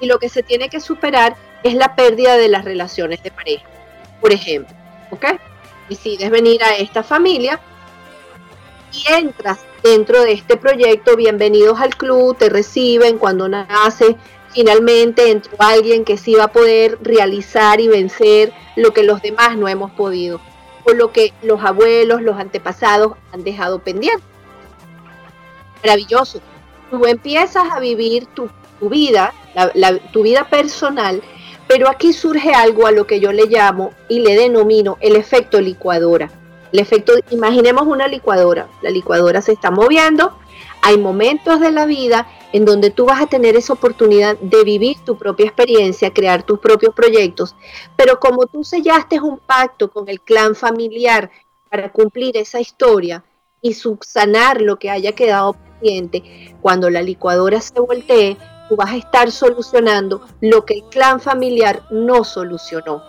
Y 0.00 0.06
lo 0.06 0.18
que 0.18 0.30
se 0.30 0.42
tiene 0.42 0.70
que 0.70 0.80
superar 0.80 1.36
es 1.62 1.74
la 1.74 1.94
pérdida 1.94 2.36
de 2.36 2.48
las 2.48 2.64
relaciones 2.64 3.22
de 3.22 3.30
pareja. 3.30 3.66
Por 4.20 4.32
ejemplo, 4.32 4.74
¿ok? 5.10 5.26
Decides 5.88 6.30
venir 6.30 6.62
a 6.62 6.76
esta 6.76 7.02
familia 7.02 7.60
y 8.92 9.12
entras 9.12 9.58
dentro 9.82 10.22
de 10.22 10.32
este 10.32 10.56
proyecto, 10.56 11.16
bienvenidos 11.16 11.80
al 11.80 11.96
club, 11.96 12.36
te 12.36 12.48
reciben 12.48 13.18
cuando 13.18 13.48
nace, 13.48 14.16
finalmente 14.52 15.30
entró 15.30 15.56
alguien 15.58 16.04
que 16.04 16.16
sí 16.16 16.34
va 16.34 16.44
a 16.44 16.52
poder 16.52 16.98
realizar 17.00 17.80
y 17.80 17.88
vencer 17.88 18.52
lo 18.76 18.92
que 18.92 19.02
los 19.02 19.22
demás 19.22 19.56
no 19.56 19.68
hemos 19.68 19.90
podido, 19.92 20.40
por 20.84 20.96
lo 20.96 21.12
que 21.12 21.32
los 21.42 21.62
abuelos, 21.64 22.22
los 22.22 22.38
antepasados 22.38 23.14
han 23.32 23.44
dejado 23.44 23.78
pendiente. 23.78 24.22
Maravilloso. 25.82 26.40
Tú 26.90 27.06
empiezas 27.06 27.70
a 27.70 27.78
vivir 27.78 28.26
tu, 28.26 28.50
vida, 28.80 29.32
tu 30.12 30.22
vida 30.24 30.48
personal 30.48 31.22
pero 31.70 31.88
aquí 31.88 32.12
surge 32.12 32.52
algo 32.52 32.88
a 32.88 32.90
lo 32.90 33.06
que 33.06 33.20
yo 33.20 33.30
le 33.30 33.46
llamo 33.46 33.92
y 34.08 34.18
le 34.18 34.34
denomino 34.34 34.98
el 34.98 35.14
efecto 35.14 35.60
licuadora. 35.60 36.28
El 36.72 36.80
efecto, 36.80 37.12
imaginemos 37.30 37.86
una 37.86 38.08
licuadora. 38.08 38.66
La 38.82 38.90
licuadora 38.90 39.40
se 39.40 39.52
está 39.52 39.70
moviendo. 39.70 40.36
Hay 40.82 40.98
momentos 40.98 41.60
de 41.60 41.70
la 41.70 41.86
vida 41.86 42.26
en 42.52 42.64
donde 42.64 42.90
tú 42.90 43.04
vas 43.06 43.22
a 43.22 43.28
tener 43.28 43.54
esa 43.54 43.74
oportunidad 43.74 44.36
de 44.38 44.64
vivir 44.64 44.96
tu 45.04 45.16
propia 45.16 45.46
experiencia, 45.46 46.12
crear 46.12 46.42
tus 46.42 46.58
propios 46.58 46.92
proyectos. 46.92 47.54
Pero 47.94 48.18
como 48.18 48.46
tú 48.46 48.64
sellaste 48.64 49.20
un 49.20 49.38
pacto 49.38 49.92
con 49.92 50.08
el 50.08 50.20
clan 50.20 50.56
familiar 50.56 51.30
para 51.70 51.92
cumplir 51.92 52.36
esa 52.36 52.58
historia 52.58 53.22
y 53.62 53.74
subsanar 53.74 54.60
lo 54.60 54.76
que 54.76 54.90
haya 54.90 55.12
quedado 55.12 55.52
pendiente, 55.52 56.52
cuando 56.60 56.90
la 56.90 57.00
licuadora 57.00 57.60
se 57.60 57.78
voltee, 57.78 58.36
tú 58.70 58.76
vas 58.76 58.92
a 58.92 58.96
estar 58.96 59.32
solucionando 59.32 60.22
lo 60.40 60.64
que 60.64 60.74
el 60.74 60.84
clan 60.84 61.20
familiar 61.20 61.82
no 61.90 62.22
solucionó. 62.22 63.02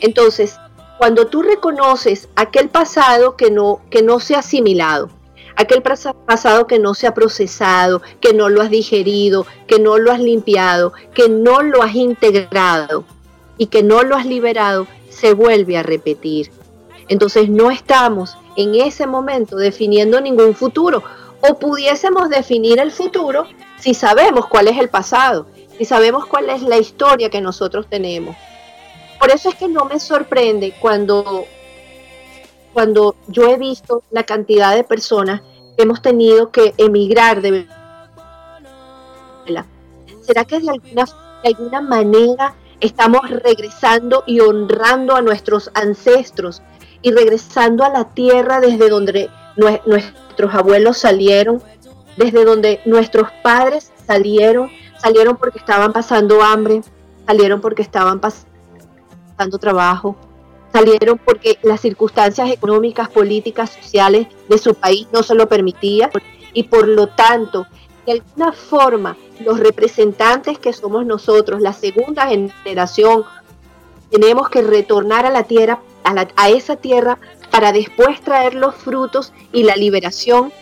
Entonces, 0.00 0.56
cuando 0.96 1.26
tú 1.26 1.42
reconoces 1.42 2.30
aquel 2.36 2.70
pasado 2.70 3.36
que 3.36 3.50
no, 3.50 3.82
que 3.90 4.02
no 4.02 4.18
se 4.18 4.34
ha 4.34 4.38
asimilado, 4.38 5.10
aquel 5.56 5.82
pasado 5.82 6.66
que 6.66 6.78
no 6.78 6.94
se 6.94 7.06
ha 7.06 7.12
procesado, 7.12 8.00
que 8.22 8.32
no 8.32 8.48
lo 8.48 8.62
has 8.62 8.70
digerido, 8.70 9.46
que 9.66 9.78
no 9.78 9.98
lo 9.98 10.10
has 10.10 10.20
limpiado, 10.20 10.94
que 11.12 11.28
no 11.28 11.60
lo 11.60 11.82
has 11.82 11.94
integrado 11.94 13.04
y 13.58 13.66
que 13.66 13.82
no 13.82 14.02
lo 14.04 14.16
has 14.16 14.24
liberado, 14.24 14.86
se 15.10 15.34
vuelve 15.34 15.76
a 15.76 15.82
repetir. 15.82 16.50
Entonces 17.08 17.50
no 17.50 17.70
estamos 17.70 18.38
en 18.56 18.74
ese 18.74 19.06
momento 19.06 19.56
definiendo 19.56 20.18
ningún 20.22 20.54
futuro 20.54 21.02
o 21.46 21.58
pudiésemos 21.58 22.30
definir 22.30 22.78
el 22.78 22.90
futuro 22.90 23.46
si 23.80 23.94
sabemos 23.94 24.46
cuál 24.46 24.68
es 24.68 24.78
el 24.78 24.88
pasado, 24.88 25.46
si 25.76 25.84
sabemos 25.84 26.26
cuál 26.26 26.50
es 26.50 26.62
la 26.62 26.78
historia 26.78 27.30
que 27.30 27.40
nosotros 27.40 27.86
tenemos. 27.88 28.36
Por 29.18 29.30
eso 29.30 29.48
es 29.48 29.54
que 29.56 29.68
no 29.68 29.84
me 29.84 29.98
sorprende 29.98 30.74
cuando 30.80 31.46
cuando 32.72 33.16
yo 33.26 33.48
he 33.48 33.56
visto 33.56 34.02
la 34.10 34.24
cantidad 34.24 34.74
de 34.74 34.84
personas 34.84 35.40
que 35.76 35.82
hemos 35.82 36.00
tenido 36.00 36.50
que 36.50 36.74
emigrar 36.76 37.40
de 37.42 37.66
Venezuela, 39.40 39.66
¿será 40.20 40.44
que 40.44 40.60
de 40.60 40.70
alguna, 40.70 41.04
de 41.42 41.48
alguna 41.48 41.80
manera 41.80 42.54
estamos 42.80 43.28
regresando 43.30 44.22
y 44.26 44.40
honrando 44.40 45.16
a 45.16 45.22
nuestros 45.22 45.70
ancestros 45.74 46.62
y 47.02 47.10
regresando 47.10 47.84
a 47.84 47.88
la 47.88 48.14
tierra 48.14 48.60
desde 48.60 48.88
donde 48.88 49.30
nuestros 49.86 50.54
abuelos 50.54 50.98
salieron, 50.98 51.62
desde 52.18 52.44
donde 52.44 52.80
nuestros 52.84 53.30
padres 53.42 53.92
salieron, 54.06 54.70
salieron 55.00 55.36
porque 55.36 55.58
estaban 55.58 55.92
pasando 55.92 56.42
hambre, 56.42 56.82
salieron 57.26 57.60
porque 57.60 57.82
estaban 57.82 58.20
pasando 58.20 59.58
trabajo, 59.58 60.16
salieron 60.72 61.18
porque 61.18 61.58
las 61.62 61.80
circunstancias 61.80 62.50
económicas, 62.50 63.08
políticas, 63.08 63.70
sociales 63.70 64.26
de 64.48 64.58
su 64.58 64.74
país 64.74 65.06
no 65.12 65.22
se 65.22 65.34
lo 65.34 65.48
permitían 65.48 66.10
y 66.52 66.64
por 66.64 66.88
lo 66.88 67.06
tanto, 67.06 67.66
de 68.04 68.12
alguna 68.12 68.52
forma, 68.52 69.16
los 69.44 69.60
representantes 69.60 70.58
que 70.58 70.72
somos 70.72 71.06
nosotros, 71.06 71.60
la 71.60 71.72
segunda 71.72 72.26
generación, 72.26 73.24
tenemos 74.10 74.48
que 74.48 74.62
retornar 74.62 75.24
a 75.24 75.30
la 75.30 75.44
tierra, 75.44 75.80
a, 76.02 76.26
a 76.34 76.48
esa 76.48 76.76
tierra 76.76 77.18
para 77.50 77.72
después 77.72 78.20
traer 78.22 78.54
los 78.54 78.74
frutos 78.74 79.32
y 79.52 79.62
la 79.62 79.76
liberación. 79.76 80.52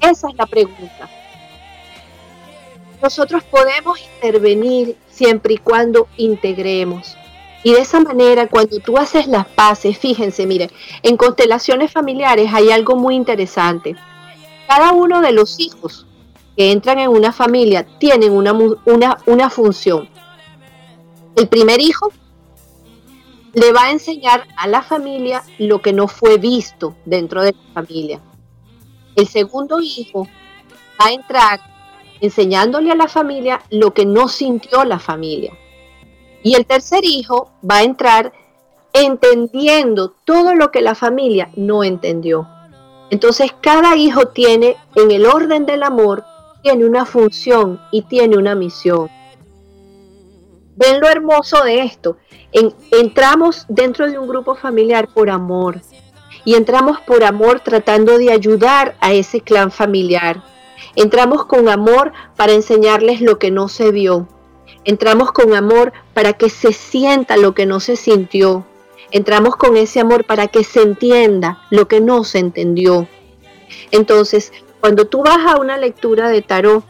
Esa 0.00 0.28
es 0.28 0.34
la 0.36 0.46
pregunta. 0.46 1.08
Nosotros 3.02 3.44
podemos 3.44 4.00
intervenir 4.14 4.96
siempre 5.08 5.54
y 5.54 5.58
cuando 5.58 6.08
integremos. 6.16 7.16
Y 7.62 7.72
de 7.72 7.80
esa 7.80 8.00
manera, 8.00 8.48
cuando 8.48 8.78
tú 8.78 8.96
haces 8.96 9.26
las 9.26 9.46
paces, 9.46 9.98
fíjense, 9.98 10.46
mire, 10.46 10.70
en 11.02 11.16
constelaciones 11.16 11.90
familiares 11.90 12.50
hay 12.52 12.70
algo 12.70 12.96
muy 12.96 13.16
interesante. 13.16 13.96
Cada 14.68 14.92
uno 14.92 15.20
de 15.20 15.32
los 15.32 15.58
hijos 15.58 16.06
que 16.56 16.70
entran 16.70 16.98
en 16.98 17.10
una 17.10 17.32
familia 17.32 17.86
tienen 17.98 18.32
una, 18.32 18.52
una, 18.52 19.18
una 19.26 19.50
función. 19.50 20.08
El 21.34 21.48
primer 21.48 21.80
hijo 21.80 22.12
le 23.52 23.72
va 23.72 23.84
a 23.84 23.90
enseñar 23.90 24.46
a 24.56 24.66
la 24.66 24.82
familia 24.82 25.42
lo 25.58 25.82
que 25.82 25.92
no 25.92 26.08
fue 26.08 26.38
visto 26.38 26.94
dentro 27.04 27.42
de 27.42 27.52
la 27.52 27.72
familia. 27.74 28.20
El 29.16 29.26
segundo 29.26 29.80
hijo 29.80 30.28
va 31.00 31.06
a 31.06 31.12
entrar 31.12 31.60
enseñándole 32.20 32.92
a 32.92 32.96
la 32.96 33.08
familia 33.08 33.62
lo 33.70 33.92
que 33.92 34.06
no 34.06 34.28
sintió 34.28 34.84
la 34.84 34.98
familia. 34.98 35.52
Y 36.42 36.54
el 36.54 36.66
tercer 36.66 37.04
hijo 37.04 37.50
va 37.68 37.78
a 37.78 37.82
entrar 37.82 38.32
entendiendo 38.92 40.14
todo 40.24 40.54
lo 40.54 40.70
que 40.70 40.80
la 40.80 40.94
familia 40.94 41.50
no 41.56 41.82
entendió. 41.82 42.48
Entonces 43.10 43.54
cada 43.60 43.96
hijo 43.96 44.28
tiene, 44.28 44.76
en 44.94 45.10
el 45.10 45.26
orden 45.26 45.66
del 45.66 45.82
amor, 45.82 46.24
tiene 46.62 46.84
una 46.84 47.04
función 47.04 47.80
y 47.92 48.02
tiene 48.02 48.36
una 48.36 48.54
misión. 48.54 49.08
Ven 50.76 51.00
lo 51.00 51.08
hermoso 51.08 51.62
de 51.64 51.82
esto. 51.82 52.18
entramos 52.92 53.64
dentro 53.68 54.10
de 54.10 54.18
un 54.18 54.28
grupo 54.28 54.54
familiar 54.54 55.08
por 55.08 55.30
amor. 55.30 55.80
Y 56.46 56.54
entramos 56.54 57.00
por 57.00 57.24
amor 57.24 57.60
tratando 57.60 58.16
de 58.16 58.32
ayudar 58.32 58.96
a 59.00 59.12
ese 59.12 59.42
clan 59.42 59.70
familiar. 59.70 60.42
Entramos 60.94 61.44
con 61.44 61.68
amor 61.68 62.12
para 62.36 62.52
enseñarles 62.52 63.20
lo 63.20 63.38
que 63.38 63.50
no 63.50 63.68
se 63.68 63.90
vio. 63.90 64.28
Entramos 64.84 65.32
con 65.32 65.54
amor 65.54 65.92
para 66.14 66.34
que 66.34 66.48
se 66.48 66.72
sienta 66.72 67.36
lo 67.36 67.52
que 67.52 67.66
no 67.66 67.80
se 67.80 67.96
sintió. 67.96 68.64
Entramos 69.10 69.56
con 69.56 69.76
ese 69.76 69.98
amor 69.98 70.24
para 70.24 70.46
que 70.46 70.62
se 70.62 70.82
entienda 70.82 71.58
lo 71.70 71.88
que 71.88 72.00
no 72.00 72.22
se 72.22 72.38
entendió. 72.38 73.08
Entonces, 73.90 74.52
cuando 74.80 75.06
tú 75.06 75.24
vas 75.24 75.52
a 75.52 75.58
una 75.58 75.76
lectura 75.76 76.28
de 76.28 76.42
tarot, 76.42 76.84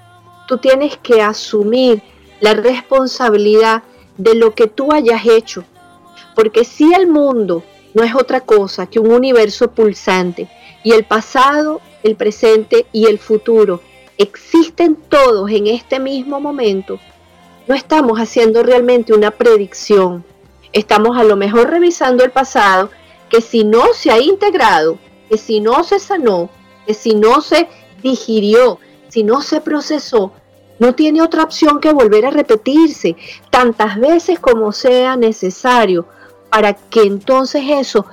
tú 0.46 0.58
tienes 0.58 0.98
que 0.98 1.22
asumir 1.22 2.02
la 2.40 2.52
responsabilidad 2.52 3.84
de 4.18 4.34
lo 4.34 4.54
que 4.54 4.66
tú 4.66 4.92
hayas 4.92 5.24
hecho. 5.24 5.64
Porque 6.34 6.64
si 6.64 6.92
el 6.92 7.06
mundo 7.06 7.64
no 7.96 8.04
es 8.04 8.14
otra 8.14 8.42
cosa 8.42 8.86
que 8.86 9.00
un 9.00 9.10
universo 9.10 9.70
pulsante. 9.70 10.48
Y 10.84 10.92
el 10.92 11.04
pasado, 11.04 11.80
el 12.02 12.14
presente 12.14 12.84
y 12.92 13.06
el 13.06 13.18
futuro 13.18 13.80
existen 14.18 14.96
todos 14.96 15.50
en 15.50 15.66
este 15.66 15.98
mismo 15.98 16.38
momento, 16.38 17.00
no 17.66 17.74
estamos 17.74 18.18
haciendo 18.18 18.62
realmente 18.62 19.14
una 19.14 19.30
predicción. 19.30 20.26
Estamos 20.74 21.16
a 21.16 21.24
lo 21.24 21.36
mejor 21.36 21.70
revisando 21.70 22.22
el 22.22 22.30
pasado, 22.30 22.90
que 23.30 23.40
si 23.40 23.64
no 23.64 23.94
se 23.94 24.10
ha 24.10 24.20
integrado, 24.20 24.98
que 25.30 25.38
si 25.38 25.60
no 25.60 25.82
se 25.82 25.98
sanó, 25.98 26.50
que 26.86 26.92
si 26.92 27.14
no 27.14 27.40
se 27.40 27.66
digirió, 28.02 28.78
si 29.08 29.24
no 29.24 29.40
se 29.40 29.62
procesó, 29.62 30.32
no 30.78 30.94
tiene 30.94 31.22
otra 31.22 31.44
opción 31.44 31.80
que 31.80 31.94
volver 31.94 32.26
a 32.26 32.30
repetirse 32.30 33.16
tantas 33.48 33.98
veces 33.98 34.38
como 34.38 34.70
sea 34.72 35.16
necesario 35.16 36.06
para 36.50 36.74
que 36.74 37.02
entonces 37.02 37.62
eso 37.66 38.06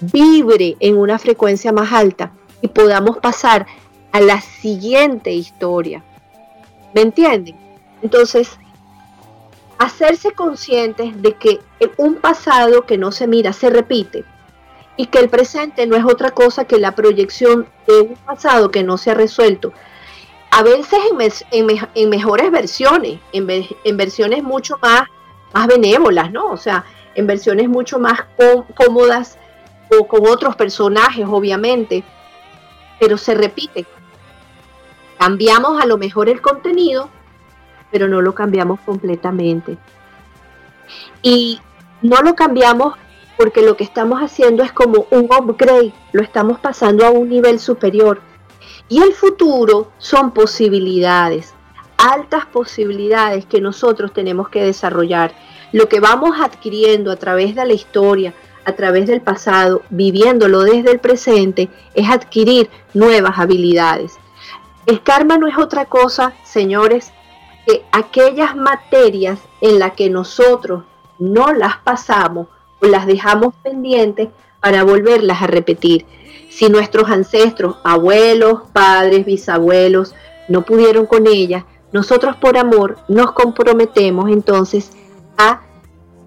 vibre 0.00 0.76
en 0.80 0.96
una 0.96 1.18
frecuencia 1.18 1.72
más 1.72 1.92
alta 1.92 2.32
y 2.62 2.68
podamos 2.68 3.18
pasar 3.18 3.66
a 4.12 4.20
la 4.20 4.40
siguiente 4.40 5.32
historia. 5.32 6.02
¿Me 6.94 7.02
entienden? 7.02 7.56
Entonces, 8.02 8.58
hacerse 9.78 10.32
conscientes 10.32 11.20
de 11.22 11.34
que 11.34 11.60
un 11.96 12.16
pasado 12.16 12.84
que 12.86 12.98
no 12.98 13.12
se 13.12 13.26
mira 13.26 13.52
se 13.52 13.70
repite 13.70 14.24
y 14.96 15.06
que 15.06 15.20
el 15.20 15.28
presente 15.28 15.86
no 15.86 15.96
es 15.96 16.04
otra 16.04 16.32
cosa 16.32 16.64
que 16.64 16.78
la 16.78 16.94
proyección 16.94 17.68
de 17.86 18.00
un 18.00 18.14
pasado 18.16 18.70
que 18.70 18.82
no 18.82 18.98
se 18.98 19.12
ha 19.12 19.14
resuelto. 19.14 19.72
A 20.50 20.62
veces 20.62 20.98
en, 21.52 22.08
mejores 22.08 22.50
versiones, 22.50 23.20
en, 23.32 23.96
versiones 23.96 24.42
mucho 24.42 24.76
más, 24.82 25.02
más 25.54 25.66
benévolas, 25.68 26.32
¿no? 26.32 26.46
O 26.46 26.56
sea, 26.56 26.84
en 27.18 27.26
versiones 27.26 27.68
mucho 27.68 27.98
más 27.98 28.20
cómodas 28.76 29.38
o 29.90 30.06
con 30.06 30.24
otros 30.28 30.54
personajes, 30.54 31.26
obviamente, 31.28 32.04
pero 33.00 33.18
se 33.18 33.34
repite. 33.34 33.86
Cambiamos 35.18 35.82
a 35.82 35.86
lo 35.86 35.98
mejor 35.98 36.28
el 36.28 36.40
contenido, 36.40 37.10
pero 37.90 38.06
no 38.06 38.22
lo 38.22 38.36
cambiamos 38.36 38.78
completamente. 38.80 39.76
Y 41.20 41.60
no 42.02 42.22
lo 42.22 42.36
cambiamos 42.36 42.94
porque 43.36 43.62
lo 43.62 43.76
que 43.76 43.82
estamos 43.82 44.20
haciendo 44.20 44.62
es 44.62 44.70
como 44.70 45.08
un 45.10 45.24
upgrade, 45.24 45.92
lo 46.12 46.22
estamos 46.22 46.60
pasando 46.60 47.04
a 47.04 47.10
un 47.10 47.28
nivel 47.28 47.58
superior. 47.58 48.20
Y 48.88 49.02
el 49.02 49.12
futuro 49.12 49.90
son 49.98 50.30
posibilidades, 50.30 51.52
altas 51.96 52.46
posibilidades 52.46 53.44
que 53.44 53.60
nosotros 53.60 54.12
tenemos 54.12 54.48
que 54.50 54.62
desarrollar. 54.62 55.32
Lo 55.72 55.88
que 55.88 56.00
vamos 56.00 56.40
adquiriendo 56.40 57.10
a 57.10 57.16
través 57.16 57.54
de 57.54 57.64
la 57.66 57.72
historia, 57.74 58.34
a 58.64 58.72
través 58.72 59.06
del 59.06 59.20
pasado, 59.20 59.82
viviéndolo 59.90 60.60
desde 60.60 60.90
el 60.90 60.98
presente, 60.98 61.68
es 61.94 62.08
adquirir 62.08 62.70
nuevas 62.94 63.38
habilidades. 63.38 64.16
El 64.86 65.02
karma 65.02 65.36
no 65.36 65.46
es 65.46 65.58
otra 65.58 65.84
cosa, 65.84 66.32
señores, 66.44 67.12
aquellas 67.92 68.56
materias 68.56 69.38
en 69.60 69.78
las 69.78 69.92
que 69.92 70.08
nosotros 70.08 70.84
no 71.18 71.52
las 71.52 71.76
pasamos 71.78 72.48
o 72.80 72.86
las 72.86 73.06
dejamos 73.06 73.54
pendientes 73.62 74.28
para 74.60 74.84
volverlas 74.84 75.42
a 75.42 75.46
repetir. 75.46 76.06
Si 76.48 76.68
nuestros 76.68 77.10
ancestros, 77.10 77.76
abuelos, 77.84 78.62
padres, 78.72 79.26
bisabuelos, 79.26 80.14
no 80.48 80.64
pudieron 80.64 81.06
con 81.06 81.26
ellas, 81.26 81.64
nosotros 81.92 82.36
por 82.36 82.56
amor 82.56 82.98
nos 83.08 83.32
comprometemos 83.32 84.30
entonces 84.30 84.90
a 85.38 85.62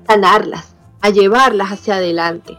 sanarlas, 0.07 0.74
a 1.01 1.09
llevarlas 1.09 1.72
hacia 1.72 1.95
adelante. 1.95 2.57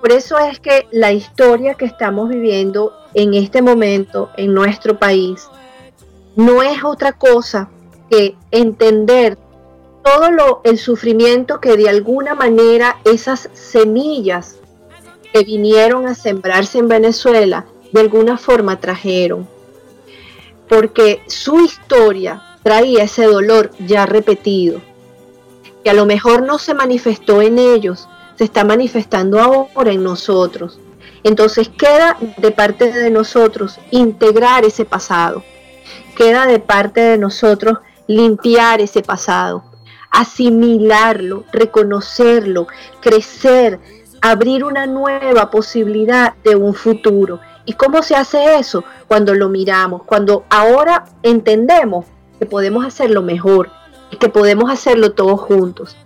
Por 0.00 0.12
eso 0.12 0.38
es 0.38 0.60
que 0.60 0.86
la 0.92 1.12
historia 1.12 1.74
que 1.74 1.84
estamos 1.84 2.28
viviendo 2.28 2.92
en 3.14 3.34
este 3.34 3.62
momento 3.62 4.30
en 4.36 4.54
nuestro 4.54 4.98
país 4.98 5.48
no 6.36 6.62
es 6.62 6.84
otra 6.84 7.12
cosa 7.12 7.68
que 8.08 8.36
entender 8.52 9.36
todo 10.04 10.30
lo, 10.30 10.60
el 10.64 10.78
sufrimiento 10.78 11.60
que 11.60 11.76
de 11.76 11.88
alguna 11.88 12.34
manera 12.34 12.98
esas 13.04 13.50
semillas 13.54 14.56
que 15.32 15.44
vinieron 15.44 16.06
a 16.06 16.14
sembrarse 16.14 16.78
en 16.78 16.88
Venezuela 16.88 17.66
de 17.92 18.00
alguna 18.00 18.38
forma 18.38 18.80
trajeron, 18.80 19.48
porque 20.68 21.22
su 21.26 21.60
historia 21.60 22.42
traía 22.62 23.04
ese 23.04 23.24
dolor 23.24 23.70
ya 23.78 24.06
repetido, 24.06 24.80
que 25.82 25.90
a 25.90 25.94
lo 25.94 26.06
mejor 26.06 26.42
no 26.42 26.58
se 26.58 26.74
manifestó 26.74 27.42
en 27.42 27.58
ellos, 27.58 28.08
se 28.36 28.44
está 28.44 28.64
manifestando 28.64 29.40
ahora 29.40 29.92
en 29.92 30.02
nosotros. 30.02 30.78
Entonces 31.24 31.68
queda 31.68 32.16
de 32.36 32.50
parte 32.52 32.92
de 32.92 33.10
nosotros 33.10 33.78
integrar 33.90 34.64
ese 34.64 34.84
pasado, 34.84 35.42
queda 36.16 36.46
de 36.46 36.60
parte 36.60 37.00
de 37.00 37.18
nosotros 37.18 37.78
limpiar 38.06 38.80
ese 38.80 39.02
pasado, 39.02 39.64
asimilarlo, 40.10 41.44
reconocerlo, 41.52 42.68
crecer, 43.00 43.80
abrir 44.20 44.64
una 44.64 44.86
nueva 44.86 45.50
posibilidad 45.50 46.34
de 46.44 46.56
un 46.56 46.74
futuro. 46.74 47.40
¿Y 47.64 47.74
cómo 47.74 48.02
se 48.02 48.16
hace 48.16 48.58
eso? 48.58 48.84
Cuando 49.06 49.34
lo 49.34 49.48
miramos, 49.48 50.04
cuando 50.04 50.44
ahora 50.48 51.04
entendemos 51.22 52.06
que 52.38 52.46
podemos 52.46 52.86
hacerlo 52.86 53.22
mejor 53.22 53.70
y 54.10 54.16
que 54.16 54.28
podemos 54.28 54.70
hacerlo 54.70 55.12
todos 55.12 55.40
juntos. 55.40 55.96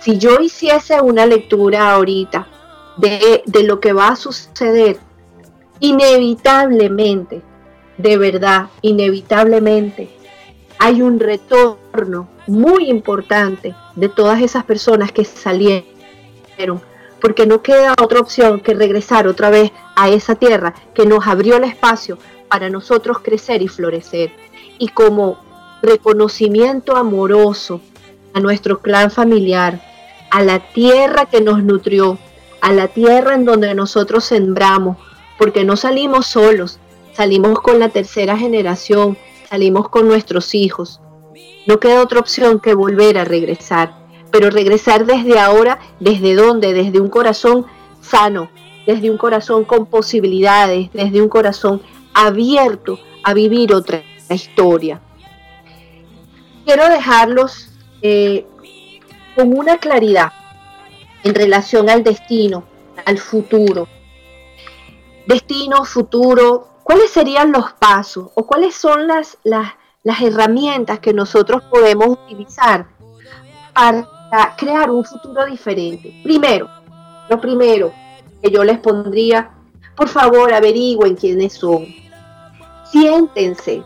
Si 0.00 0.18
yo 0.18 0.40
hiciese 0.40 1.00
una 1.00 1.26
lectura 1.26 1.92
ahorita 1.92 2.46
de, 2.96 3.42
de 3.46 3.62
lo 3.62 3.80
que 3.80 3.92
va 3.92 4.08
a 4.08 4.16
suceder, 4.16 4.98
inevitablemente, 5.80 7.42
de 7.96 8.18
verdad, 8.18 8.68
inevitablemente, 8.82 10.10
hay 10.78 11.02
un 11.02 11.20
retorno 11.20 12.28
muy 12.46 12.90
importante 12.90 13.74
de 13.94 14.08
todas 14.08 14.42
esas 14.42 14.64
personas 14.64 15.12
que 15.12 15.24
salieron, 15.24 15.84
porque 17.20 17.46
no 17.46 17.62
queda 17.62 17.94
otra 18.02 18.20
opción 18.20 18.60
que 18.60 18.74
regresar 18.74 19.26
otra 19.26 19.50
vez 19.50 19.72
a 19.96 20.10
esa 20.10 20.34
tierra 20.34 20.74
que 20.94 21.06
nos 21.06 21.26
abrió 21.26 21.56
el 21.56 21.64
espacio 21.64 22.18
para 22.48 22.68
nosotros 22.68 23.20
crecer 23.20 23.62
y 23.62 23.68
florecer. 23.68 24.32
Y 24.78 24.88
como 24.88 25.38
reconocimiento 25.84 26.96
amoroso 26.96 27.80
a 28.32 28.40
nuestro 28.40 28.80
clan 28.80 29.10
familiar, 29.10 29.80
a 30.30 30.42
la 30.42 30.58
tierra 30.72 31.26
que 31.26 31.40
nos 31.40 31.62
nutrió, 31.62 32.18
a 32.60 32.72
la 32.72 32.88
tierra 32.88 33.34
en 33.34 33.44
donde 33.44 33.74
nosotros 33.74 34.24
sembramos, 34.24 34.96
porque 35.38 35.64
no 35.64 35.76
salimos 35.76 36.26
solos, 36.26 36.80
salimos 37.12 37.60
con 37.60 37.78
la 37.78 37.90
tercera 37.90 38.36
generación, 38.36 39.16
salimos 39.48 39.88
con 39.88 40.08
nuestros 40.08 40.54
hijos. 40.54 41.00
No 41.66 41.78
queda 41.78 42.02
otra 42.02 42.20
opción 42.20 42.60
que 42.60 42.74
volver 42.74 43.18
a 43.18 43.24
regresar, 43.24 43.94
pero 44.30 44.50
regresar 44.50 45.06
desde 45.06 45.38
ahora, 45.38 45.78
desde 46.00 46.34
dónde, 46.34 46.72
desde 46.72 47.00
un 47.00 47.08
corazón 47.08 47.66
sano, 48.00 48.50
desde 48.86 49.10
un 49.10 49.16
corazón 49.16 49.64
con 49.64 49.86
posibilidades, 49.86 50.90
desde 50.92 51.22
un 51.22 51.28
corazón 51.28 51.80
abierto 52.12 52.98
a 53.22 53.34
vivir 53.34 53.72
otra 53.72 54.02
historia. 54.28 55.00
Quiero 56.64 56.88
dejarlos 56.88 57.68
eh, 58.00 58.46
con 59.36 59.56
una 59.56 59.78
claridad 59.78 60.32
en 61.22 61.34
relación 61.34 61.90
al 61.90 62.02
destino, 62.02 62.64
al 63.04 63.18
futuro. 63.18 63.86
Destino, 65.26 65.84
futuro, 65.84 66.68
¿cuáles 66.82 67.10
serían 67.10 67.52
los 67.52 67.72
pasos 67.74 68.30
o 68.34 68.46
cuáles 68.46 68.74
son 68.74 69.06
las, 69.06 69.36
las, 69.44 69.72
las 70.02 70.22
herramientas 70.22 71.00
que 71.00 71.12
nosotros 71.12 71.62
podemos 71.64 72.08
utilizar 72.08 72.86
para 73.74 74.56
crear 74.56 74.90
un 74.90 75.04
futuro 75.04 75.44
diferente? 75.44 76.18
Primero, 76.22 76.68
lo 77.28 77.40
primero 77.40 77.92
que 78.42 78.50
yo 78.50 78.64
les 78.64 78.78
pondría, 78.78 79.50
por 79.96 80.08
favor 80.08 80.52
averigüen 80.52 81.14
quiénes 81.14 81.54
son. 81.54 81.86
Siéntense 82.90 83.82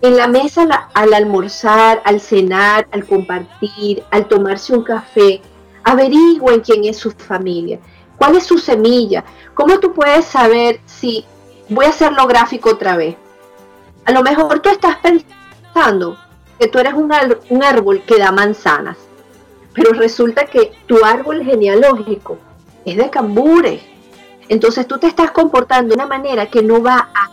en 0.00 0.16
la 0.16 0.28
mesa 0.28 0.88
al 0.94 1.14
almorzar, 1.14 2.00
al 2.04 2.20
cenar, 2.20 2.86
al 2.92 3.04
compartir, 3.04 4.02
al 4.10 4.26
tomarse 4.28 4.74
un 4.74 4.82
café. 4.82 5.40
Averigüen 5.84 6.60
quién 6.60 6.84
es 6.84 6.98
su 6.98 7.10
familia, 7.10 7.78
cuál 8.16 8.36
es 8.36 8.44
su 8.44 8.58
semilla, 8.58 9.24
cómo 9.54 9.80
tú 9.80 9.92
puedes 9.92 10.24
saber 10.24 10.80
si 10.86 11.24
voy 11.68 11.86
a 11.86 11.90
hacerlo 11.90 12.26
gráfico 12.26 12.70
otra 12.70 12.96
vez. 12.96 13.16
A 14.04 14.12
lo 14.12 14.22
mejor 14.22 14.60
tú 14.60 14.68
estás 14.68 14.96
pensando 14.96 16.16
que 16.58 16.68
tú 16.68 16.78
eres 16.78 16.94
un, 16.94 17.10
un 17.50 17.62
árbol 17.62 18.02
que 18.06 18.18
da 18.18 18.32
manzanas, 18.32 18.96
pero 19.74 19.92
resulta 19.92 20.46
que 20.46 20.72
tu 20.86 21.04
árbol 21.04 21.44
genealógico 21.44 22.38
es 22.84 22.96
de 22.96 23.10
cambure. 23.10 23.80
Entonces 24.48 24.86
tú 24.86 24.98
te 24.98 25.06
estás 25.06 25.30
comportando 25.30 25.90
de 25.90 25.94
una 25.94 26.06
manera 26.06 26.46
que 26.46 26.62
no 26.62 26.82
va 26.82 27.10
a 27.14 27.28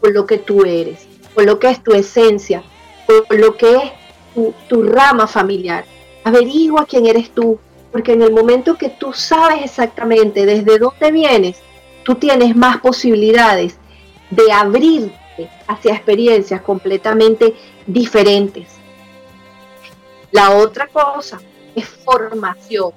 con 0.00 0.12
lo 0.12 0.26
que 0.26 0.38
tú 0.38 0.64
eres, 0.64 1.06
con 1.34 1.46
lo 1.46 1.58
que 1.58 1.68
es 1.70 1.82
tu 1.82 1.92
esencia, 1.92 2.62
con 3.06 3.40
lo 3.40 3.56
que 3.56 3.76
es 3.76 3.92
tu, 4.34 4.54
tu 4.68 4.82
rama 4.82 5.26
familiar. 5.26 5.84
Averigua 6.24 6.86
quién 6.86 7.06
eres 7.06 7.30
tú, 7.30 7.58
porque 7.92 8.12
en 8.12 8.22
el 8.22 8.32
momento 8.32 8.76
que 8.76 8.88
tú 8.88 9.12
sabes 9.12 9.62
exactamente 9.62 10.46
desde 10.46 10.78
dónde 10.78 11.12
vienes, 11.12 11.58
tú 12.04 12.14
tienes 12.14 12.56
más 12.56 12.78
posibilidades 12.78 13.76
de 14.30 14.52
abrirte 14.52 15.48
hacia 15.66 15.94
experiencias 15.94 16.60
completamente 16.62 17.54
diferentes. 17.86 18.68
La 20.30 20.50
otra 20.50 20.88
cosa 20.88 21.40
es 21.74 21.86
formación. 21.86 22.92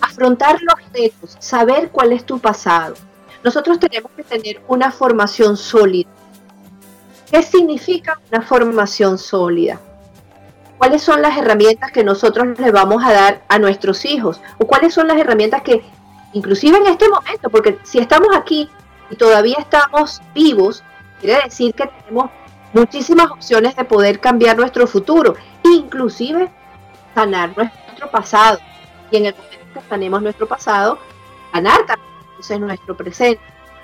Afrontar 0.00 0.58
los 0.60 0.92
retos, 0.92 1.36
saber 1.38 1.90
cuál 1.90 2.12
es 2.12 2.24
tu 2.24 2.38
pasado. 2.38 2.94
Nosotros 3.42 3.78
tenemos 3.80 4.10
que 4.12 4.22
tener 4.22 4.60
una 4.68 4.90
formación 4.90 5.56
sólida. 5.56 6.10
¿Qué 7.30 7.42
significa 7.42 8.18
una 8.30 8.42
formación 8.42 9.16
sólida? 9.16 9.78
¿Cuáles 10.78 11.02
son 11.02 11.22
las 11.22 11.36
herramientas 11.36 11.92
que 11.92 12.02
nosotros 12.02 12.58
le 12.58 12.70
vamos 12.72 13.04
a 13.04 13.12
dar 13.12 13.42
a 13.48 13.58
nuestros 13.58 14.04
hijos? 14.04 14.40
¿O 14.58 14.66
cuáles 14.66 14.94
son 14.94 15.06
las 15.06 15.18
herramientas 15.18 15.62
que 15.62 15.82
inclusive 16.32 16.78
en 16.78 16.86
este 16.86 17.08
momento, 17.08 17.50
porque 17.50 17.78
si 17.82 17.98
estamos 17.98 18.28
aquí 18.36 18.68
y 19.10 19.16
todavía 19.16 19.56
estamos 19.58 20.20
vivos, 20.34 20.82
quiere 21.20 21.42
decir 21.44 21.74
que 21.74 21.86
tenemos 21.86 22.30
muchísimas 22.72 23.30
opciones 23.30 23.76
de 23.76 23.84
poder 23.84 24.20
cambiar 24.20 24.56
nuestro 24.56 24.86
futuro, 24.86 25.34
inclusive 25.64 26.50
sanar 27.14 27.56
nuestro 27.56 28.10
pasado. 28.10 28.58
Y 29.10 29.16
en 29.18 29.26
el 29.26 29.34
momento 29.34 29.58
que 29.74 29.88
sanemos 29.88 30.22
nuestro 30.22 30.46
pasado, 30.46 30.98
sanar 31.52 31.84
también 31.86 32.10
entonces 32.30 32.60
nuestro 32.60 32.96
presente. 32.96 33.40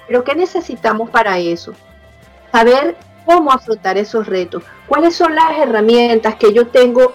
Pero 0.06 0.22
¿qué 0.22 0.34
necesitamos 0.34 1.10
para 1.10 1.38
eso? 1.38 1.72
Saber 2.52 2.96
cómo 3.26 3.52
afrontar 3.52 3.98
esos 3.98 4.26
retos, 4.26 4.62
cuáles 4.86 5.14
son 5.14 5.34
las 5.34 5.58
herramientas 5.58 6.36
que 6.36 6.52
yo 6.54 6.68
tengo 6.68 7.14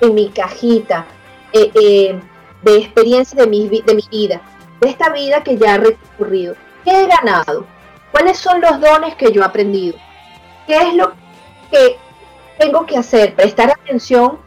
en 0.00 0.14
mi 0.14 0.30
cajita 0.30 1.06
eh, 1.52 1.70
eh, 1.80 2.20
de 2.62 2.76
experiencia 2.78 3.40
de 3.42 3.46
mi, 3.46 3.68
vida, 3.68 4.40
de 4.80 4.88
esta 4.88 5.10
vida 5.10 5.44
que 5.44 5.56
ya 5.58 5.74
ha 5.74 5.78
recurrido. 5.78 6.56
¿Qué 6.84 6.90
he 6.90 7.06
ganado? 7.06 7.66
¿Cuáles 8.10 8.38
son 8.38 8.60
los 8.60 8.80
dones 8.80 9.14
que 9.14 9.30
yo 9.30 9.42
he 9.42 9.44
aprendido? 9.44 9.98
¿Qué 10.66 10.76
es 10.76 10.94
lo 10.94 11.12
que 11.70 11.98
tengo 12.58 12.86
que 12.86 12.96
hacer? 12.96 13.34
Prestar 13.34 13.70
atención, 13.70 14.38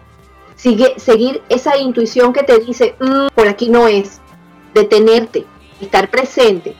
sigue, 0.55 0.95
seguir 0.97 1.43
esa 1.47 1.77
intuición 1.77 2.33
que 2.33 2.43
te 2.43 2.59
dice, 2.59 2.95
mm, 2.99 3.27
por 3.35 3.47
aquí 3.47 3.69
no 3.69 3.87
es, 3.87 4.19
detenerte, 4.73 5.45
estar 5.79 6.09
presente. 6.09 6.75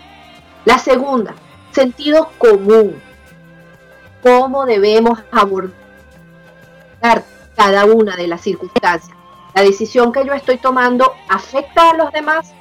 La 0.66 0.80
segunda, 0.80 1.36
sentido 1.72 2.30
común. 2.38 3.02
¿Cómo 4.24 4.66
debemos 4.66 5.20
abordar 5.32 5.74
cada 7.56 7.86
una 7.86 8.16
de 8.16 8.28
las 8.28 8.42
circunstancias? 8.42 9.16
La 9.54 9.62
decisión 9.62 10.12
que 10.12 10.26
yo 10.26 10.34
estoy 10.34 10.58
tomando 10.58 11.14
afecta 11.30 11.92
a 11.92 11.98
los 11.98 12.12
demás 12.12 12.54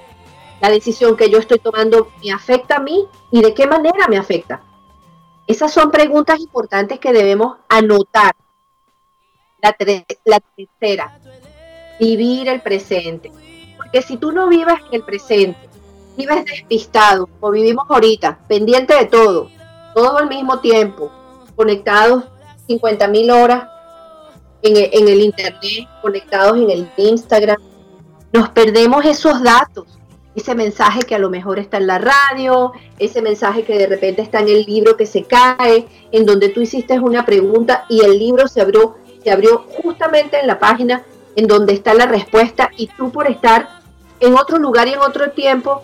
la 0.63 0.71
decisión 0.71 1.17
que 1.17 1.29
yo 1.29 1.39
estoy 1.39 1.59
tomando 1.59 2.13
me 2.23 2.31
afecta 2.31 2.77
a 2.77 2.81
mí 2.81 3.09
y 3.33 3.43
de 3.43 3.53
qué 3.53 3.67
manera 3.67 4.07
me 4.07 4.17
afecta. 4.17 4.63
Esas 5.49 5.73
son 5.73 5.91
preguntas 5.91 6.39
importantes 6.39 7.01
que 7.01 7.13
debemos 7.13 7.57
anotar. 7.69 8.33
La, 9.61 9.73
tercera, 9.73 11.19
vivir 11.99 12.49
el 12.49 12.63
presente. 12.63 13.33
Porque 13.77 14.03
si 14.03 14.19
tú 14.19 14.31
no 14.31 14.49
vives 14.49 14.79
el 14.93 15.03
presente, 15.03 15.69
vives 16.17 16.45
despistado, 16.45 17.29
o 17.41 17.51
vivimos 17.51 17.85
ahorita, 17.89 18.39
pendiente 18.47 18.95
de 18.95 19.07
todo, 19.07 19.51
todo 19.95 20.19
al 20.19 20.29
mismo 20.29 20.61
tiempo, 20.61 21.11
conectados 21.63 22.25
50 22.67 23.09
mil 23.09 23.31
horas 23.31 23.69
en 24.63 24.77
en 24.77 25.09
el 25.09 25.21
internet, 25.21 25.89
conectados 26.01 26.57
en 26.59 26.71
el 26.71 26.89
Instagram, 26.97 27.57
nos 28.33 28.49
perdemos 28.51 29.05
esos 29.05 29.43
datos 29.43 29.87
ese 30.35 30.55
mensaje 30.55 31.01
que 31.01 31.15
a 31.15 31.19
lo 31.19 31.31
mejor 31.31 31.59
está 31.59 31.77
en 31.77 31.87
la 31.87 31.99
radio, 31.99 32.73
ese 32.99 33.21
mensaje 33.21 33.65
que 33.65 33.77
de 33.77 33.87
repente 33.87 34.23
está 34.23 34.41
en 34.41 34.49
el 34.49 34.65
libro 34.65 34.97
que 34.97 35.07
se 35.07 35.25
cae, 35.25 35.87
en 36.11 36.25
donde 36.25 36.49
tú 36.49 36.63
hiciste 36.63 36.99
una 36.99 37.25
pregunta 37.25 37.85
y 37.89 38.01
el 38.01 38.19
libro 38.19 38.49
se 38.49 38.61
abrió, 38.61 38.97
se 39.23 39.31
abrió 39.31 39.67
justamente 39.83 40.41
en 40.41 40.47
la 40.47 40.59
página 40.59 41.05
en 41.37 41.47
donde 41.47 41.75
está 41.75 41.95
la 41.95 42.07
respuesta 42.07 42.71
y 42.77 42.87
tú 42.89 43.11
por 43.11 43.31
estar 43.31 43.81
en 44.21 44.35
otro 44.35 44.59
lugar 44.59 44.89
y 44.89 44.95
en 44.95 45.01
otro 45.01 45.31
tiempo 45.33 45.83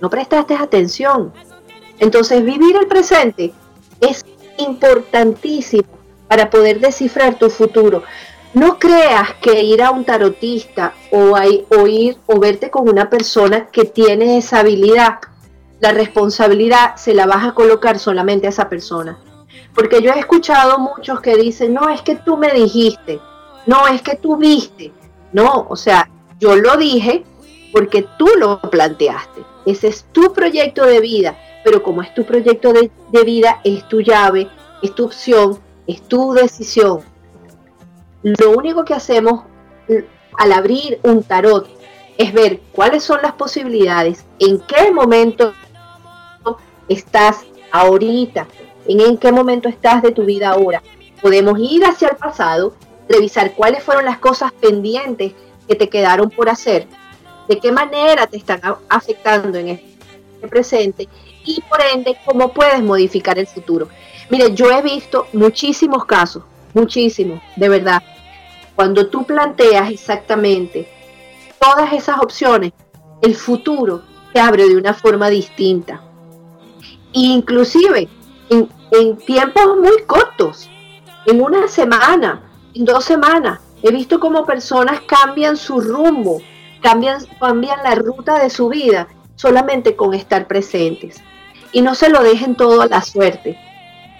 no 0.00 0.08
prestaste 0.08 0.54
atención. 0.54 1.32
Entonces, 1.98 2.42
vivir 2.42 2.76
el 2.76 2.86
presente 2.86 3.52
es 4.00 4.24
importantísimo 4.60 5.88
para 6.28 6.50
poder 6.50 6.80
descifrar 6.80 7.38
tu 7.38 7.50
futuro. 7.50 8.02
No 8.54 8.78
creas 8.78 9.34
que 9.40 9.62
ir 9.62 9.82
a 9.82 9.90
un 9.90 10.04
tarotista 10.04 10.94
o, 11.10 11.34
o 11.36 11.86
ir 11.86 12.16
o 12.26 12.38
verte 12.38 12.70
con 12.70 12.88
una 12.88 13.08
persona 13.08 13.66
que 13.66 13.84
tiene 13.84 14.38
esa 14.38 14.60
habilidad, 14.60 15.20
la 15.80 15.92
responsabilidad 15.92 16.96
se 16.96 17.14
la 17.14 17.26
vas 17.26 17.46
a 17.46 17.52
colocar 17.52 17.98
solamente 17.98 18.46
a 18.46 18.50
esa 18.50 18.68
persona. 18.68 19.18
Porque 19.74 20.02
yo 20.02 20.12
he 20.12 20.18
escuchado 20.18 20.78
muchos 20.78 21.20
que 21.20 21.36
dicen, 21.36 21.74
no, 21.74 21.88
es 21.88 22.02
que 22.02 22.16
tú 22.16 22.36
me 22.36 22.52
dijiste, 22.52 23.20
no, 23.66 23.86
es 23.86 24.02
que 24.02 24.16
tú 24.16 24.36
viste. 24.36 24.92
No, 25.32 25.66
o 25.68 25.76
sea, 25.76 26.08
yo 26.38 26.56
lo 26.56 26.76
dije 26.76 27.24
porque 27.72 28.06
tú 28.18 28.28
lo 28.38 28.60
planteaste. 28.60 29.42
Ese 29.70 29.86
es 29.86 30.04
tu 30.10 30.32
proyecto 30.32 30.84
de 30.84 30.98
vida, 30.98 31.38
pero 31.62 31.80
como 31.80 32.02
es 32.02 32.12
tu 32.12 32.24
proyecto 32.24 32.72
de, 32.72 32.90
vida, 33.24 33.60
es 33.62 33.86
tu 33.88 34.00
llave, 34.00 34.48
es 34.82 34.92
tu 34.96 35.04
opción, 35.04 35.60
es 35.86 36.02
tu 36.02 36.32
decisión. 36.32 37.02
Lo 38.24 38.50
único 38.50 38.84
que 38.84 38.94
hacemos 38.94 39.44
al 40.36 40.52
abrir 40.52 40.98
un 41.04 41.22
tarot 41.22 41.68
es 42.18 42.32
ver 42.32 42.58
cuáles 42.72 43.04
son 43.04 43.22
las 43.22 43.34
posibilidades, 43.34 44.24
en 44.40 44.58
qué 44.58 44.90
momento 44.90 45.54
estás 46.88 47.44
ahorita, 47.70 48.48
en 48.88 49.18
qué 49.18 49.30
momento 49.30 49.68
estás 49.68 50.02
de 50.02 50.10
tu 50.10 50.24
vida 50.24 50.50
ahora. 50.50 50.82
Podemos 51.22 51.60
ir 51.60 51.84
hacia 51.84 52.08
el 52.08 52.16
pasado, 52.16 52.74
revisar 53.08 53.54
cuáles 53.54 53.84
fueron 53.84 54.04
las 54.04 54.18
cosas 54.18 54.50
pendientes 54.50 55.34
que 55.68 55.76
te 55.76 55.88
quedaron 55.88 56.28
por 56.28 56.48
hacer, 56.48 56.88
de 57.50 57.58
qué 57.58 57.72
manera 57.72 58.28
te 58.28 58.36
están 58.36 58.60
afectando 58.88 59.58
en 59.58 59.70
este 59.70 60.48
presente 60.48 61.08
y 61.44 61.60
por 61.62 61.80
ende 61.92 62.16
cómo 62.24 62.52
puedes 62.52 62.80
modificar 62.80 63.40
el 63.40 63.48
futuro. 63.48 63.88
Mire, 64.30 64.54
yo 64.54 64.70
he 64.70 64.80
visto 64.82 65.26
muchísimos 65.32 66.04
casos, 66.04 66.44
muchísimos, 66.74 67.42
de 67.56 67.68
verdad. 67.68 68.04
Cuando 68.76 69.08
tú 69.08 69.24
planteas 69.24 69.90
exactamente 69.90 70.88
todas 71.58 71.92
esas 71.92 72.20
opciones, 72.20 72.72
el 73.20 73.34
futuro 73.34 74.02
te 74.32 74.38
abre 74.38 74.68
de 74.68 74.76
una 74.76 74.94
forma 74.94 75.28
distinta. 75.28 76.00
Inclusive 77.12 78.08
en 78.48 79.16
tiempos 79.26 79.76
muy 79.76 80.04
cortos, 80.06 80.70
en 81.26 81.42
una 81.42 81.66
semana, 81.66 82.48
en 82.74 82.84
dos 82.84 83.04
semanas, 83.04 83.58
he 83.82 83.90
visto 83.90 84.20
cómo 84.20 84.46
personas 84.46 85.00
cambian 85.00 85.56
su 85.56 85.80
rumbo, 85.80 86.40
cambian, 86.80 87.22
la 87.84 87.94
ruta 87.94 88.38
de 88.38 88.50
su 88.50 88.68
vida 88.68 89.08
solamente 89.36 89.96
con 89.96 90.14
estar 90.14 90.46
presentes. 90.46 91.22
Y 91.72 91.82
no 91.82 91.94
se 91.94 92.08
lo 92.10 92.22
dejen 92.22 92.56
todo 92.56 92.82
a 92.82 92.86
la 92.86 93.02
suerte. 93.02 93.58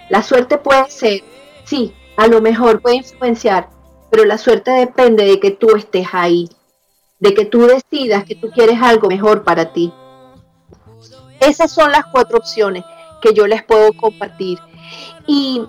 La 0.09 0.23
suerte 0.23 0.57
puede 0.57 0.89
ser, 0.89 1.23
sí, 1.65 1.93
a 2.17 2.27
lo 2.27 2.41
mejor 2.41 2.81
puede 2.81 2.97
influenciar, 2.97 3.69
pero 4.09 4.25
la 4.25 4.37
suerte 4.37 4.71
depende 4.71 5.25
de 5.25 5.39
que 5.39 5.51
tú 5.51 5.75
estés 5.75 6.07
ahí, 6.11 6.49
de 7.19 7.33
que 7.33 7.45
tú 7.45 7.67
decidas 7.67 8.25
que 8.25 8.35
tú 8.35 8.49
quieres 8.49 8.81
algo 8.81 9.07
mejor 9.07 9.43
para 9.43 9.71
ti. 9.73 9.93
Esas 11.39 11.71
son 11.71 11.91
las 11.91 12.05
cuatro 12.07 12.37
opciones 12.37 12.83
que 13.21 13.33
yo 13.33 13.47
les 13.47 13.63
puedo 13.63 13.93
compartir. 13.93 14.59
Y 15.27 15.61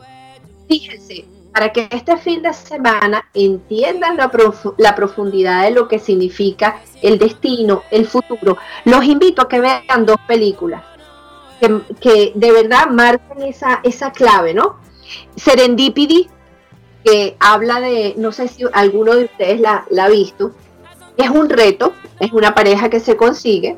fíjense, 0.69 1.25
para 1.53 1.73
que 1.73 1.89
este 1.91 2.17
fin 2.17 2.43
de 2.43 2.53
semana 2.53 3.29
entiendan 3.35 4.17
la, 4.17 4.95
profundidad 4.95 5.65
de 5.65 5.71
lo 5.71 5.87
que 5.89 5.99
significa 5.99 6.81
el 7.03 7.19
destino, 7.19 7.83
el 7.91 8.07
futuro, 8.07 8.57
los 8.85 9.05
invito 9.05 9.43
a 9.43 9.49
que 9.49 9.61
vean 9.61 10.07
dos 10.07 10.17
películas 10.27 10.83
que, 12.01 12.33
de 12.35 12.53
verdad 12.53 12.89
marcan 12.91 13.43
esa, 13.43 13.81
esa 13.83 14.11
clave, 14.11 14.55
¿no? 14.55 14.77
Serendipity, 15.37 16.29
que 17.05 17.37
habla 17.41 17.81
de, 17.81 18.15
no 18.17 18.33
sé 18.33 18.49
si 18.49 18.65
alguno 18.73 19.15
de 19.15 19.25
ustedes 19.25 19.61
la, 19.61 19.85
ha 20.01 20.09
visto, 20.09 20.53
es 21.17 21.31
un 21.31 21.49
reto, 21.49 21.93
es 22.21 22.33
una 22.33 22.55
pareja 22.55 22.89
que 22.89 23.01
se 23.01 23.17
consigue 23.17 23.77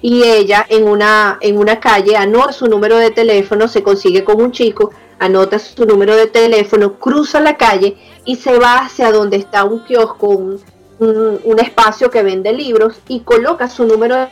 y 0.00 0.24
ella 0.24 0.66
en 0.68 0.88
una, 0.88 1.38
en 1.40 1.58
una 1.58 1.78
calle 1.78 2.16
anota 2.16 2.52
su 2.52 2.66
número 2.66 2.96
de 2.96 3.10
teléfono, 3.10 3.68
se 3.68 3.82
consigue 3.82 4.24
con 4.24 4.40
un 4.40 4.50
chico, 4.50 4.90
anota 5.18 5.58
su 5.58 5.84
número 5.86 6.16
de 6.16 6.26
teléfono, 6.26 6.98
cruza 6.98 7.40
la 7.40 7.56
calle 7.56 7.96
y 8.24 8.36
se 8.36 8.58
va 8.58 8.78
hacia 8.78 9.10
donde 9.10 9.36
está 9.36 9.64
un 9.64 9.80
kiosco, 9.84 10.28
un, 10.28 11.58
espacio 11.58 12.10
que 12.10 12.22
vende 12.22 12.52
libros 12.52 13.00
y 13.08 13.20
coloca 13.20 13.68
su 13.68 13.84
número 13.84 14.28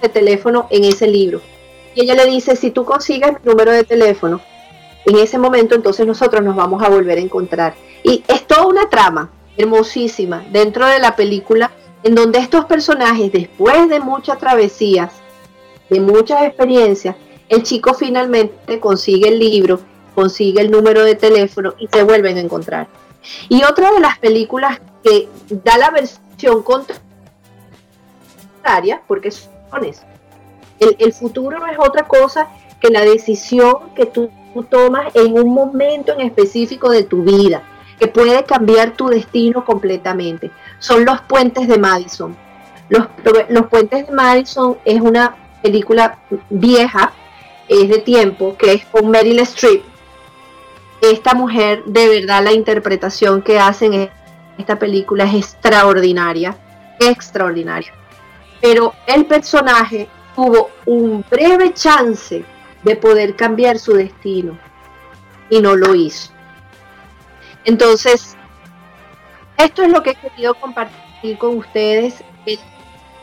de 0.00 0.08
teléfono 0.08 0.66
en 0.70 0.84
ese 0.84 1.06
libro. 1.06 1.40
Y 1.94 2.02
ella 2.02 2.14
le 2.14 2.26
dice, 2.26 2.56
si 2.56 2.70
tú 2.70 2.84
consigues 2.84 3.32
mi 3.32 3.50
número 3.50 3.72
de 3.72 3.84
teléfono, 3.84 4.40
en 5.04 5.16
ese 5.18 5.38
momento 5.38 5.74
entonces 5.74 6.06
nosotros 6.06 6.42
nos 6.42 6.54
vamos 6.54 6.82
a 6.82 6.88
volver 6.88 7.18
a 7.18 7.22
encontrar. 7.22 7.74
Y 8.02 8.22
es 8.28 8.46
toda 8.46 8.66
una 8.66 8.88
trama 8.88 9.30
hermosísima 9.56 10.44
dentro 10.50 10.86
de 10.86 10.98
la 10.98 11.16
película 11.16 11.70
en 12.02 12.14
donde 12.14 12.38
estos 12.38 12.66
personajes, 12.66 13.32
después 13.32 13.88
de 13.88 13.98
muchas 13.98 14.38
travesías, 14.38 15.12
de 15.90 16.00
muchas 16.00 16.42
experiencias, 16.42 17.16
el 17.48 17.62
chico 17.62 17.94
finalmente 17.94 18.80
consigue 18.80 19.28
el 19.28 19.38
libro, 19.38 19.80
consigue 20.14 20.60
el 20.60 20.70
número 20.70 21.04
de 21.04 21.14
teléfono 21.14 21.74
y 21.78 21.88
se 21.88 22.02
vuelven 22.02 22.36
a 22.36 22.40
encontrar. 22.40 22.88
Y 23.48 23.64
otra 23.64 23.92
de 23.92 24.00
las 24.00 24.18
películas 24.18 24.80
que 25.02 25.28
da 25.48 25.78
la 25.78 25.90
versión 25.90 26.62
contraria, 26.62 27.02
porque 29.06 29.30
son. 29.30 29.56
El, 30.78 30.96
el 30.98 31.12
futuro 31.12 31.58
no 31.58 31.66
es 31.66 31.78
otra 31.78 32.04
cosa 32.04 32.48
que 32.80 32.88
la 32.88 33.02
decisión 33.02 33.92
que 33.94 34.06
tú 34.06 34.30
tomas 34.70 35.14
en 35.14 35.34
un 35.34 35.52
momento 35.52 36.12
en 36.12 36.20
específico 36.22 36.88
de 36.88 37.02
tu 37.02 37.22
vida 37.22 37.62
que 37.98 38.08
puede 38.08 38.44
cambiar 38.44 38.92
tu 38.92 39.08
destino 39.08 39.64
completamente. 39.64 40.50
Son 40.78 41.04
los 41.04 41.20
puentes 41.22 41.66
de 41.68 41.78
Madison. 41.78 42.36
Los, 42.88 43.06
los 43.48 43.66
puentes 43.66 44.06
de 44.06 44.12
Madison 44.12 44.76
es 44.84 45.00
una 45.00 45.36
película 45.62 46.18
vieja, 46.50 47.12
es 47.68 47.88
de 47.88 47.98
tiempo, 47.98 48.56
que 48.56 48.72
es 48.74 48.84
con 48.86 49.10
Meryl 49.10 49.38
Streep. 49.40 49.82
Esta 51.00 51.34
mujer, 51.34 51.84
de 51.84 52.08
verdad, 52.08 52.42
la 52.42 52.52
interpretación 52.52 53.42
que 53.42 53.58
hacen 53.58 53.92
en 53.94 54.10
esta 54.58 54.78
película 54.78 55.24
es 55.24 55.34
extraordinaria, 55.34 56.56
extraordinaria. 56.98 57.92
Pero 58.60 58.94
el 59.06 59.26
personaje 59.26 60.08
tuvo 60.34 60.70
un 60.86 61.24
breve 61.30 61.74
chance 61.74 62.44
de 62.82 62.96
poder 62.96 63.36
cambiar 63.36 63.78
su 63.78 63.94
destino 63.94 64.58
y 65.50 65.60
no 65.60 65.76
lo 65.76 65.94
hizo. 65.94 66.30
Entonces, 67.64 68.36
esto 69.58 69.82
es 69.82 69.90
lo 69.90 70.02
que 70.02 70.10
he 70.10 70.14
querido 70.14 70.54
compartir 70.54 71.36
con 71.38 71.58
ustedes. 71.58 72.22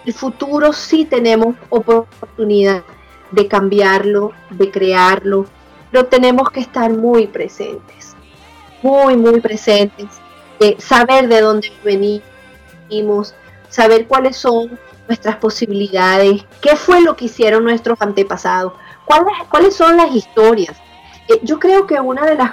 El 0.06 0.14
futuro 0.14 0.74
sí 0.74 1.06
tenemos 1.06 1.56
oportunidad 1.70 2.84
de 3.34 3.48
cambiarlo, 3.48 4.32
de 4.52 4.70
crearlo, 4.70 5.46
pero 5.92 6.06
tenemos 6.06 6.50
que 6.52 6.60
estar 6.60 6.92
muy 6.92 7.28
presentes, 7.28 8.16
muy, 8.82 9.18
muy 9.18 9.42
presentes, 9.42 10.08
saber 10.78 11.28
de 11.28 11.42
dónde 11.42 11.72
venimos, 11.84 13.34
saber 13.70 14.08
cuáles 14.08 14.38
son 14.38 14.80
nuestras 15.08 15.38
posibilidades, 15.38 16.46
qué 16.62 16.76
fue 16.76 17.02
lo 17.02 17.16
que 17.16 17.26
hicieron 17.26 17.64
nuestros 17.64 18.02
antepasados, 18.02 18.74
cuáles, 19.06 19.34
cuáles 19.50 19.76
son 19.76 19.98
las 19.98 20.16
historias. 20.16 20.78
Eh, 21.28 21.40
yo 21.42 21.60
creo 21.60 21.88
que 21.88 22.00
una 22.00 22.26
de 22.26 22.36
las... 22.36 22.52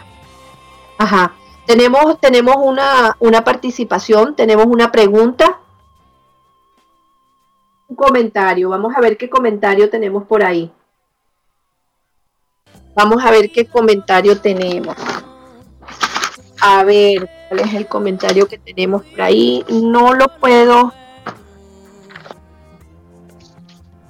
Ajá, 0.98 1.34
tenemos, 1.66 2.18
tenemos 2.20 2.56
una, 2.58 3.16
una 3.20 3.44
participación, 3.44 4.34
tenemos 4.34 4.66
una 4.66 4.90
pregunta, 4.90 5.59
comentario. 7.94 8.68
Vamos 8.68 8.94
a 8.96 9.00
ver 9.00 9.16
qué 9.16 9.28
comentario 9.28 9.90
tenemos 9.90 10.24
por 10.24 10.42
ahí. 10.42 10.70
Vamos 12.94 13.24
a 13.24 13.30
ver 13.30 13.50
qué 13.50 13.66
comentario 13.66 14.40
tenemos. 14.40 14.96
A 16.60 16.84
ver, 16.84 17.28
¿cuál 17.48 17.60
es 17.60 17.74
el 17.74 17.86
comentario 17.86 18.46
que 18.46 18.58
tenemos 18.58 19.04
por 19.04 19.22
ahí? 19.22 19.64
No 19.68 20.12
lo 20.12 20.28
puedo. 20.38 20.92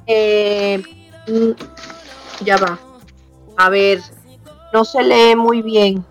Eh, 0.06 0.82
mm, 1.28 2.44
ya 2.44 2.56
va. 2.56 2.78
A 3.56 3.68
ver, 3.68 4.00
no 4.72 4.84
se 4.84 5.02
lee 5.02 5.36
muy 5.36 5.62
bien. 5.62 6.04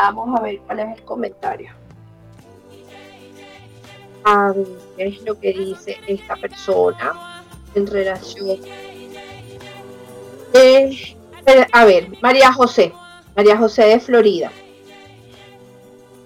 Vamos 0.00 0.38
a 0.38 0.42
ver 0.42 0.60
cuál 0.60 0.78
es 0.78 0.96
el 0.96 1.04
comentario. 1.04 1.72
A 4.22 4.52
ver, 4.52 4.66
qué 4.96 5.06
es 5.08 5.22
lo 5.22 5.38
que 5.40 5.52
dice 5.52 5.96
esta 6.06 6.36
persona 6.36 7.42
en 7.74 7.84
relación. 7.84 8.60
Eh, 10.54 11.16
a 11.72 11.84
ver, 11.84 12.12
María 12.22 12.52
José, 12.52 12.92
María 13.34 13.56
José 13.56 13.86
de 13.86 13.98
Florida. 13.98 14.52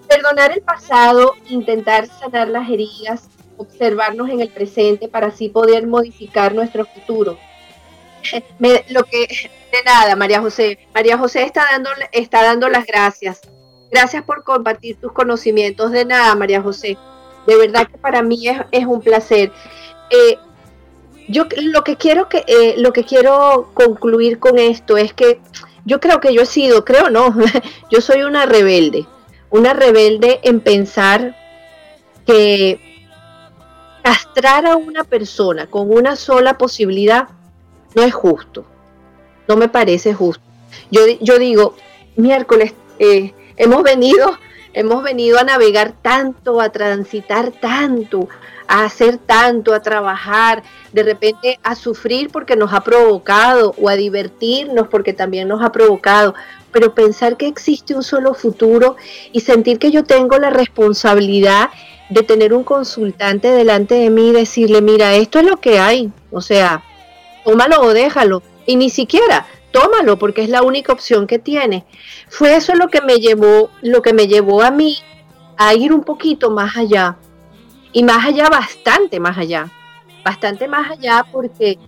Perdonar 0.07 0.53
el 0.53 0.61
pasado, 0.61 1.33
intentar 1.49 2.07
sanar 2.07 2.49
las 2.49 2.69
heridas 2.69 3.31
observarnos 3.57 4.29
en 4.29 4.41
el 4.41 4.51
presente 4.51 5.09
para 5.09 5.29
así 5.29 5.49
poder 5.49 5.87
modificar 5.87 6.55
nuestro 6.55 6.85
futuro. 6.85 7.39
lo 8.89 9.05
que 9.05 9.51
de 9.73 9.83
nada, 9.87 10.15
María 10.15 10.43
José. 10.43 10.79
María 10.93 11.17
José 11.17 11.45
está 11.45 11.65
dando, 11.71 11.89
está 12.13 12.43
dando 12.43 12.69
las 12.69 12.85
gracias. 12.85 13.41
Gracias 13.93 14.25
por 14.25 14.43
compartir 14.43 14.97
tus 14.97 15.13
conocimientos. 15.13 15.93
De 15.93 16.07
nada, 16.07 16.35
María 16.35 16.63
José. 16.63 16.97
De 17.47 17.57
verdad 17.57 17.87
que 17.87 17.99
para 17.99 18.23
mí 18.23 18.49
es, 18.71 18.87
un 18.87 19.03
placer. 19.03 19.53
Eh, 20.09 20.39
yo 21.29 21.45
lo 21.63 21.85
que 21.85 21.97
quiero 21.97 22.27
que 22.27 22.43
eh, 22.47 22.75
lo 22.79 22.95
que 22.95 23.05
quiero 23.05 23.71
concluir 23.75 24.39
con 24.39 24.59
esto 24.59 24.97
es 24.97 25.13
que 25.13 25.41
yo 25.85 26.01
creo 26.01 26.21
que 26.21 26.33
yo 26.33 26.43
he 26.43 26.47
sido, 26.47 26.87
creo 26.87 27.11
no, 27.11 27.35
yo 27.91 28.01
soy 28.01 28.23
una 28.23 28.47
rebelde, 28.47 29.07
una 29.51 29.75
rebelde 29.75 30.41
en 30.43 30.61
pensar 30.61 31.37
que 32.25 32.81
castrar 34.03 34.67
a 34.67 34.77
una 34.77 35.05
persona 35.05 35.67
con 35.67 35.91
una 35.91 36.17
sola 36.17 36.57
posibilidad 36.57 37.29
no 37.95 38.03
es 38.03 38.15
justo, 38.15 38.65
no 39.49 39.57
me 39.57 39.69
parece 39.69 40.15
justo. 40.15 40.43
Yo, 40.91 41.03
yo 41.21 41.39
digo, 41.39 41.75
miércoles, 42.17 42.75
eh, 42.99 43.35
hemos 43.57 43.83
venido, 43.83 44.39
hemos 44.73 45.03
venido 45.03 45.39
a 45.39 45.45
navegar 45.45 45.95
tanto, 46.03 46.61
a 46.61 46.71
transitar 46.71 47.51
tanto, 47.53 48.29
a 48.69 48.85
hacer 48.85 49.19
tanto, 49.19 49.75
a 49.75 49.83
trabajar, 49.83 50.63
de 50.93 51.03
repente 51.03 51.59
a 51.63 51.75
sufrir 51.75 52.31
porque 52.31 52.57
nos 52.57 52.73
ha 52.73 52.81
provocado 52.81 53.75
o 53.81 53.89
a 53.89 53.97
divertirnos 53.97 54.89
porque 54.89 55.13
también 55.13 55.49
nos 55.49 55.63
ha 55.63 55.73
provocado. 55.73 56.35
Pero 56.71 56.95
pensar 56.95 57.37
que 57.37 57.49
existe 57.49 57.95
un 57.95 58.03
solo 58.03 58.35
futuro 58.35 58.97
y 59.31 59.41
sentir 59.41 59.79
que 59.79 59.91
yo 59.91 60.05
tengo 60.05 60.39
la 60.39 60.51
responsabilidad 60.51 61.71
de 62.09 62.23
tener 62.23 62.55
un 62.55 62.65
consultante 62.65 63.51
delante 63.51 63.95
de 63.95 64.11
mí 64.11 64.29
y 64.29 64.33
decirle, 64.33 64.81
mira, 64.81 65.15
esto 65.15 65.39
es 65.39 65.47
lo 65.47 65.59
que 65.59 65.79
hay. 65.79 66.11
O 66.31 66.41
sea, 66.41 66.83
tómalo 67.45 67.81
o 67.83 67.93
déjalo. 67.93 68.43
Y 68.67 68.77
ni 68.77 68.91
siquiera, 68.91 69.47
tómalo 69.73 70.19
porque 70.19 70.43
es 70.43 70.49
la 70.49 70.63
única 70.63 70.93
opción 70.93 71.27
que 71.27 71.39
tiene. 71.39 71.85
Fue 72.29 72.55
eso 72.57 72.75
lo 72.75 72.89
que 72.89 73.01
me 73.01 73.17
llevó, 73.17 73.71
lo 73.81 74.03
que 74.03 74.13
me 74.13 74.29
llevó 74.29 74.63
a 74.63 74.71
mí 74.71 74.99
a 75.57 75.75
ir 75.75 75.93
un 75.93 76.05
poquito 76.05 76.51
más 76.51 76.77
allá. 76.77 77.17
Y 77.93 78.05
más 78.05 78.25
allá, 78.25 78.49
bastante 78.49 79.19
más 79.19 79.37
allá. 79.37 79.71
Bastante 80.25 80.69
más 80.69 80.91
allá 80.91 81.27
porque 81.33 81.79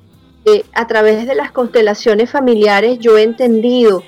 eh, 0.44 0.64
a 0.72 0.86
través 0.86 1.26
de 1.26 1.34
las 1.34 1.52
constelaciones 1.52 2.30
familiares 2.30 2.98
yo 2.98 3.16
he 3.16 3.22
entendido 3.22 4.02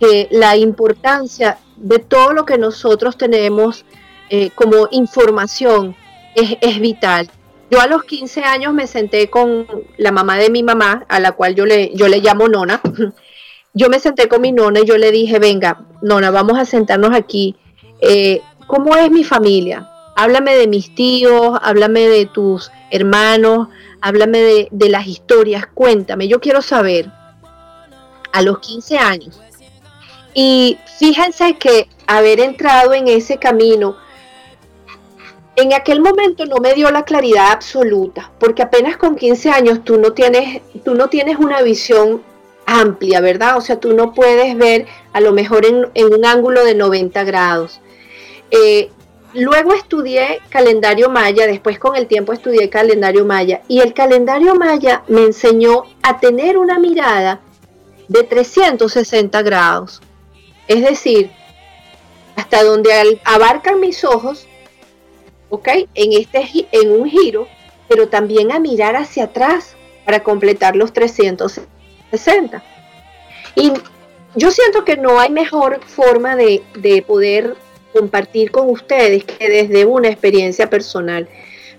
que 0.00 0.28
la 0.30 0.56
importancia 0.56 1.58
de 1.76 1.98
todo 1.98 2.32
lo 2.32 2.44
que 2.46 2.58
nosotros 2.58 3.16
tenemos 3.16 3.84
eh, 4.30 4.50
como 4.54 4.88
información 4.90 5.94
es 6.34 6.80
vital 6.80 7.28
yo 7.72 7.80
a 7.80 7.86
los 7.86 8.04
15 8.04 8.42
años 8.44 8.74
me 8.74 8.86
senté 8.86 9.30
con 9.30 9.66
la 9.96 10.12
mamá 10.12 10.36
de 10.36 10.50
mi 10.50 10.62
mamá, 10.62 11.06
a 11.08 11.18
la 11.20 11.32
cual 11.32 11.54
yo 11.54 11.64
le, 11.64 11.90
yo 11.94 12.06
le 12.06 12.20
llamo 12.20 12.46
nona. 12.46 12.82
Yo 13.74 13.88
me 13.88 13.98
senté 13.98 14.28
con 14.28 14.42
mi 14.42 14.52
nona 14.52 14.80
y 14.80 14.84
yo 14.84 14.98
le 14.98 15.10
dije, 15.10 15.38
venga, 15.38 15.86
nona, 16.02 16.30
vamos 16.30 16.58
a 16.58 16.66
sentarnos 16.66 17.14
aquí. 17.14 17.56
Eh, 18.02 18.42
¿Cómo 18.66 18.94
es 18.96 19.10
mi 19.10 19.24
familia? 19.24 19.88
Háblame 20.14 20.54
de 20.56 20.66
mis 20.66 20.94
tíos, 20.94 21.58
háblame 21.62 22.06
de 22.06 22.26
tus 22.26 22.70
hermanos, 22.90 23.68
háblame 24.02 24.40
de, 24.40 24.68
de 24.70 24.90
las 24.90 25.06
historias, 25.06 25.64
cuéntame, 25.72 26.28
yo 26.28 26.38
quiero 26.38 26.60
saber. 26.60 27.10
A 28.34 28.42
los 28.42 28.58
15 28.58 28.98
años. 28.98 29.40
Y 30.34 30.76
fíjense 30.98 31.54
que 31.54 31.88
haber 32.06 32.40
entrado 32.40 32.92
en 32.92 33.08
ese 33.08 33.38
camino 33.38 33.96
en 35.56 35.72
aquel 35.72 36.00
momento 36.00 36.46
no 36.46 36.56
me 36.56 36.74
dio 36.74 36.90
la 36.90 37.04
claridad 37.04 37.52
absoluta, 37.52 38.30
porque 38.38 38.62
apenas 38.62 38.96
con 38.96 39.16
15 39.16 39.50
años 39.50 39.84
tú 39.84 39.98
no 39.98 40.12
tienes, 40.12 40.62
tú 40.84 40.94
no 40.94 41.08
tienes 41.08 41.36
una 41.38 41.62
visión 41.62 42.22
amplia, 42.64 43.20
¿verdad? 43.20 43.56
O 43.56 43.60
sea, 43.60 43.78
tú 43.78 43.92
no 43.92 44.14
puedes 44.14 44.56
ver 44.56 44.86
a 45.12 45.20
lo 45.20 45.32
mejor 45.32 45.66
en, 45.66 45.86
un 46.04 46.24
ángulo 46.24 46.64
de 46.64 46.74
90 46.74 47.24
grados. 47.24 47.80
Eh, 48.50 48.90
luego 49.34 49.74
estudié 49.74 50.40
calendario 50.48 51.10
maya, 51.10 51.46
después 51.46 51.78
con 51.78 51.96
el 51.96 52.06
tiempo 52.06 52.32
estudié 52.32 52.70
calendario 52.70 53.24
maya, 53.26 53.62
y 53.68 53.80
el 53.80 53.92
calendario 53.92 54.54
maya 54.54 55.02
me 55.08 55.22
enseñó 55.22 55.84
a 56.02 56.18
tener 56.18 56.56
una 56.56 56.78
mirada 56.78 57.40
de 58.08 58.22
360 58.22 59.42
grados. 59.42 60.00
Es 60.66 60.82
decir, 60.82 61.30
hasta 62.36 62.62
donde 62.62 63.20
abarcan 63.24 63.80
mis 63.80 64.04
ojos, 64.04 64.46
¿ok? 65.52 65.68
En, 65.94 66.14
este, 66.14 66.66
en 66.72 66.90
un 66.90 67.06
giro, 67.10 67.46
pero 67.86 68.08
también 68.08 68.50
a 68.52 68.58
mirar 68.58 68.96
hacia 68.96 69.24
atrás 69.24 69.76
para 70.06 70.22
completar 70.22 70.76
los 70.76 70.94
360. 70.94 72.62
Y 73.54 73.70
yo 74.34 74.50
siento 74.50 74.82
que 74.86 74.96
no 74.96 75.20
hay 75.20 75.28
mejor 75.28 75.84
forma 75.84 76.36
de, 76.36 76.62
poder 77.06 77.54
compartir 77.92 78.50
con 78.50 78.70
ustedes 78.70 79.24
que 79.24 79.50
desde 79.50 79.84
una 79.84 80.08
experiencia 80.08 80.70
personal. 80.70 81.28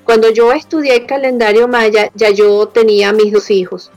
Cuando 0.04 0.30
yo 0.30 0.54
estudié 0.54 0.98
el 0.98 1.06
calendario 1.08 1.68
maya, 1.68 2.12
ya 2.14 2.30
yo 2.30 2.68
tenía 2.68 3.12
mis 3.12 3.34
dos 3.34 3.50
hijos. 3.50 3.90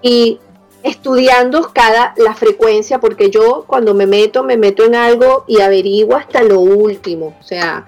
Y 0.00 0.40
estudiando 0.82 1.72
cada 1.74 2.14
la 2.16 2.34
frecuencia, 2.34 3.00
porque 3.00 3.28
yo 3.28 3.64
cuando 3.66 3.92
me 3.92 4.06
meto, 4.06 4.44
me 4.44 4.56
meto 4.56 4.84
en 4.84 4.94
algo 4.94 5.44
y 5.46 5.60
averiguo 5.60 6.16
hasta 6.16 6.42
lo 6.42 6.60
último. 6.60 7.36
O 7.38 7.44
sea, 7.44 7.86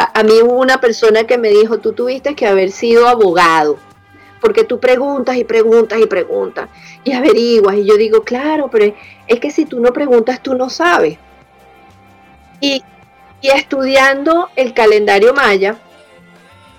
a, 0.00 0.22
mí 0.22 0.32
hubo 0.42 0.54
una 0.54 0.80
persona 0.80 1.24
que 1.24 1.38
me 1.38 1.50
dijo, 1.50 1.78
tú 1.78 1.92
tuviste 1.92 2.34
que 2.34 2.46
haber 2.46 2.70
sido 2.70 3.06
abogado, 3.06 3.78
porque 4.40 4.64
tú 4.64 4.80
preguntas 4.80 5.36
y 5.36 5.44
preguntas 5.44 6.00
y 6.00 6.06
preguntas 6.06 6.68
y 7.04 7.12
averiguas. 7.12 7.76
Y 7.76 7.84
yo 7.84 7.96
digo, 7.96 8.22
claro, 8.22 8.68
pero 8.70 8.94
es 9.26 9.40
que 9.40 9.50
si 9.50 9.66
tú 9.66 9.80
no 9.80 9.92
preguntas, 9.92 10.42
tú 10.42 10.54
no 10.54 10.70
sabes. 10.70 11.18
Y, 12.60 12.82
y 13.42 13.48
estudiando 13.48 14.48
el 14.56 14.72
calendario 14.74 15.34
maya, 15.34 15.76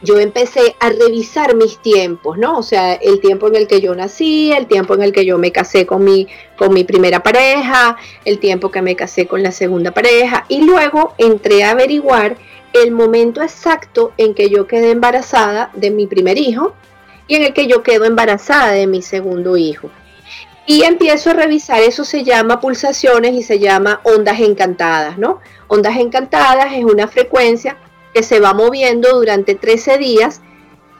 yo 0.01 0.19
empecé 0.19 0.75
a 0.79 0.89
revisar 0.89 1.55
mis 1.55 1.79
tiempos, 1.79 2.37
¿no? 2.37 2.57
O 2.57 2.63
sea, 2.63 2.93
el 2.93 3.19
tiempo 3.19 3.47
en 3.47 3.55
el 3.55 3.67
que 3.67 3.81
yo 3.81 3.93
nací, 3.93 4.51
el 4.51 4.65
tiempo 4.65 4.95
en 4.95 5.03
el 5.03 5.11
que 5.11 5.25
yo 5.25 5.37
me 5.37 5.51
casé 5.51 5.85
con 5.85 6.03
mi, 6.03 6.27
con 6.57 6.73
mi 6.73 6.83
primera 6.83 7.21
pareja, 7.21 7.97
el 8.25 8.39
tiempo 8.39 8.71
que 8.71 8.81
me 8.81 8.95
casé 8.95 9.27
con 9.27 9.43
la 9.43 9.51
segunda 9.51 9.91
pareja, 9.91 10.45
y 10.47 10.63
luego 10.63 11.13
entré 11.19 11.63
a 11.63 11.71
averiguar 11.71 12.35
el 12.73 12.91
momento 12.91 13.41
exacto 13.41 14.13
en 14.17 14.33
que 14.33 14.49
yo 14.49 14.67
quedé 14.67 14.91
embarazada 14.91 15.71
de 15.73 15.91
mi 15.91 16.07
primer 16.07 16.37
hijo 16.37 16.73
y 17.27 17.35
en 17.35 17.43
el 17.43 17.53
que 17.53 17.67
yo 17.67 17.83
quedo 17.83 18.05
embarazada 18.05 18.71
de 18.71 18.87
mi 18.87 19.01
segundo 19.01 19.57
hijo. 19.57 19.89
Y 20.65 20.83
empiezo 20.83 21.31
a 21.31 21.33
revisar, 21.33 21.81
eso 21.81 22.05
se 22.05 22.23
llama 22.23 22.61
pulsaciones 22.61 23.33
y 23.33 23.43
se 23.43 23.59
llama 23.59 23.99
ondas 24.03 24.39
encantadas, 24.39 25.17
¿no? 25.17 25.39
Ondas 25.67 25.97
encantadas 25.97 26.73
es 26.73 26.83
una 26.83 27.07
frecuencia 27.07 27.77
que 28.13 28.23
se 28.23 28.39
va 28.39 28.53
moviendo 28.53 29.17
durante 29.17 29.55
13 29.55 29.97
días 29.97 30.41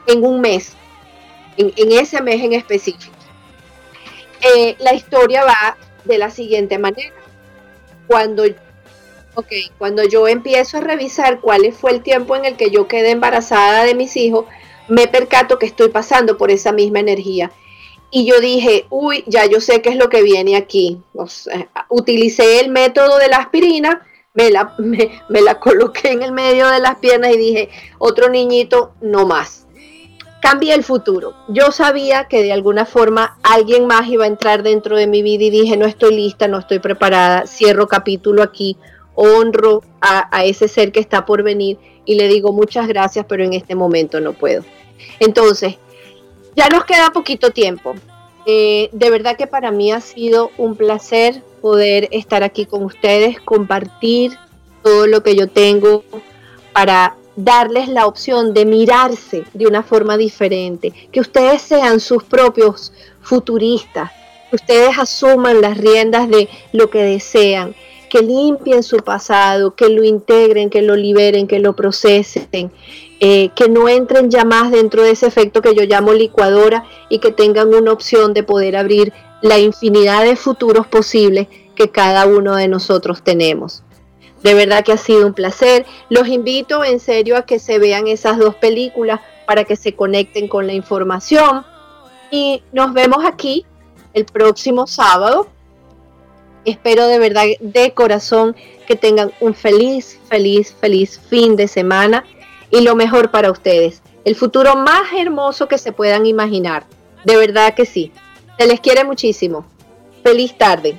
en 0.06 0.24
un 0.24 0.40
mes, 0.40 0.74
en, 1.56 1.92
ese 1.92 2.20
mes 2.22 2.42
en 2.42 2.54
específico. 2.54 3.14
Eh, 4.40 4.74
la 4.78 4.94
historia 4.94 5.44
va 5.44 5.76
de 6.04 6.18
la 6.18 6.30
siguiente 6.30 6.78
manera. 6.78 7.14
Cuando 8.08 8.44
Ok, 9.34 9.48
cuando 9.78 10.04
yo 10.04 10.28
empiezo 10.28 10.76
a 10.76 10.80
revisar 10.80 11.40
cuál 11.40 11.72
fue 11.72 11.92
el 11.92 12.02
tiempo 12.02 12.36
en 12.36 12.44
el 12.44 12.56
que 12.56 12.70
yo 12.70 12.86
quedé 12.86 13.12
embarazada 13.12 13.84
de 13.84 13.94
mis 13.94 14.16
hijos, 14.16 14.44
me 14.88 15.08
percato 15.08 15.58
que 15.58 15.66
estoy 15.66 15.88
pasando 15.88 16.36
por 16.36 16.50
esa 16.50 16.72
misma 16.72 17.00
energía. 17.00 17.50
Y 18.10 18.26
yo 18.26 18.40
dije, 18.40 18.84
uy, 18.90 19.24
ya 19.26 19.46
yo 19.46 19.60
sé 19.60 19.80
qué 19.80 19.88
es 19.88 19.96
lo 19.96 20.10
que 20.10 20.22
viene 20.22 20.56
aquí. 20.56 21.00
utilicé 21.88 22.60
el 22.60 22.68
método 22.70 23.16
de 23.16 23.28
la 23.28 23.38
aspirina, 23.38 24.06
me 24.34 24.50
la, 24.50 25.58
coloqué 25.60 26.12
en 26.12 26.22
el 26.22 26.32
medio 26.32 26.68
de 26.68 26.80
las 26.80 26.96
piernas 26.96 27.32
y 27.32 27.38
dije, 27.38 27.70
otro 27.98 28.28
niñito, 28.28 28.92
no 29.00 29.26
más. 29.26 29.66
Cambié 30.42 30.74
el 30.74 30.84
futuro. 30.84 31.34
Yo 31.48 31.70
sabía 31.70 32.28
que 32.28 32.42
de 32.42 32.52
alguna 32.52 32.84
forma 32.84 33.38
alguien 33.42 33.86
más 33.86 34.08
iba 34.08 34.24
a 34.24 34.28
entrar 34.28 34.62
dentro 34.62 34.96
de 34.96 35.06
mi 35.06 35.22
vida 35.22 35.44
y 35.44 35.50
dije, 35.50 35.76
no 35.78 35.86
estoy 35.86 36.14
lista, 36.14 36.48
no 36.48 36.58
estoy 36.58 36.80
preparada, 36.80 37.46
cierro 37.46 37.88
capítulo 37.88 38.42
aquí, 38.42 38.76
honro 39.14 39.82
a, 40.00 40.44
ese 40.44 40.68
ser 40.68 40.92
que 40.92 41.00
está 41.00 41.24
por 41.26 41.42
venir 41.42 41.78
y 42.04 42.14
le 42.14 42.28
digo 42.28 42.52
muchas 42.52 42.88
gracias, 42.88 43.26
pero 43.28 43.44
en 43.44 43.52
este 43.52 43.74
momento 43.74 44.20
no 44.20 44.32
puedo. 44.32 44.64
Entonces, 45.20 45.76
ya 46.56 46.68
nos 46.68 46.84
queda 46.84 47.10
poquito 47.10 47.50
tiempo. 47.50 47.94
Eh, 48.46 48.88
de 48.92 49.10
verdad 49.10 49.36
que 49.36 49.46
para 49.46 49.70
mí 49.70 49.92
ha 49.92 50.00
sido 50.00 50.50
un 50.58 50.76
placer 50.76 51.42
poder 51.60 52.08
estar 52.10 52.42
aquí 52.42 52.66
con 52.66 52.82
ustedes, 52.82 53.40
compartir 53.40 54.36
todo 54.82 55.06
lo 55.06 55.22
que 55.22 55.36
yo 55.36 55.48
tengo 55.48 56.02
para 56.72 57.14
darles 57.36 57.88
la 57.88 58.06
opción 58.06 58.52
de 58.52 58.64
mirarse 58.64 59.44
de 59.54 59.66
una 59.66 59.82
forma 59.82 60.16
diferente, 60.16 60.92
que 61.12 61.20
ustedes 61.20 61.62
sean 61.62 62.00
sus 62.00 62.24
propios 62.24 62.92
futuristas, 63.22 64.10
que 64.50 64.56
ustedes 64.56 64.98
asuman 64.98 65.60
las 65.60 65.78
riendas 65.78 66.28
de 66.28 66.48
lo 66.72 66.90
que 66.90 67.02
desean, 67.02 67.74
que 68.12 68.20
limpien 68.20 68.82
su 68.82 68.98
pasado, 68.98 69.74
que 69.74 69.88
lo 69.88 70.04
integren, 70.04 70.68
que 70.68 70.82
lo 70.82 70.96
liberen, 70.96 71.46
que 71.46 71.60
lo 71.60 71.74
procesen, 71.74 72.70
eh, 73.20 73.48
que 73.56 73.70
no 73.70 73.88
entren 73.88 74.30
ya 74.30 74.44
más 74.44 74.70
dentro 74.70 75.02
de 75.02 75.12
ese 75.12 75.26
efecto 75.26 75.62
que 75.62 75.74
yo 75.74 75.84
llamo 75.84 76.12
licuadora 76.12 76.84
y 77.08 77.20
que 77.20 77.32
tengan 77.32 77.72
una 77.72 77.90
opción 77.90 78.34
de 78.34 78.42
poder 78.42 78.76
abrir 78.76 79.14
la 79.40 79.58
infinidad 79.58 80.24
de 80.24 80.36
futuros 80.36 80.86
posibles 80.86 81.48
que 81.74 81.88
cada 81.88 82.26
uno 82.26 82.54
de 82.54 82.68
nosotros 82.68 83.22
tenemos. 83.22 83.82
De 84.42 84.52
verdad 84.52 84.84
que 84.84 84.92
ha 84.92 84.98
sido 84.98 85.26
un 85.26 85.32
placer. 85.32 85.86
Los 86.10 86.28
invito 86.28 86.84
en 86.84 87.00
serio 87.00 87.38
a 87.38 87.46
que 87.46 87.58
se 87.58 87.78
vean 87.78 88.08
esas 88.08 88.36
dos 88.36 88.54
películas 88.56 89.20
para 89.46 89.64
que 89.64 89.74
se 89.74 89.94
conecten 89.94 90.48
con 90.48 90.66
la 90.66 90.74
información. 90.74 91.64
Y 92.30 92.62
nos 92.72 92.92
vemos 92.92 93.24
aquí 93.24 93.64
el 94.12 94.26
próximo 94.26 94.86
sábado. 94.86 95.48
Espero 96.64 97.06
de 97.06 97.18
verdad, 97.18 97.44
de 97.60 97.92
corazón, 97.92 98.54
que 98.86 98.96
tengan 98.96 99.32
un 99.40 99.54
feliz, 99.54 100.18
feliz, 100.28 100.74
feliz 100.80 101.20
fin 101.28 101.56
de 101.56 101.68
semana 101.68 102.24
y 102.70 102.80
lo 102.82 102.94
mejor 102.94 103.30
para 103.30 103.50
ustedes. 103.50 104.02
El 104.24 104.36
futuro 104.36 104.76
más 104.76 105.12
hermoso 105.16 105.66
que 105.68 105.78
se 105.78 105.92
puedan 105.92 106.26
imaginar. 106.26 106.86
De 107.24 107.36
verdad 107.36 107.74
que 107.74 107.86
sí. 107.86 108.12
Se 108.58 108.66
les 108.66 108.80
quiere 108.80 109.04
muchísimo. 109.04 109.66
Feliz 110.22 110.56
tarde. 110.56 110.98